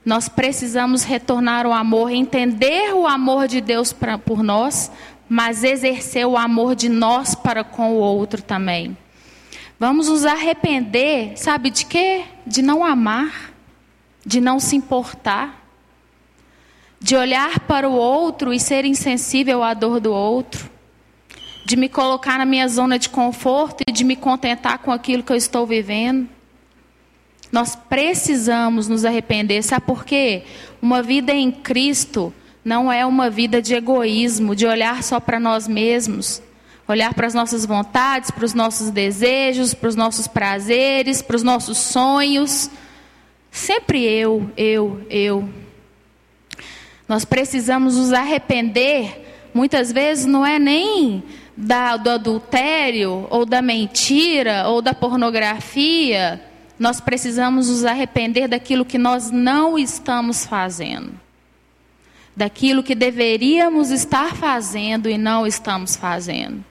Nós 0.04 0.28
precisamos 0.28 1.02
retornar 1.02 1.66
ao 1.66 1.72
amor, 1.72 2.12
entender 2.12 2.94
o 2.94 3.04
amor 3.04 3.48
de 3.48 3.60
Deus 3.60 3.92
pra, 3.92 4.16
por 4.16 4.44
nós, 4.44 4.92
mas 5.28 5.64
exercer 5.64 6.24
o 6.24 6.36
amor 6.36 6.76
de 6.76 6.88
nós 6.88 7.34
para 7.34 7.64
com 7.64 7.94
o 7.94 7.98
outro 7.98 8.40
também. 8.40 8.96
Vamos 9.78 10.08
nos 10.08 10.24
arrepender, 10.24 11.36
sabe 11.36 11.68
de 11.68 11.84
quê? 11.84 12.24
De 12.46 12.62
não 12.62 12.84
amar, 12.84 13.52
de 14.24 14.40
não 14.40 14.60
se 14.60 14.76
importar, 14.76 15.66
de 17.00 17.16
olhar 17.16 17.60
para 17.60 17.88
o 17.88 17.92
outro 17.92 18.52
e 18.52 18.60
ser 18.60 18.84
insensível 18.84 19.64
à 19.64 19.74
dor 19.74 19.98
do 19.98 20.12
outro, 20.12 20.70
de 21.66 21.76
me 21.76 21.88
colocar 21.88 22.38
na 22.38 22.44
minha 22.44 22.68
zona 22.68 22.98
de 22.98 23.08
conforto 23.08 23.82
e 23.86 23.90
de 23.90 24.04
me 24.04 24.14
contentar 24.14 24.78
com 24.78 24.92
aquilo 24.92 25.24
que 25.24 25.32
eu 25.32 25.36
estou 25.36 25.66
vivendo. 25.66 26.28
Nós 27.50 27.74
precisamos 27.74 28.88
nos 28.88 29.04
arrepender, 29.04 29.62
sabe 29.62 29.86
por 29.86 30.04
quê? 30.04 30.44
Uma 30.80 31.02
vida 31.02 31.32
em 31.32 31.50
Cristo 31.50 32.32
não 32.64 32.92
é 32.92 33.04
uma 33.04 33.28
vida 33.28 33.60
de 33.60 33.74
egoísmo, 33.74 34.54
de 34.54 34.66
olhar 34.66 35.02
só 35.02 35.18
para 35.18 35.40
nós 35.40 35.66
mesmos 35.66 36.40
Olhar 36.86 37.14
para 37.14 37.26
as 37.26 37.32
nossas 37.32 37.64
vontades, 37.64 38.30
para 38.30 38.44
os 38.44 38.52
nossos 38.52 38.90
desejos, 38.90 39.72
para 39.72 39.88
os 39.88 39.96
nossos 39.96 40.26
prazeres, 40.26 41.22
para 41.22 41.36
os 41.36 41.42
nossos 41.42 41.78
sonhos. 41.78 42.70
Sempre 43.50 44.02
eu, 44.02 44.50
eu, 44.56 45.06
eu. 45.08 45.48
Nós 47.08 47.24
precisamos 47.24 47.96
nos 47.96 48.12
arrepender. 48.12 49.48
Muitas 49.54 49.90
vezes 49.92 50.26
não 50.26 50.44
é 50.44 50.58
nem 50.58 51.22
da, 51.56 51.96
do 51.96 52.10
adultério, 52.10 53.26
ou 53.30 53.46
da 53.46 53.62
mentira, 53.62 54.68
ou 54.68 54.82
da 54.82 54.92
pornografia. 54.92 56.42
Nós 56.78 57.00
precisamos 57.00 57.68
nos 57.70 57.84
arrepender 57.84 58.48
daquilo 58.48 58.84
que 58.84 58.98
nós 58.98 59.30
não 59.30 59.78
estamos 59.78 60.44
fazendo. 60.44 61.12
Daquilo 62.36 62.82
que 62.82 62.94
deveríamos 62.94 63.90
estar 63.90 64.34
fazendo 64.34 65.08
e 65.08 65.16
não 65.16 65.46
estamos 65.46 65.94
fazendo. 65.94 66.64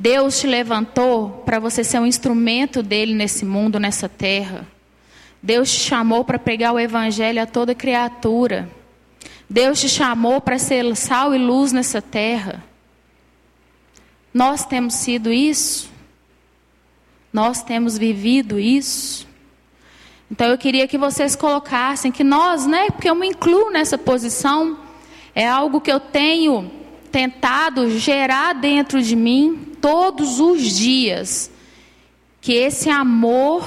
Deus 0.00 0.40
te 0.40 0.46
levantou 0.46 1.42
para 1.44 1.58
você 1.58 1.84
ser 1.84 1.98
um 1.98 2.06
instrumento 2.06 2.82
dele 2.82 3.12
nesse 3.12 3.44
mundo, 3.44 3.78
nessa 3.78 4.08
terra. 4.08 4.66
Deus 5.42 5.70
te 5.70 5.78
chamou 5.78 6.24
para 6.24 6.38
pregar 6.38 6.72
o 6.72 6.80
evangelho 6.80 7.42
a 7.42 7.44
toda 7.44 7.74
criatura. 7.74 8.66
Deus 9.48 9.78
te 9.78 9.90
chamou 9.90 10.40
para 10.40 10.58
ser 10.58 10.96
sal 10.96 11.34
e 11.34 11.38
luz 11.38 11.70
nessa 11.70 12.00
terra. 12.00 12.64
Nós 14.32 14.64
temos 14.64 14.94
sido 14.94 15.30
isso? 15.30 15.90
Nós 17.30 17.62
temos 17.62 17.98
vivido 17.98 18.58
isso? 18.58 19.28
Então 20.30 20.46
eu 20.46 20.56
queria 20.56 20.88
que 20.88 20.96
vocês 20.96 21.36
colocassem 21.36 22.10
que 22.10 22.24
nós, 22.24 22.66
né, 22.66 22.86
porque 22.86 23.10
eu 23.10 23.14
me 23.14 23.26
incluo 23.26 23.70
nessa 23.70 23.98
posição, 23.98 24.78
é 25.34 25.46
algo 25.46 25.78
que 25.78 25.92
eu 25.92 26.00
tenho 26.00 26.79
tentado 27.10 27.90
gerar 27.98 28.54
dentro 28.54 29.02
de 29.02 29.16
mim 29.16 29.74
todos 29.80 30.40
os 30.40 30.62
dias. 30.62 31.50
Que 32.40 32.54
esse 32.54 32.88
amor 32.88 33.64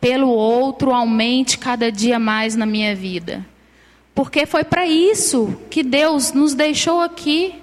pelo 0.00 0.28
outro 0.28 0.92
aumente 0.92 1.56
cada 1.56 1.90
dia 1.90 2.18
mais 2.18 2.54
na 2.54 2.66
minha 2.66 2.94
vida. 2.94 3.44
Porque 4.14 4.44
foi 4.46 4.62
para 4.62 4.86
isso 4.86 5.58
que 5.70 5.82
Deus 5.82 6.32
nos 6.32 6.54
deixou 6.54 7.00
aqui. 7.00 7.54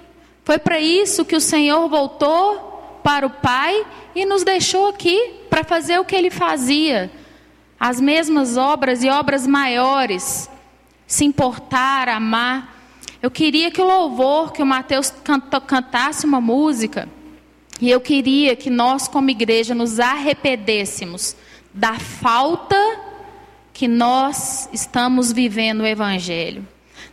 Foi 0.44 0.58
para 0.58 0.80
isso 0.80 1.24
que 1.24 1.36
o 1.36 1.40
Senhor 1.40 1.88
voltou 1.88 3.00
para 3.02 3.26
o 3.26 3.30
Pai 3.30 3.86
e 4.14 4.26
nos 4.26 4.42
deixou 4.42 4.88
aqui 4.88 5.34
para 5.48 5.64
fazer 5.64 5.98
o 5.98 6.04
que 6.04 6.14
ele 6.14 6.30
fazia. 6.30 7.10
As 7.78 8.00
mesmas 8.00 8.56
obras 8.56 9.02
e 9.02 9.08
obras 9.08 9.46
maiores. 9.46 10.50
Se 11.06 11.24
importar, 11.24 12.08
amar. 12.08 12.81
Eu 13.22 13.30
queria 13.30 13.70
que 13.70 13.80
o 13.80 13.86
louvor, 13.86 14.52
que 14.52 14.60
o 14.60 14.66
Mateus 14.66 15.14
cantasse 15.64 16.26
uma 16.26 16.40
música. 16.40 17.08
E 17.80 17.88
eu 17.88 18.00
queria 18.00 18.56
que 18.56 18.68
nós, 18.68 19.06
como 19.06 19.30
igreja, 19.30 19.76
nos 19.76 20.00
arrependêssemos 20.00 21.36
da 21.72 21.94
falta 21.94 22.76
que 23.72 23.86
nós 23.86 24.68
estamos 24.72 25.32
vivendo 25.32 25.82
o 25.82 25.86
Evangelho, 25.86 26.66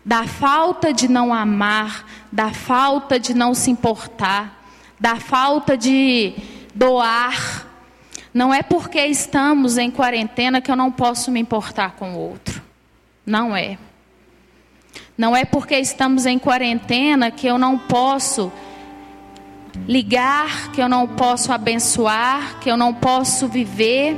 da 0.04 0.26
falta 0.26 0.92
de 0.92 1.08
não 1.08 1.32
amar, 1.32 2.06
da 2.32 2.52
falta 2.52 3.20
de 3.20 3.36
não 3.36 3.54
se 3.54 3.70
importar, 3.70 4.64
da 5.00 5.18
falta 5.18 5.78
de 5.78 6.34
doar. 6.74 7.68
Não 8.34 8.52
é 8.52 8.64
porque 8.64 9.00
estamos 9.06 9.78
em 9.78 9.92
quarentena 9.92 10.60
que 10.60 10.72
eu 10.72 10.76
não 10.76 10.92
posso 10.92 11.32
me 11.32 11.40
importar 11.40 11.92
com 11.92 12.16
o 12.16 12.18
outro. 12.18 12.62
Não 13.26 13.56
é. 13.56 13.78
Não 15.20 15.36
é 15.38 15.46
porque 15.46 15.76
estamos 15.78 16.26
em 16.26 16.40
quarentena 16.40 17.30
que 17.30 17.46
eu 17.46 17.60
não 17.60 17.78
posso 17.78 18.52
ligar, 19.88 20.72
que 20.72 20.82
eu 20.82 20.90
não 20.90 21.08
posso 21.08 21.54
abençoar, 21.54 22.60
que 22.60 22.72
eu 22.72 22.76
não 22.76 22.92
posso 22.92 23.48
viver 23.48 24.18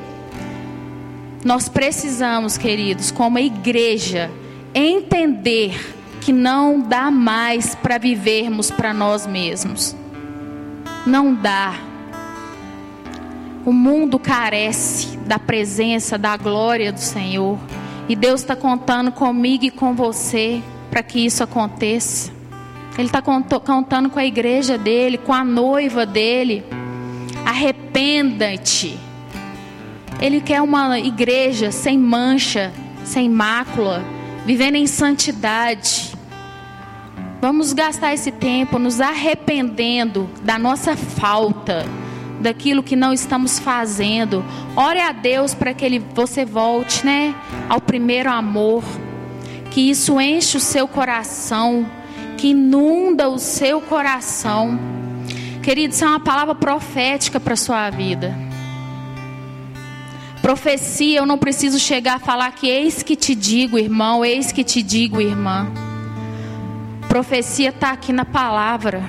nós 1.43 1.67
precisamos, 1.67 2.55
queridos, 2.55 3.09
como 3.09 3.39
igreja, 3.39 4.29
entender 4.75 5.95
que 6.21 6.31
não 6.31 6.79
dá 6.79 7.09
mais 7.09 7.73
para 7.73 7.97
vivermos 7.97 8.69
para 8.69 8.93
nós 8.93 9.25
mesmos. 9.25 9.95
Não 11.05 11.33
dá. 11.33 11.73
O 13.65 13.73
mundo 13.73 14.19
carece 14.19 15.17
da 15.17 15.39
presença, 15.39 16.15
da 16.15 16.37
glória 16.37 16.91
do 16.91 16.99
Senhor. 16.99 17.57
E 18.07 18.15
Deus 18.15 18.41
está 18.41 18.55
contando 18.55 19.11
comigo 19.11 19.65
e 19.65 19.71
com 19.71 19.95
você 19.95 20.61
para 20.91 21.01
que 21.01 21.25
isso 21.25 21.43
aconteça. 21.43 22.31
Ele 22.95 23.07
está 23.07 23.23
contando 23.23 24.11
com 24.11 24.19
a 24.19 24.25
igreja 24.25 24.77
dele, 24.77 25.17
com 25.17 25.33
a 25.33 25.43
noiva 25.43 26.05
dele. 26.05 26.63
Arrependa-te 27.43 28.99
ele 30.21 30.39
quer 30.39 30.61
uma 30.61 30.99
igreja 30.99 31.71
sem 31.71 31.97
mancha, 31.97 32.71
sem 33.03 33.27
mácula, 33.27 34.05
vivendo 34.45 34.75
em 34.75 34.85
santidade. 34.85 36.11
Vamos 37.41 37.73
gastar 37.73 38.13
esse 38.13 38.29
tempo 38.29 38.77
nos 38.77 39.01
arrependendo 39.01 40.29
da 40.43 40.59
nossa 40.59 40.95
falta, 40.95 41.87
daquilo 42.39 42.83
que 42.83 42.95
não 42.95 43.11
estamos 43.11 43.57
fazendo. 43.57 44.45
Ore 44.75 44.99
a 44.99 45.11
Deus 45.11 45.55
para 45.55 45.73
que 45.73 45.83
ele, 45.83 45.97
você 46.13 46.45
volte, 46.45 47.03
né, 47.03 47.33
ao 47.67 47.81
primeiro 47.81 48.29
amor. 48.29 48.83
Que 49.71 49.89
isso 49.89 50.21
enche 50.21 50.57
o 50.57 50.59
seu 50.59 50.87
coração, 50.87 51.89
que 52.37 52.49
inunda 52.49 53.27
o 53.27 53.39
seu 53.39 53.81
coração. 53.81 54.79
Querido, 55.63 55.93
isso 55.93 56.05
é 56.05 56.07
uma 56.07 56.19
palavra 56.19 56.53
profética 56.53 57.39
para 57.39 57.53
a 57.53 57.57
sua 57.57 57.89
vida. 57.89 58.35
Profecia, 60.41 61.19
eu 61.19 61.25
não 61.25 61.37
preciso 61.37 61.79
chegar 61.79 62.15
a 62.15 62.19
falar 62.19 62.51
que 62.51 62.67
eis 62.67 63.01
que 63.01 63.15
te 63.15 63.33
digo, 63.33 63.77
irmão, 63.77 64.25
eis 64.25 64.51
que 64.51 64.63
te 64.63 64.81
digo, 64.81 65.21
irmã. 65.21 65.67
Profecia 67.07 67.69
está 67.69 67.91
aqui 67.91 68.11
na 68.11 68.25
palavra. 68.25 69.03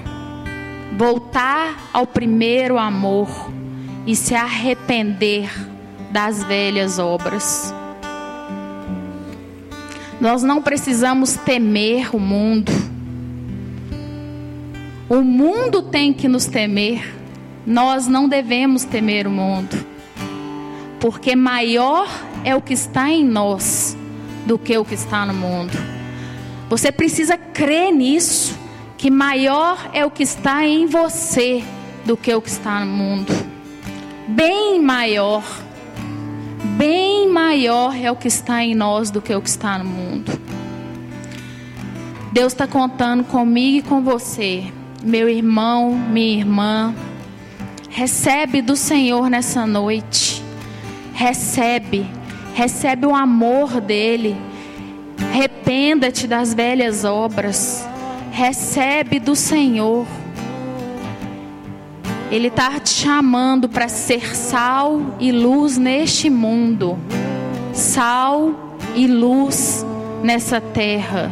Voltar 0.97 1.89
ao 1.93 2.07
primeiro 2.07 2.79
amor 2.79 3.51
e 4.07 4.15
se 4.15 4.35
arrepender 4.35 5.51
das 6.11 6.45
velhas 6.45 6.99
obras. 6.99 7.75
Nós 10.23 10.43
não 10.43 10.63
precisamos 10.63 11.35
temer 11.35 12.17
o 12.17 12.19
mundo. 12.19 12.73
O 15.07 15.21
mundo 15.21 15.83
tem 15.83 16.15
que 16.15 16.27
nos 16.27 16.47
temer. 16.47 17.15
Nós 17.67 18.09
não 18.09 18.27
devemos 18.27 18.85
temer 18.85 19.27
o 19.27 19.31
mundo 19.31 19.93
porque 21.03 21.35
maior 21.35 22.09
é 22.45 22.55
o 22.55 22.63
que 22.63 22.75
está 22.75 23.11
em 23.11 23.25
nós 23.25 23.97
do 24.47 24.57
que 24.57 24.79
o 24.79 24.85
que 24.85 24.95
está 24.95 25.27
no 25.27 25.35
mundo. 25.35 25.77
Você 26.71 26.93
precisa 26.93 27.37
crer 27.37 27.93
nisso, 27.93 28.57
que 28.97 29.11
maior 29.11 29.91
é 29.93 30.07
o 30.07 30.11
que 30.13 30.23
está 30.23 30.65
em 30.65 30.87
você 30.87 31.65
do 32.05 32.17
que 32.17 32.33
o 32.33 32.41
que 32.41 32.49
está 32.49 32.85
no 32.85 32.87
mundo. 32.87 33.33
Bem 34.29 34.81
maior, 34.81 35.43
bem 36.77 37.29
maior 37.29 37.97
é 37.97 38.11
o 38.11 38.17
que 38.17 38.29
está 38.29 38.65
em 38.65 38.75
nós 38.75 39.11
do 39.11 39.23
que 39.23 39.35
o 39.35 39.41
que 39.41 39.49
está 39.49 39.79
no 39.79 39.85
mundo. 39.85 40.33
Deus 42.33 42.53
está 42.53 42.67
contando 42.67 43.25
comigo 43.25 43.79
e 43.79 43.83
com 43.83 44.03
você, 44.03 44.65
meu 45.03 45.29
irmão, 45.29 45.91
minha 45.91 46.39
irmã. 46.39 46.95
Recebe 47.89 48.63
do 48.63 48.75
Senhor 48.75 49.29
nessa 49.29 49.67
noite 49.67 50.43
recebe, 51.23 52.05
recebe 52.55 53.07
o 53.07 53.15
amor 53.15 53.81
dele. 53.81 54.37
Arrependa-te 55.31 56.27
das 56.27 56.53
velhas 56.53 57.05
obras. 57.05 57.87
Recebe 58.33 59.21
do 59.21 59.37
Senhor. 59.37 60.05
Ele 62.33 62.49
está 62.49 62.81
te 62.81 62.89
chamando 62.89 63.69
para 63.69 63.89
ser 63.89 64.35
sal 64.35 65.03
e 65.21 65.31
luz 65.31 65.77
neste 65.77 66.31
mundo. 66.31 66.99
Sal 67.75 68.79
e 68.95 69.07
luz 69.07 69.85
nessa 70.23 70.59
terra. 70.59 71.31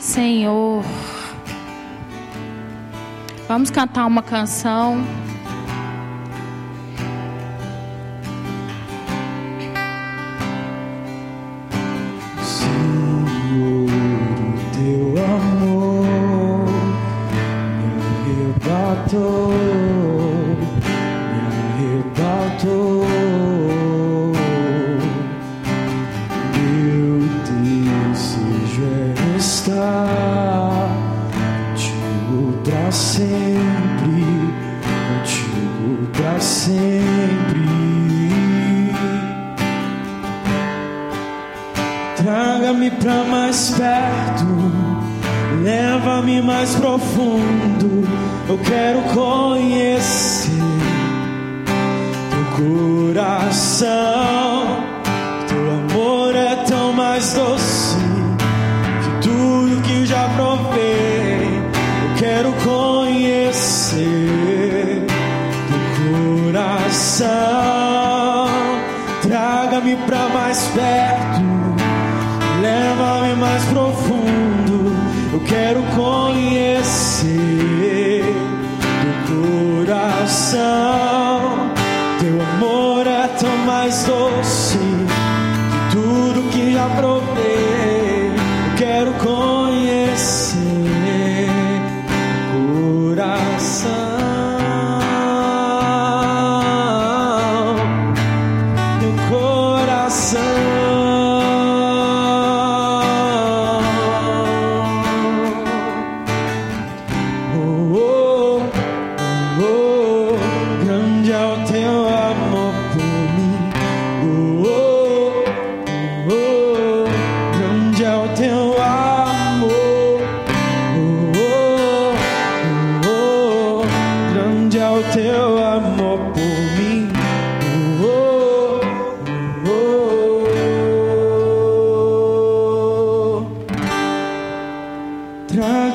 Senhor. 0.00 0.84
Vamos 3.46 3.70
cantar 3.70 4.04
uma 4.04 4.20
canção. 4.20 5.00
Coração. 19.08 19.47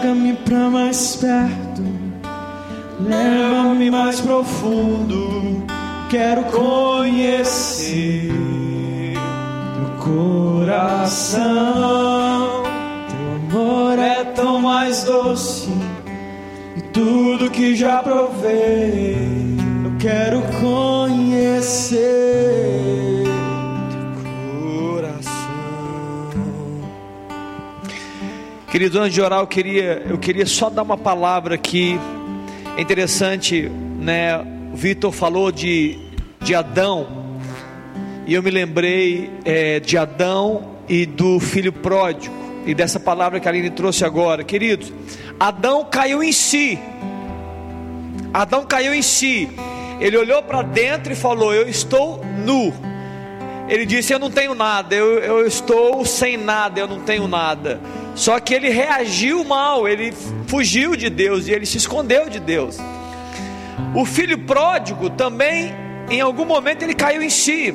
Traga-me 0.04 0.34
pra 0.34 0.70
mais 0.70 1.16
perto, 1.16 1.82
leva-me 3.00 3.90
mais 3.90 4.20
profundo. 4.20 5.64
Quero 6.10 6.44
conhecer 6.44 8.30
teu 9.76 9.96
coração. 10.04 11.40
Teu 13.08 13.58
amor 13.58 13.98
é 13.98 14.26
tão 14.26 14.60
mais 14.60 15.06
doce 15.06 15.70
e 16.76 16.82
tudo 16.82 17.50
que 17.50 17.74
já 17.74 18.04
provei. 18.04 19.16
Eu 19.86 19.96
quero 20.00 20.42
conhecer 20.60 22.33
Querido, 28.74 29.00
antes 29.00 29.14
de 29.14 29.22
orar, 29.22 29.40
eu 29.40 29.46
queria, 29.46 30.02
eu 30.10 30.18
queria 30.18 30.48
só 30.48 30.68
dar 30.68 30.82
uma 30.82 30.98
palavra 30.98 31.54
aqui. 31.54 31.96
É 32.76 32.82
interessante, 32.82 33.70
né? 34.00 34.36
O 34.74 34.76
Vitor 34.76 35.12
falou 35.12 35.52
de, 35.52 36.00
de 36.42 36.56
Adão, 36.56 37.38
e 38.26 38.34
eu 38.34 38.42
me 38.42 38.50
lembrei 38.50 39.30
é, 39.46 39.80
de 39.80 39.96
Adão 39.96 40.72
e 40.90 41.06
do 41.06 41.40
filho 41.40 41.72
pródigo, 41.72 42.34
e 42.66 42.74
dessa 42.74 43.00
palavra 43.00 43.40
que 43.40 43.48
a 43.48 43.52
Aline 43.52 43.70
trouxe 43.70 44.04
agora. 44.04 44.44
Queridos, 44.44 44.92
Adão 45.40 45.86
caiu 45.86 46.24
em 46.24 46.32
si. 46.32 46.80
Adão 48.34 48.66
caiu 48.66 48.96
em 48.96 49.04
si. 49.04 49.52
Ele 50.00 50.18
olhou 50.18 50.42
para 50.42 50.64
dentro 50.64 51.14
e 51.14 51.16
falou: 51.16 51.54
Eu 51.54 51.70
estou 51.70 52.26
nu. 52.44 52.74
Ele 53.68 53.86
disse: 53.86 54.14
Eu 54.14 54.20
não 54.20 54.30
tenho 54.30 54.54
nada, 54.54 54.94
eu, 54.94 55.20
eu 55.20 55.48
estou 55.48 56.06
sem 56.06 56.38
nada, 56.38 56.80
eu 56.80 56.88
não 56.88 57.00
tenho 57.02 57.28
nada. 57.28 57.80
Só 58.16 58.40
que 58.40 58.54
ele 58.54 58.70
reagiu 58.70 59.44
mal, 59.44 59.88
ele 59.88 60.14
fugiu 60.48 60.96
de 60.96 61.10
Deus 61.10 61.48
e 61.48 61.52
ele 61.52 61.66
se 61.66 61.78
escondeu 61.78 62.30
de 62.30 62.40
Deus. 62.40 62.78
O 63.96 64.06
filho 64.06 64.38
pródigo 64.40 65.10
também, 65.10 65.74
em 66.10 66.22
algum 66.22 66.46
momento, 66.46 66.84
ele 66.84 66.94
caiu 66.94 67.22
em 67.22 67.30
si. 67.30 67.74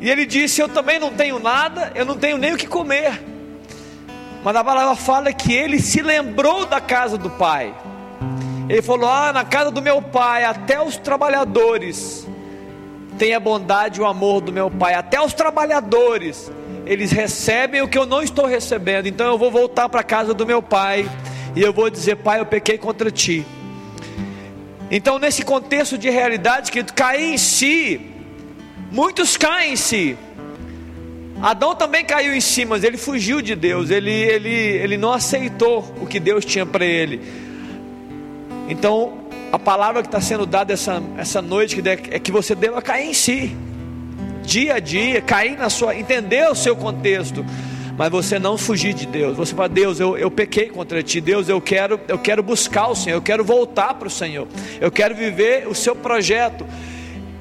E 0.00 0.10
ele 0.10 0.26
disse: 0.26 0.60
Eu 0.60 0.68
também 0.68 0.98
não 0.98 1.10
tenho 1.10 1.38
nada, 1.38 1.92
eu 1.94 2.04
não 2.04 2.16
tenho 2.16 2.36
nem 2.36 2.52
o 2.52 2.56
que 2.56 2.66
comer. 2.66 3.22
Mas 4.42 4.56
a 4.56 4.62
palavra 4.62 4.94
fala 4.94 5.32
que 5.32 5.54
ele 5.54 5.78
se 5.80 6.02
lembrou 6.02 6.66
da 6.66 6.80
casa 6.80 7.16
do 7.16 7.30
pai. 7.30 7.74
Ele 8.68 8.82
falou: 8.82 9.08
Ah, 9.08 9.32
na 9.32 9.44
casa 9.44 9.70
do 9.70 9.80
meu 9.80 10.02
pai, 10.02 10.44
até 10.44 10.82
os 10.82 10.96
trabalhadores 10.96 12.26
têm 13.18 13.34
a 13.34 13.40
bondade 13.40 14.00
e 14.00 14.02
o 14.02 14.06
amor 14.06 14.40
do 14.40 14.52
meu 14.52 14.70
pai. 14.70 14.94
Até 14.94 15.20
os 15.20 15.32
trabalhadores, 15.32 16.50
eles 16.86 17.10
recebem 17.10 17.82
o 17.82 17.88
que 17.88 17.98
eu 17.98 18.06
não 18.06 18.22
estou 18.22 18.46
recebendo. 18.46 19.06
Então 19.06 19.26
eu 19.26 19.38
vou 19.38 19.50
voltar 19.50 19.88
para 19.88 20.00
a 20.00 20.04
casa 20.04 20.34
do 20.34 20.46
meu 20.46 20.62
pai 20.62 21.08
e 21.56 21.62
eu 21.62 21.72
vou 21.72 21.88
dizer: 21.88 22.16
Pai, 22.16 22.40
eu 22.40 22.46
pequei 22.46 22.78
contra 22.78 23.10
ti. 23.10 23.44
Então, 24.90 25.18
nesse 25.18 25.44
contexto 25.44 25.96
de 25.96 26.10
realidade, 26.10 26.70
que 26.70 26.84
cair 26.84 27.34
em 27.34 27.38
si, 27.38 28.00
muitos 28.92 29.36
caem 29.36 29.72
em 29.72 29.76
si. 29.76 30.16
Adão 31.42 31.74
também 31.74 32.04
caiu 32.04 32.34
em 32.34 32.40
si, 32.40 32.64
mas 32.64 32.84
ele 32.84 32.96
fugiu 32.96 33.42
de 33.42 33.54
Deus, 33.54 33.90
ele, 33.90 34.12
ele, 34.12 34.48
ele 34.48 34.96
não 34.96 35.12
aceitou 35.12 35.84
o 36.00 36.06
que 36.06 36.20
Deus 36.20 36.44
tinha 36.44 36.64
para 36.64 36.84
ele. 36.84 37.20
Então, 38.68 39.23
a 39.54 39.58
palavra 39.58 40.02
que 40.02 40.08
está 40.08 40.20
sendo 40.20 40.44
dada 40.44 40.72
essa, 40.72 41.00
essa 41.16 41.40
noite 41.40 41.80
é 42.10 42.18
que 42.18 42.32
você 42.32 42.56
deva 42.56 42.82
cair 42.82 43.10
em 43.10 43.14
si, 43.14 43.56
dia 44.42 44.74
a 44.74 44.78
dia, 44.80 45.20
cair 45.20 45.56
na 45.56 45.70
sua, 45.70 45.94
entender 45.94 46.50
o 46.50 46.56
seu 46.56 46.74
contexto, 46.74 47.46
mas 47.96 48.10
você 48.10 48.36
não 48.36 48.58
fugir 48.58 48.92
de 48.94 49.06
Deus. 49.06 49.36
Você 49.36 49.54
fala, 49.54 49.68
Deus, 49.68 50.00
eu, 50.00 50.18
eu 50.18 50.28
pequei 50.28 50.68
contra 50.70 51.00
ti, 51.04 51.20
Deus, 51.20 51.48
eu 51.48 51.60
quero, 51.60 52.00
eu 52.08 52.18
quero 52.18 52.42
buscar 52.42 52.88
o 52.88 52.96
Senhor, 52.96 53.16
eu 53.16 53.22
quero 53.22 53.44
voltar 53.44 53.94
para 53.94 54.08
o 54.08 54.10
Senhor, 54.10 54.48
eu 54.80 54.90
quero 54.90 55.14
viver 55.14 55.68
o 55.68 55.74
seu 55.74 55.94
projeto. 55.94 56.66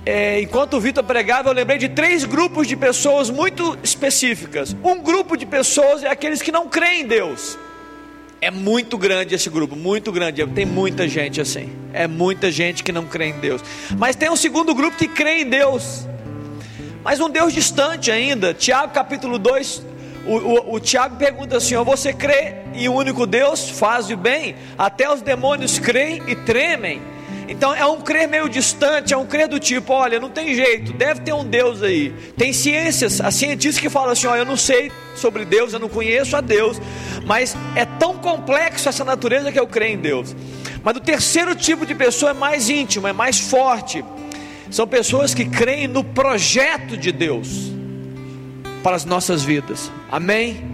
É, 0.05 0.39
enquanto 0.39 0.75
o 0.75 0.79
Vitor 0.79 1.03
pregava, 1.03 1.49
eu 1.49 1.53
lembrei 1.53 1.79
de 1.79 1.89
três 1.89 2.25
grupos 2.25 2.67
de 2.67 2.75
pessoas 2.75 3.31
muito 3.31 3.75
específicas. 3.81 4.75
Um 4.83 5.01
grupo 5.01 5.35
de 5.35 5.47
pessoas 5.47 6.03
é 6.03 6.09
aqueles 6.09 6.43
que 6.43 6.51
não 6.51 6.69
creem 6.69 7.01
em 7.01 7.07
Deus. 7.07 7.57
É 8.43 8.51
muito 8.51 8.97
grande 8.97 9.33
esse 9.33 9.49
grupo, 9.49 9.73
muito 9.73 10.11
grande. 10.11 10.45
Tem 10.47 10.65
muita 10.65 11.07
gente 11.07 11.39
assim. 11.39 11.71
É 11.93 12.07
muita 12.07 12.51
gente 12.51 12.83
que 12.83 12.91
não 12.91 13.05
crê 13.05 13.27
em 13.27 13.39
Deus. 13.39 13.63
Mas 13.97 14.17
tem 14.17 14.29
um 14.29 14.35
segundo 14.35 14.75
grupo 14.75 14.97
que 14.97 15.07
crê 15.07 15.43
em 15.43 15.49
Deus, 15.49 16.05
mas 17.05 17.21
um 17.21 17.29
Deus 17.29 17.53
distante 17.53 18.11
ainda. 18.11 18.53
Tiago 18.53 18.91
capítulo 18.91 19.39
2, 19.39 19.85
o, 20.27 20.35
o, 20.35 20.73
o 20.73 20.79
Tiago 20.81 21.15
pergunta 21.15 21.55
assim: 21.55 21.75
ó, 21.75 21.85
Você 21.85 22.11
crê 22.11 22.55
em 22.73 22.89
um 22.89 22.95
único 22.95 23.25
Deus? 23.25 23.69
Faz 23.69 24.09
o 24.09 24.17
bem. 24.17 24.55
Até 24.77 25.09
os 25.09 25.21
demônios 25.21 25.79
creem 25.79 26.21
e 26.27 26.35
tremem. 26.35 27.01
Então 27.53 27.73
é 27.73 27.85
um 27.85 28.01
crer 28.01 28.27
meio 28.27 28.49
distante, 28.49 29.13
é 29.13 29.17
um 29.17 29.27
crer 29.27 29.47
do 29.47 29.59
tipo, 29.59 29.93
olha, 29.93 30.19
não 30.19 30.29
tem 30.29 30.55
jeito, 30.55 30.91
deve 30.91 31.21
ter 31.21 31.33
um 31.33 31.45
Deus 31.45 31.83
aí. 31.83 32.11
Tem 32.35 32.51
ciências, 32.51 33.21
a 33.21 33.29
cientista 33.29 33.79
que 33.79 33.91
fala 33.91 34.13
assim, 34.13 34.25
olha, 34.25 34.39
eu 34.39 34.45
não 34.45 34.57
sei 34.57 34.91
sobre 35.15 35.45
Deus, 35.45 35.71
eu 35.71 35.79
não 35.79 35.87
conheço 35.87 36.35
a 36.35 36.41
Deus, 36.41 36.81
mas 37.27 37.55
é 37.75 37.85
tão 37.85 38.17
complexo 38.17 38.89
essa 38.89 39.05
natureza 39.05 39.51
que 39.51 39.59
eu 39.59 39.67
creio 39.67 39.93
em 39.93 39.99
Deus. 39.99 40.35
Mas 40.83 40.97
o 40.97 40.99
terceiro 40.99 41.55
tipo 41.55 41.85
de 41.85 41.93
pessoa 41.93 42.31
é 42.31 42.33
mais 42.33 42.69
íntimo, 42.69 43.07
é 43.07 43.13
mais 43.13 43.39
forte. 43.39 44.03
São 44.71 44.87
pessoas 44.87 45.35
que 45.35 45.45
creem 45.45 45.87
no 45.87 46.03
projeto 46.03 46.97
de 46.97 47.11
Deus 47.11 47.71
para 48.81 48.95
as 48.95 49.05
nossas 49.05 49.43
vidas. 49.43 49.91
Amém? 50.11 50.73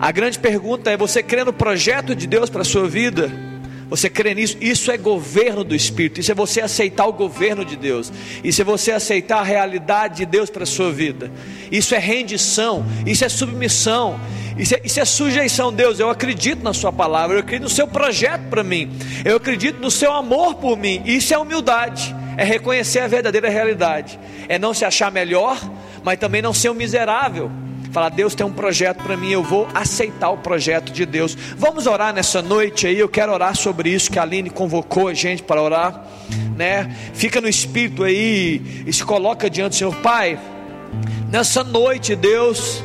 A 0.00 0.10
grande 0.10 0.38
pergunta 0.38 0.90
é: 0.90 0.96
você 0.96 1.22
crê 1.22 1.44
no 1.44 1.52
projeto 1.52 2.14
de 2.14 2.26
Deus 2.26 2.48
para 2.48 2.62
a 2.62 2.64
sua 2.64 2.88
vida? 2.88 3.47
Você 3.88 4.10
crê 4.10 4.34
nisso? 4.34 4.56
Isso 4.60 4.90
é 4.90 4.98
governo 4.98 5.64
do 5.64 5.74
Espírito. 5.74 6.20
Isso 6.20 6.30
é 6.30 6.34
você 6.34 6.60
aceitar 6.60 7.06
o 7.06 7.12
governo 7.12 7.64
de 7.64 7.74
Deus. 7.74 8.12
Isso 8.44 8.60
é 8.60 8.64
você 8.64 8.92
aceitar 8.92 9.38
a 9.38 9.42
realidade 9.42 10.18
de 10.18 10.26
Deus 10.26 10.50
para 10.50 10.64
a 10.64 10.66
sua 10.66 10.92
vida. 10.92 11.30
Isso 11.72 11.94
é 11.94 11.98
rendição. 11.98 12.84
Isso 13.06 13.24
é 13.24 13.28
submissão. 13.28 14.20
Isso 14.58 14.74
é, 14.74 14.80
isso 14.84 15.00
é 15.00 15.04
sujeição. 15.06 15.72
Deus, 15.72 15.98
eu 15.98 16.10
acredito 16.10 16.62
na 16.62 16.74
Sua 16.74 16.92
palavra. 16.92 17.36
Eu 17.36 17.40
acredito 17.40 17.62
no 17.62 17.70
Seu 17.70 17.88
projeto 17.88 18.42
para 18.50 18.62
mim. 18.62 18.90
Eu 19.24 19.36
acredito 19.36 19.80
no 19.80 19.90
Seu 19.90 20.12
amor 20.12 20.56
por 20.56 20.76
mim. 20.76 21.02
Isso 21.06 21.32
é 21.32 21.38
humildade. 21.38 22.14
É 22.36 22.44
reconhecer 22.44 23.00
a 23.00 23.06
verdadeira 23.06 23.48
realidade. 23.48 24.18
É 24.48 24.58
não 24.58 24.74
se 24.74 24.84
achar 24.84 25.10
melhor, 25.10 25.58
mas 26.04 26.18
também 26.18 26.42
não 26.42 26.52
ser 26.52 26.70
um 26.70 26.74
miserável. 26.74 27.50
Falar, 27.92 28.10
Deus 28.10 28.34
tem 28.34 28.44
um 28.44 28.52
projeto 28.52 29.02
para 29.02 29.16
mim, 29.16 29.30
eu 29.30 29.42
vou 29.42 29.66
aceitar 29.74 30.30
o 30.30 30.38
projeto 30.38 30.92
de 30.92 31.06
Deus. 31.06 31.36
Vamos 31.56 31.86
orar 31.86 32.12
nessa 32.12 32.42
noite 32.42 32.86
aí, 32.86 32.98
eu 32.98 33.08
quero 33.08 33.32
orar 33.32 33.56
sobre 33.56 33.90
isso 33.90 34.10
que 34.10 34.18
a 34.18 34.22
Aline 34.22 34.50
convocou 34.50 35.08
a 35.08 35.14
gente 35.14 35.42
para 35.42 35.62
orar, 35.62 36.04
né? 36.56 36.94
Fica 37.14 37.40
no 37.40 37.48
espírito 37.48 38.04
aí 38.04 38.84
e 38.86 38.92
se 38.92 39.04
coloca 39.04 39.48
diante 39.48 39.70
do 39.70 39.76
Senhor, 39.76 39.94
Pai. 39.96 40.38
Nessa 41.30 41.62
noite, 41.62 42.16
Deus, 42.16 42.82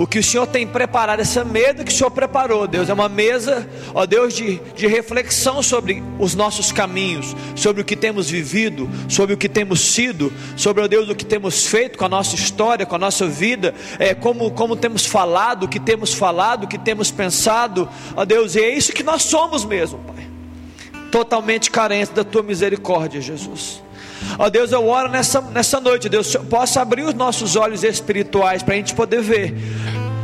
o 0.00 0.06
que 0.06 0.18
o 0.18 0.24
Senhor 0.24 0.46
tem 0.46 0.66
preparado, 0.66 1.20
essa 1.20 1.44
mesa 1.44 1.84
que 1.84 1.92
o 1.92 1.94
Senhor 1.94 2.10
preparou, 2.10 2.66
Deus, 2.66 2.88
é 2.88 2.94
uma 2.94 3.06
mesa, 3.06 3.68
ó 3.94 4.06
Deus, 4.06 4.32
de, 4.32 4.58
de 4.74 4.86
reflexão 4.86 5.62
sobre 5.62 6.02
os 6.18 6.34
nossos 6.34 6.72
caminhos, 6.72 7.36
sobre 7.54 7.82
o 7.82 7.84
que 7.84 7.94
temos 7.94 8.30
vivido, 8.30 8.88
sobre 9.10 9.34
o 9.34 9.36
que 9.36 9.46
temos 9.46 9.78
sido, 9.78 10.32
sobre, 10.56 10.82
ó 10.82 10.88
Deus, 10.88 11.10
o 11.10 11.14
que 11.14 11.26
temos 11.26 11.66
feito 11.66 11.98
com 11.98 12.06
a 12.06 12.08
nossa 12.08 12.34
história, 12.34 12.86
com 12.86 12.94
a 12.94 12.98
nossa 12.98 13.26
vida, 13.26 13.74
é, 13.98 14.14
como, 14.14 14.50
como 14.52 14.74
temos 14.74 15.04
falado, 15.04 15.64
o 15.64 15.68
que 15.68 15.78
temos 15.78 16.14
falado, 16.14 16.64
o 16.64 16.66
que 16.66 16.78
temos 16.78 17.10
pensado, 17.10 17.86
ó 18.16 18.24
Deus, 18.24 18.56
e 18.56 18.60
é 18.60 18.74
isso 18.74 18.94
que 18.94 19.02
nós 19.02 19.24
somos 19.24 19.66
mesmo, 19.66 19.98
Pai, 19.98 20.26
totalmente 21.10 21.70
carentes 21.70 22.08
da 22.08 22.24
Tua 22.24 22.42
misericórdia, 22.42 23.20
Jesus. 23.20 23.82
Ó 24.38 24.48
Deus, 24.48 24.72
eu 24.72 24.86
oro 24.86 25.08
nessa, 25.08 25.40
nessa 25.40 25.80
noite, 25.80 26.08
Deus, 26.08 26.36
possa 26.48 26.80
abrir 26.80 27.02
os 27.02 27.14
nossos 27.14 27.56
olhos 27.56 27.84
espirituais 27.84 28.62
para 28.62 28.74
a 28.74 28.76
gente 28.76 28.94
poder 28.94 29.22
ver. 29.22 29.54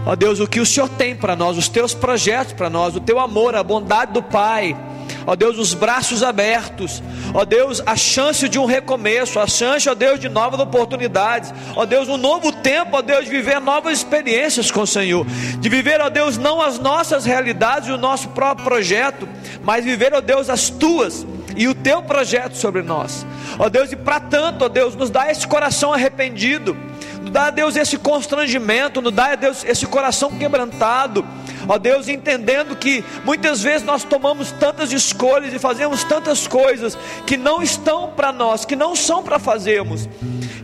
Ó 0.07 0.15
Deus, 0.15 0.39
o 0.39 0.47
que 0.47 0.61
o 0.61 0.67
Senhor 0.67 0.89
tem 0.89 1.17
para 1.17 1.35
nós, 1.35 1.59
os 1.59 1.69
teus 1.69 1.93
projetos 1.93 2.53
para 2.53 2.71
nós, 2.71 2.95
o 2.95 3.01
teu 3.01 3.19
amor, 3.19 3.55
a 3.57 3.63
bondade 3.63 4.13
do 4.13 4.23
Pai. 4.23 4.77
Ó 5.27 5.35
Deus, 5.35 5.59
os 5.59 5.75
braços 5.75 6.23
abertos. 6.23 7.03
Ó 7.35 7.45
Deus, 7.45 7.83
a 7.85 7.97
chance 7.97 8.49
de 8.49 8.59
um 8.59 8.65
recomeço, 8.65 9.41
a 9.41 9.47
chance, 9.49 9.89
ó 9.89 9.95
Deus, 9.95 10.21
de 10.21 10.29
novas 10.29 10.61
oportunidades. 10.61 11.53
Ó 11.75 11.85
Deus, 11.85 12.09
um 12.09 12.17
novo 12.17 12.53
tempo, 12.53 12.97
ó 12.97 13.03
Deus, 13.03 13.25
de 13.25 13.31
viver 13.31 13.61
novas 13.61 13.99
experiências 13.99 14.71
com 14.71 14.83
o 14.83 14.87
Senhor. 14.87 15.27
De 15.59 15.69
viver, 15.69 16.01
ó 16.01 16.09
Deus, 16.09 16.39
não 16.39 16.63
as 16.63 16.79
nossas 16.79 17.25
realidades 17.25 17.89
e 17.89 17.93
o 17.93 17.99
nosso 17.99 18.29
próprio 18.29 18.65
projeto, 18.65 19.29
mas 19.65 19.85
viver, 19.85 20.15
ó 20.15 20.21
Deus, 20.21 20.49
as 20.49 20.71
tuas 20.71 21.27
e 21.57 21.67
o 21.67 21.75
teu 21.75 22.03
projeto 22.03 22.55
sobre 22.55 22.83
nós. 22.83 23.27
Ó 23.59 23.69
Deus, 23.69 23.91
e 23.91 23.97
para 23.97 24.21
tanto, 24.21 24.67
ó 24.67 24.69
Deus, 24.69 24.95
nos 24.95 25.11
dá 25.11 25.31
esse 25.31 25.47
coração 25.47 25.93
arrependido, 25.93 26.77
nos 27.23 27.31
dá, 27.31 27.51
Deus, 27.51 27.75
esse 27.75 27.97
constrangimento, 27.97 29.01
nos 29.01 29.13
dá, 29.13 29.35
Deus, 29.35 29.65
esse 29.65 29.87
coração 29.87 30.31
quebrantado. 30.39 31.27
Ó 31.67 31.79
Deus, 31.79 32.07
entendendo 32.07 32.77
que 32.77 33.03
muitas 33.25 33.63
vezes 33.63 33.85
nós 33.85 34.05
tomamos 34.05 34.53
tantas 34.53 34.93
escolhas 34.93 35.53
e 35.53 35.59
fazemos 35.59 36.05
tantas 36.05 36.47
coisas 36.47 36.97
que 37.27 37.37
não 37.37 37.61
estão 37.63 38.11
para 38.11 38.33
nós, 38.33 38.65
que 38.65 38.77
não 38.77 38.95
são 38.95 39.23
para 39.23 39.39
fazermos. 39.39 40.09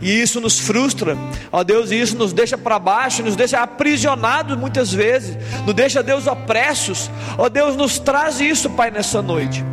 E 0.01 0.21
isso 0.21 0.39
nos 0.39 0.59
frustra, 0.59 1.17
ó 1.51 1.63
Deus, 1.63 1.91
e 1.91 1.99
isso 1.99 2.17
nos 2.17 2.31
deixa 2.33 2.57
para 2.57 2.77
baixo, 2.77 3.23
nos 3.23 3.35
deixa 3.35 3.59
aprisionados 3.59 4.57
muitas 4.57 4.93
vezes, 4.93 5.37
nos 5.65 5.73
deixa, 5.73 6.03
Deus, 6.03 6.27
opressos. 6.27 7.09
Ó 7.37 7.49
Deus, 7.49 7.75
nos 7.75 7.99
traz 7.99 8.39
isso, 8.39 8.69
Pai, 8.69 8.91
nessa 8.91 9.21
noite 9.21 9.63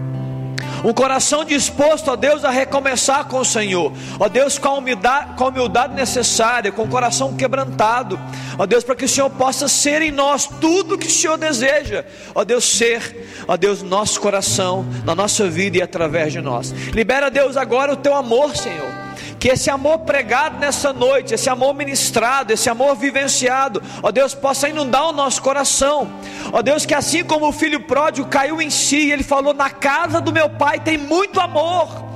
um 0.84 0.92
coração 0.92 1.44
disposto, 1.44 2.10
ó 2.10 2.16
Deus, 2.16 2.44
a 2.44 2.50
recomeçar 2.50 3.26
com 3.26 3.38
o 3.38 3.44
Senhor, 3.44 3.92
ó 4.18 4.28
Deus, 4.28 4.58
com 4.58 4.68
a 4.68 4.74
humildade, 4.74 5.34
com 5.36 5.44
a 5.44 5.48
humildade 5.48 5.94
necessária, 5.94 6.72
com 6.72 6.82
o 6.82 6.88
coração 6.88 7.34
quebrantado, 7.36 8.18
ó 8.58 8.66
Deus, 8.66 8.84
para 8.84 8.94
que 8.94 9.04
o 9.04 9.08
Senhor 9.08 9.30
possa 9.30 9.68
ser 9.68 10.02
em 10.02 10.10
nós 10.10 10.46
tudo 10.60 10.98
que 10.98 11.06
o 11.06 11.10
Senhor 11.10 11.36
deseja, 11.36 12.04
ó 12.34 12.44
Deus, 12.44 12.64
ser, 12.64 13.44
ó 13.46 13.56
Deus, 13.56 13.82
nosso 13.82 14.20
coração, 14.20 14.86
na 15.04 15.14
nossa 15.14 15.48
vida 15.48 15.78
e 15.78 15.82
através 15.82 16.32
de 16.32 16.40
nós. 16.40 16.70
Libera, 16.92 17.30
Deus, 17.30 17.56
agora 17.56 17.92
o 17.92 17.96
teu 17.96 18.14
amor, 18.14 18.56
Senhor 18.56 19.09
que 19.40 19.48
esse 19.48 19.70
amor 19.70 20.00
pregado 20.00 20.58
nessa 20.58 20.92
noite, 20.92 21.32
esse 21.32 21.48
amor 21.48 21.74
ministrado, 21.74 22.52
esse 22.52 22.68
amor 22.68 22.94
vivenciado, 22.94 23.82
ó 24.02 24.12
Deus, 24.12 24.34
possa 24.34 24.68
inundar 24.68 25.08
o 25.08 25.12
nosso 25.12 25.40
coração. 25.40 26.12
Ó 26.52 26.60
Deus, 26.60 26.84
que 26.84 26.94
assim 26.94 27.24
como 27.24 27.48
o 27.48 27.52
filho 27.52 27.80
pródigo 27.80 28.28
caiu 28.28 28.60
em 28.60 28.68
si, 28.68 29.10
ele 29.10 29.22
falou: 29.22 29.54
Na 29.54 29.70
casa 29.70 30.20
do 30.20 30.30
meu 30.30 30.50
pai 30.50 30.78
tem 30.78 30.98
muito 30.98 31.40
amor. 31.40 32.09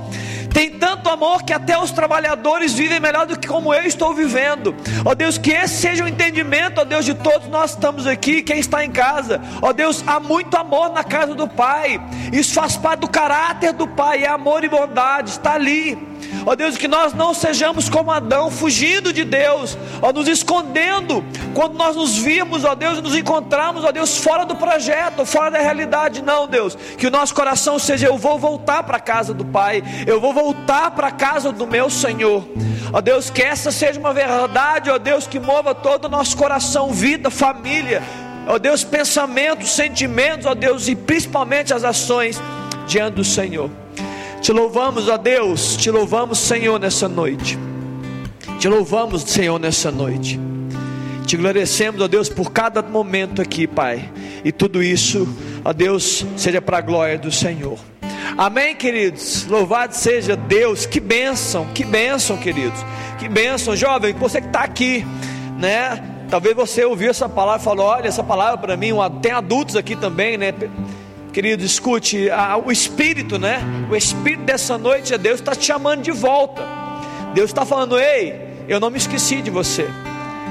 Tem 0.55 0.69
tanto 0.69 1.09
amor 1.09 1.43
que 1.43 1.51
até 1.51 1.77
os 1.77 1.91
trabalhadores 1.91 2.71
vivem 2.71 2.97
melhor 2.97 3.25
do 3.25 3.37
que 3.37 3.45
como 3.45 3.73
eu 3.73 3.83
estou 3.83 4.13
vivendo. 4.13 4.73
Ó 5.03 5.13
Deus, 5.13 5.37
que 5.37 5.51
esse 5.51 5.81
seja 5.81 6.05
o 6.05 6.07
entendimento, 6.07 6.79
ó 6.79 6.85
Deus, 6.85 7.03
de 7.03 7.13
todos 7.13 7.49
nós 7.49 7.71
estamos 7.71 8.07
aqui, 8.07 8.41
quem 8.41 8.59
está 8.59 8.85
em 8.85 8.89
casa. 8.89 9.41
Ó 9.61 9.73
Deus, 9.73 10.01
há 10.07 10.17
muito 10.17 10.55
amor 10.55 10.93
na 10.93 11.03
casa 11.03 11.35
do 11.35 11.45
Pai. 11.45 11.99
Isso 12.31 12.53
faz 12.53 12.77
parte 12.77 13.01
do 13.01 13.09
caráter 13.09 13.73
do 13.73 13.85
Pai, 13.85 14.23
é 14.23 14.29
amor 14.29 14.63
e 14.63 14.69
bondade, 14.69 15.31
está 15.31 15.55
ali. 15.55 15.97
Ó 16.45 16.55
Deus, 16.55 16.77
que 16.77 16.87
nós 16.87 17.13
não 17.13 17.33
sejamos 17.33 17.89
como 17.89 18.09
Adão, 18.09 18.49
fugindo 18.49 19.11
de 19.11 19.25
Deus, 19.25 19.77
ó, 20.01 20.13
nos 20.13 20.27
escondendo, 20.27 21.23
quando 21.53 21.75
nós 21.75 21.95
nos 21.95 22.17
vimos, 22.17 22.63
ó 22.63 22.75
Deus, 22.75 23.01
nos 23.01 23.15
encontramos, 23.15 23.83
ó 23.83 23.91
Deus, 23.91 24.17
fora 24.17 24.45
do 24.45 24.55
projeto, 24.55 25.25
fora 25.25 25.51
da 25.51 25.59
realidade, 25.59 26.21
não, 26.21 26.47
Deus, 26.47 26.75
que 26.97 27.07
o 27.07 27.11
nosso 27.11 27.33
coração 27.33 27.77
seja: 27.77 28.07
eu 28.07 28.17
vou 28.17 28.39
voltar 28.39 28.83
para 28.83 28.97
a 28.97 28.99
casa 28.99 29.33
do 29.33 29.43
Pai, 29.43 29.83
eu 30.07 30.19
vou 30.21 30.33
voltar 30.33 30.44
para 30.53 31.07
a 31.07 31.11
casa 31.11 31.51
do 31.51 31.65
meu 31.65 31.89
Senhor, 31.89 32.47
ó 32.91 33.01
Deus, 33.01 33.29
que 33.29 33.41
essa 33.41 33.71
seja 33.71 33.99
uma 33.99 34.13
verdade, 34.13 34.89
ó 34.89 34.97
Deus, 34.97 35.25
que 35.25 35.39
mova 35.39 35.73
todo 35.73 36.05
o 36.05 36.09
nosso 36.09 36.35
coração, 36.37 36.91
vida, 36.91 37.29
família, 37.29 38.03
ó 38.47 38.57
Deus, 38.57 38.83
pensamentos, 38.83 39.71
sentimentos, 39.71 40.45
ó 40.45 40.53
Deus, 40.53 40.87
e 40.87 40.95
principalmente 40.95 41.73
as 41.73 41.83
ações 41.83 42.39
diante 42.87 43.15
do 43.15 43.23
Senhor. 43.23 43.69
Te 44.41 44.51
louvamos, 44.51 45.09
ó 45.09 45.17
Deus, 45.17 45.75
te 45.75 45.89
louvamos, 45.89 46.37
Senhor, 46.37 46.79
nessa 46.79 47.07
noite. 47.07 47.57
Te 48.59 48.69
louvamos, 48.69 49.23
Senhor, 49.23 49.59
nessa 49.59 49.91
noite. 49.91 50.39
Te 51.25 51.35
agradecemos, 51.35 51.99
ó 52.01 52.07
Deus, 52.07 52.29
por 52.29 52.51
cada 52.51 52.81
momento 52.83 53.41
aqui, 53.41 53.65
Pai. 53.65 54.11
E 54.43 54.51
tudo 54.51 54.83
isso, 54.83 55.27
ó 55.63 55.73
Deus, 55.73 56.23
seja 56.37 56.61
para 56.61 56.77
a 56.77 56.81
glória 56.81 57.17
do 57.17 57.31
Senhor. 57.31 57.79
Amém, 58.37 58.75
queridos. 58.75 59.45
Louvado 59.47 59.95
seja 59.95 60.35
Deus. 60.35 60.85
Que 60.85 60.99
bênção, 60.99 61.67
que 61.73 61.85
bênção, 61.85 62.37
queridos. 62.37 62.79
Que 63.19 63.29
bênção, 63.29 63.75
jovem. 63.75 64.13
Você 64.13 64.41
que 64.41 64.47
está 64.47 64.61
aqui, 64.61 65.05
né? 65.57 66.03
Talvez 66.29 66.55
você 66.55 66.83
ouviu 66.83 67.09
essa 67.09 67.29
palavra 67.29 67.61
e 67.61 67.63
falou: 67.63 67.85
Olha, 67.85 68.07
essa 68.07 68.23
palavra 68.23 68.57
para 68.57 68.75
mim. 68.75 68.91
Tem 69.21 69.31
adultos 69.31 69.75
aqui 69.75 69.95
também, 69.95 70.37
né? 70.37 70.53
Querido, 71.31 71.63
escute, 71.63 72.29
o 72.65 72.71
Espírito, 72.71 73.37
né? 73.37 73.59
O 73.89 73.95
Espírito 73.95 74.43
dessa 74.43 74.77
noite 74.77 75.13
é 75.13 75.17
Deus 75.17 75.39
está 75.39 75.53
te 75.53 75.65
chamando 75.65 76.01
de 76.01 76.11
volta. 76.11 76.63
Deus 77.33 77.49
está 77.49 77.65
falando, 77.65 77.99
ei, 77.99 78.39
eu 78.67 78.79
não 78.79 78.89
me 78.89 78.97
esqueci 78.97 79.41
de 79.41 79.49
você. 79.49 79.89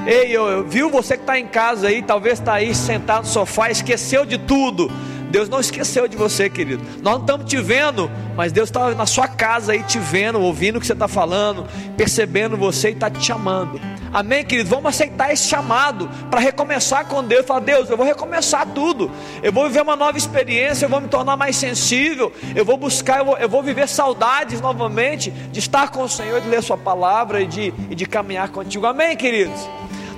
Ei, 0.05 0.29
eu, 0.31 0.47
eu 0.47 0.63
viu 0.63 0.91
você 0.91 1.17
que 1.17 1.23
está 1.23 1.39
em 1.39 1.47
casa 1.47 1.87
aí, 1.87 2.03
talvez 2.03 2.37
está 2.37 2.53
aí 2.53 2.75
sentado 2.75 3.23
no 3.23 3.29
sofá, 3.29 3.71
esqueceu 3.71 4.23
de 4.23 4.37
tudo. 4.37 4.91
Deus 5.29 5.49
não 5.49 5.59
esqueceu 5.59 6.07
de 6.07 6.15
você, 6.15 6.49
querido. 6.49 6.83
Nós 7.01 7.15
não 7.15 7.21
estamos 7.21 7.45
te 7.45 7.57
vendo, 7.57 8.09
mas 8.35 8.51
Deus 8.51 8.69
está 8.69 8.93
na 8.93 9.05
sua 9.05 9.27
casa 9.27 9.73
aí 9.73 9.83
te 9.83 9.99
vendo, 9.99 10.39
ouvindo 10.39 10.77
o 10.77 10.81
que 10.81 10.87
você 10.87 10.93
está 10.93 11.07
falando, 11.07 11.65
percebendo 11.97 12.57
você 12.57 12.89
e 12.89 12.93
está 12.93 13.09
te 13.09 13.23
chamando. 13.23 13.79
Amém, 14.13 14.45
querido? 14.45 14.69
Vamos 14.69 14.85
aceitar 14.85 15.33
esse 15.33 15.47
chamado 15.47 16.09
para 16.29 16.39
recomeçar 16.39 17.05
com 17.05 17.23
Deus. 17.23 17.45
Falar, 17.45 17.59
Deus, 17.59 17.89
eu 17.89 17.97
vou 17.97 18.05
recomeçar 18.05 18.65
tudo. 18.67 19.11
Eu 19.43 19.51
vou 19.51 19.65
viver 19.67 19.81
uma 19.81 19.95
nova 19.95 20.17
experiência, 20.17 20.85
eu 20.85 20.89
vou 20.89 21.01
me 21.01 21.07
tornar 21.07 21.35
mais 21.35 21.57
sensível. 21.57 22.31
Eu 22.55 22.63
vou 22.63 22.77
buscar, 22.77 23.19
eu 23.19 23.25
vou, 23.25 23.37
eu 23.37 23.49
vou 23.49 23.61
viver 23.61 23.89
saudades 23.89 24.61
novamente 24.61 25.31
de 25.31 25.59
estar 25.59 25.91
com 25.91 26.03
o 26.03 26.09
Senhor, 26.09 26.39
de 26.39 26.47
ler 26.47 26.63
Sua 26.63 26.77
palavra 26.77 27.41
e 27.41 27.47
de, 27.47 27.73
e 27.89 27.95
de 27.95 28.05
caminhar 28.05 28.49
contigo. 28.49 28.85
Amém, 28.85 29.17
queridos? 29.17 29.67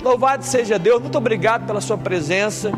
Louvado 0.02 0.44
seja 0.44 0.78
Deus. 0.78 1.02
Muito 1.02 1.18
obrigado 1.18 1.66
pela 1.66 1.80
Sua 1.80 1.98
presença. 1.98 2.72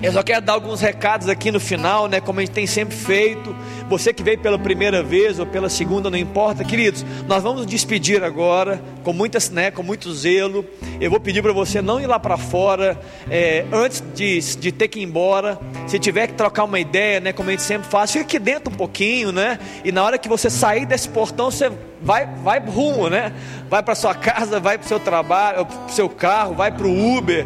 Eu 0.00 0.12
só 0.12 0.22
quero 0.22 0.40
dar 0.40 0.52
alguns 0.52 0.80
recados 0.80 1.28
aqui 1.28 1.50
no 1.50 1.58
final, 1.58 2.06
né? 2.06 2.20
Como 2.20 2.38
a 2.38 2.42
gente 2.42 2.52
tem 2.52 2.68
sempre 2.68 2.96
feito. 2.96 3.54
Você 3.88 4.12
que 4.12 4.22
veio 4.22 4.38
pela 4.38 4.56
primeira 4.56 5.02
vez 5.02 5.40
ou 5.40 5.46
pela 5.46 5.68
segunda, 5.68 6.08
não 6.08 6.16
importa, 6.16 6.62
queridos. 6.62 7.04
Nós 7.26 7.42
vamos 7.42 7.62
nos 7.62 7.66
despedir 7.66 8.22
agora 8.22 8.80
com 9.02 9.12
muitas, 9.12 9.50
né? 9.50 9.72
Com 9.72 9.82
muito 9.82 10.14
zelo. 10.14 10.64
Eu 11.00 11.10
vou 11.10 11.18
pedir 11.18 11.42
para 11.42 11.52
você 11.52 11.82
não 11.82 12.00
ir 12.00 12.06
lá 12.06 12.16
para 12.16 12.36
fora 12.36 12.96
é, 13.28 13.64
antes 13.72 14.04
de, 14.14 14.38
de 14.38 14.70
ter 14.70 14.86
que 14.86 15.00
ir 15.00 15.02
embora. 15.02 15.58
Se 15.88 15.98
tiver 15.98 16.28
que 16.28 16.34
trocar 16.34 16.62
uma 16.62 16.78
ideia, 16.78 17.18
né? 17.18 17.32
Como 17.32 17.48
a 17.48 17.52
gente 17.52 17.64
sempre 17.64 17.88
faz, 17.88 18.12
fica 18.12 18.24
aqui 18.24 18.38
dentro 18.38 18.72
um 18.72 18.76
pouquinho, 18.76 19.32
né? 19.32 19.58
E 19.84 19.90
na 19.90 20.04
hora 20.04 20.16
que 20.16 20.28
você 20.28 20.48
sair 20.48 20.86
desse 20.86 21.08
portão, 21.08 21.50
você 21.50 21.72
vai, 22.00 22.24
vai 22.44 22.60
rumo, 22.60 23.10
né? 23.10 23.32
Vai 23.68 23.82
para 23.82 23.96
sua 23.96 24.14
casa, 24.14 24.60
vai 24.60 24.78
para 24.78 24.86
seu 24.86 25.00
trabalho, 25.00 25.66
para 25.66 25.86
o 25.86 25.90
seu 25.90 26.08
carro, 26.08 26.54
vai 26.54 26.70
para 26.70 26.86
o 26.86 27.16
Uber 27.16 27.44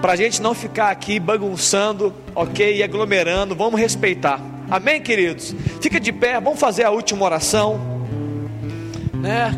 para 0.00 0.12
a 0.12 0.16
gente 0.16 0.40
não 0.42 0.54
ficar 0.54 0.90
aqui 0.90 1.18
bagunçando, 1.18 2.14
ok? 2.34 2.76
E 2.76 2.82
aglomerando, 2.82 3.54
vamos 3.54 3.80
respeitar. 3.80 4.40
Amém, 4.70 5.00
queridos? 5.00 5.54
Fica 5.80 6.00
de 6.00 6.12
pé, 6.12 6.40
vamos 6.40 6.58
fazer 6.58 6.84
a 6.84 6.90
última 6.90 7.24
oração, 7.24 7.80
né? 9.14 9.54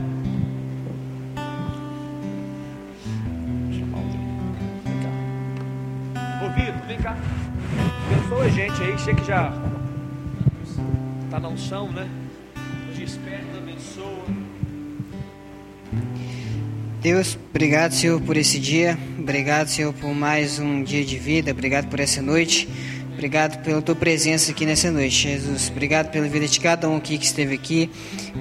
Ô 6.45 6.49
Vitor, 6.55 6.87
vem 6.87 6.99
cá. 6.99 7.17
Abençoa 8.11 8.49
gente 8.51 8.83
aí, 8.83 8.99
sei 8.99 9.15
que 9.15 9.25
já 9.25 9.53
está 11.25 11.41
na 11.41 11.49
unção, 11.49 11.91
né? 11.91 12.09
Deus, 17.01 17.39
obrigado, 17.51 17.93
Senhor, 17.93 18.21
por 18.21 18.37
esse 18.37 18.59
dia. 18.59 18.99
Obrigado, 19.17 19.69
Senhor, 19.69 19.93
por 19.93 20.13
mais 20.13 20.59
um 20.59 20.83
dia 20.83 21.05
de 21.05 21.17
vida. 21.17 21.53
Obrigado 21.53 21.89
por 21.89 22.01
essa 22.01 22.21
noite. 22.21 22.69
Obrigado 23.13 23.63
pela 23.63 23.81
tua 23.81 23.95
presença 23.95 24.51
aqui 24.51 24.67
nessa 24.67 24.91
noite, 24.91 25.15
Jesus. 25.15 25.69
Obrigado 25.71 26.11
pela 26.11 26.27
vida 26.27 26.49
de 26.49 26.59
cada 26.59 26.89
um 26.89 26.97
aqui 26.97 27.17
que 27.17 27.25
esteve 27.25 27.55
aqui. 27.55 27.89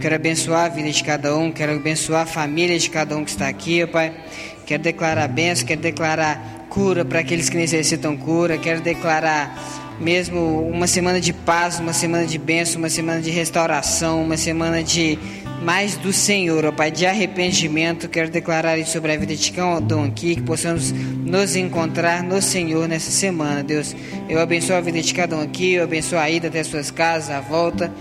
Quero 0.02 0.16
abençoar 0.16 0.66
a 0.66 0.70
vida 0.70 0.90
de 0.90 1.04
cada 1.04 1.38
um. 1.38 1.52
Quero 1.52 1.74
abençoar 1.74 2.24
a 2.24 2.26
família 2.26 2.80
de 2.80 2.90
cada 2.90 3.16
um 3.16 3.24
que 3.24 3.30
está 3.30 3.48
aqui, 3.48 3.86
Pai. 3.86 4.12
Quero 4.66 4.82
declarar 4.82 5.28
bênção, 5.28 5.68
quero 5.68 5.82
declarar 5.82 6.66
cura 6.68 7.06
para 7.06 7.20
aqueles 7.20 7.50
que 7.50 7.58
necessitam 7.58 8.18
cura, 8.18 8.58
quero 8.58 8.82
declarar 8.82 9.96
mesmo 10.00 10.68
uma 10.68 10.88
semana 10.88 11.20
de 11.20 11.34
paz, 11.34 11.80
uma 11.80 11.94
semana 11.94 12.26
de 12.26 12.38
bênção, 12.38 12.80
uma 12.80 12.90
semana 12.90 13.22
de 13.22 13.30
restauração, 13.30 14.24
uma 14.24 14.38
semana 14.38 14.84
de 14.84 15.18
mais 15.62 15.96
do 15.96 16.14
Senhor, 16.14 16.66
ó 16.66 16.72
Pai, 16.72 16.92
de 16.92 17.06
arrependimento. 17.06 18.08
Quero 18.08 18.30
declarar 18.30 18.78
isso 18.78 18.92
sobre 18.92 19.14
a 19.14 19.18
vida 19.18 19.36
de 19.36 19.52
cada 19.52 19.98
um 19.98 20.06
aqui, 20.06 20.36
que 20.36 20.42
possamos 20.42 20.92
nos 20.92 21.56
encontrar 21.56 22.24
no 22.24 22.42
Senhor 22.42 22.88
nessa 22.88 23.12
semana, 23.12 23.64
Deus. 23.64 23.96
Eu 24.30 24.40
abençoo 24.40 24.76
a 24.76 24.82
vida 24.82 25.02
de 25.02 25.14
cada 25.14 25.36
um 25.36 25.42
aqui, 25.42 25.74
eu 25.74 25.84
abençoo 25.84 26.20
a 26.20 26.30
ida 26.30 26.48
até 26.48 26.60
as 26.60 26.68
suas 26.68 26.92
casas, 26.92 27.30
a 27.30 27.40
volta. 27.40 27.92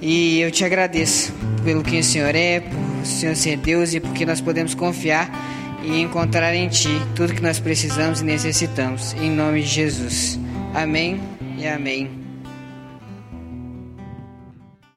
E 0.00 0.40
eu 0.40 0.50
te 0.50 0.64
agradeço 0.64 1.32
pelo 1.64 1.82
que 1.82 1.98
o 1.98 2.04
Senhor 2.04 2.34
é, 2.34 2.60
por 2.60 2.90
o 3.00 3.06
Senhor 3.06 3.34
ser 3.34 3.56
Deus 3.56 3.94
e 3.94 4.00
porque 4.00 4.24
nós 4.24 4.40
podemos 4.40 4.74
confiar 4.74 5.30
e 5.82 6.00
encontrar 6.00 6.54
em 6.54 6.68
Ti 6.68 7.00
tudo 7.14 7.34
que 7.34 7.42
nós 7.42 7.58
precisamos 7.58 8.20
e 8.20 8.24
necessitamos. 8.24 9.14
Em 9.14 9.30
nome 9.30 9.62
de 9.62 9.68
Jesus. 9.68 10.38
Amém 10.74 11.20
e 11.58 11.66
amém. 11.66 12.19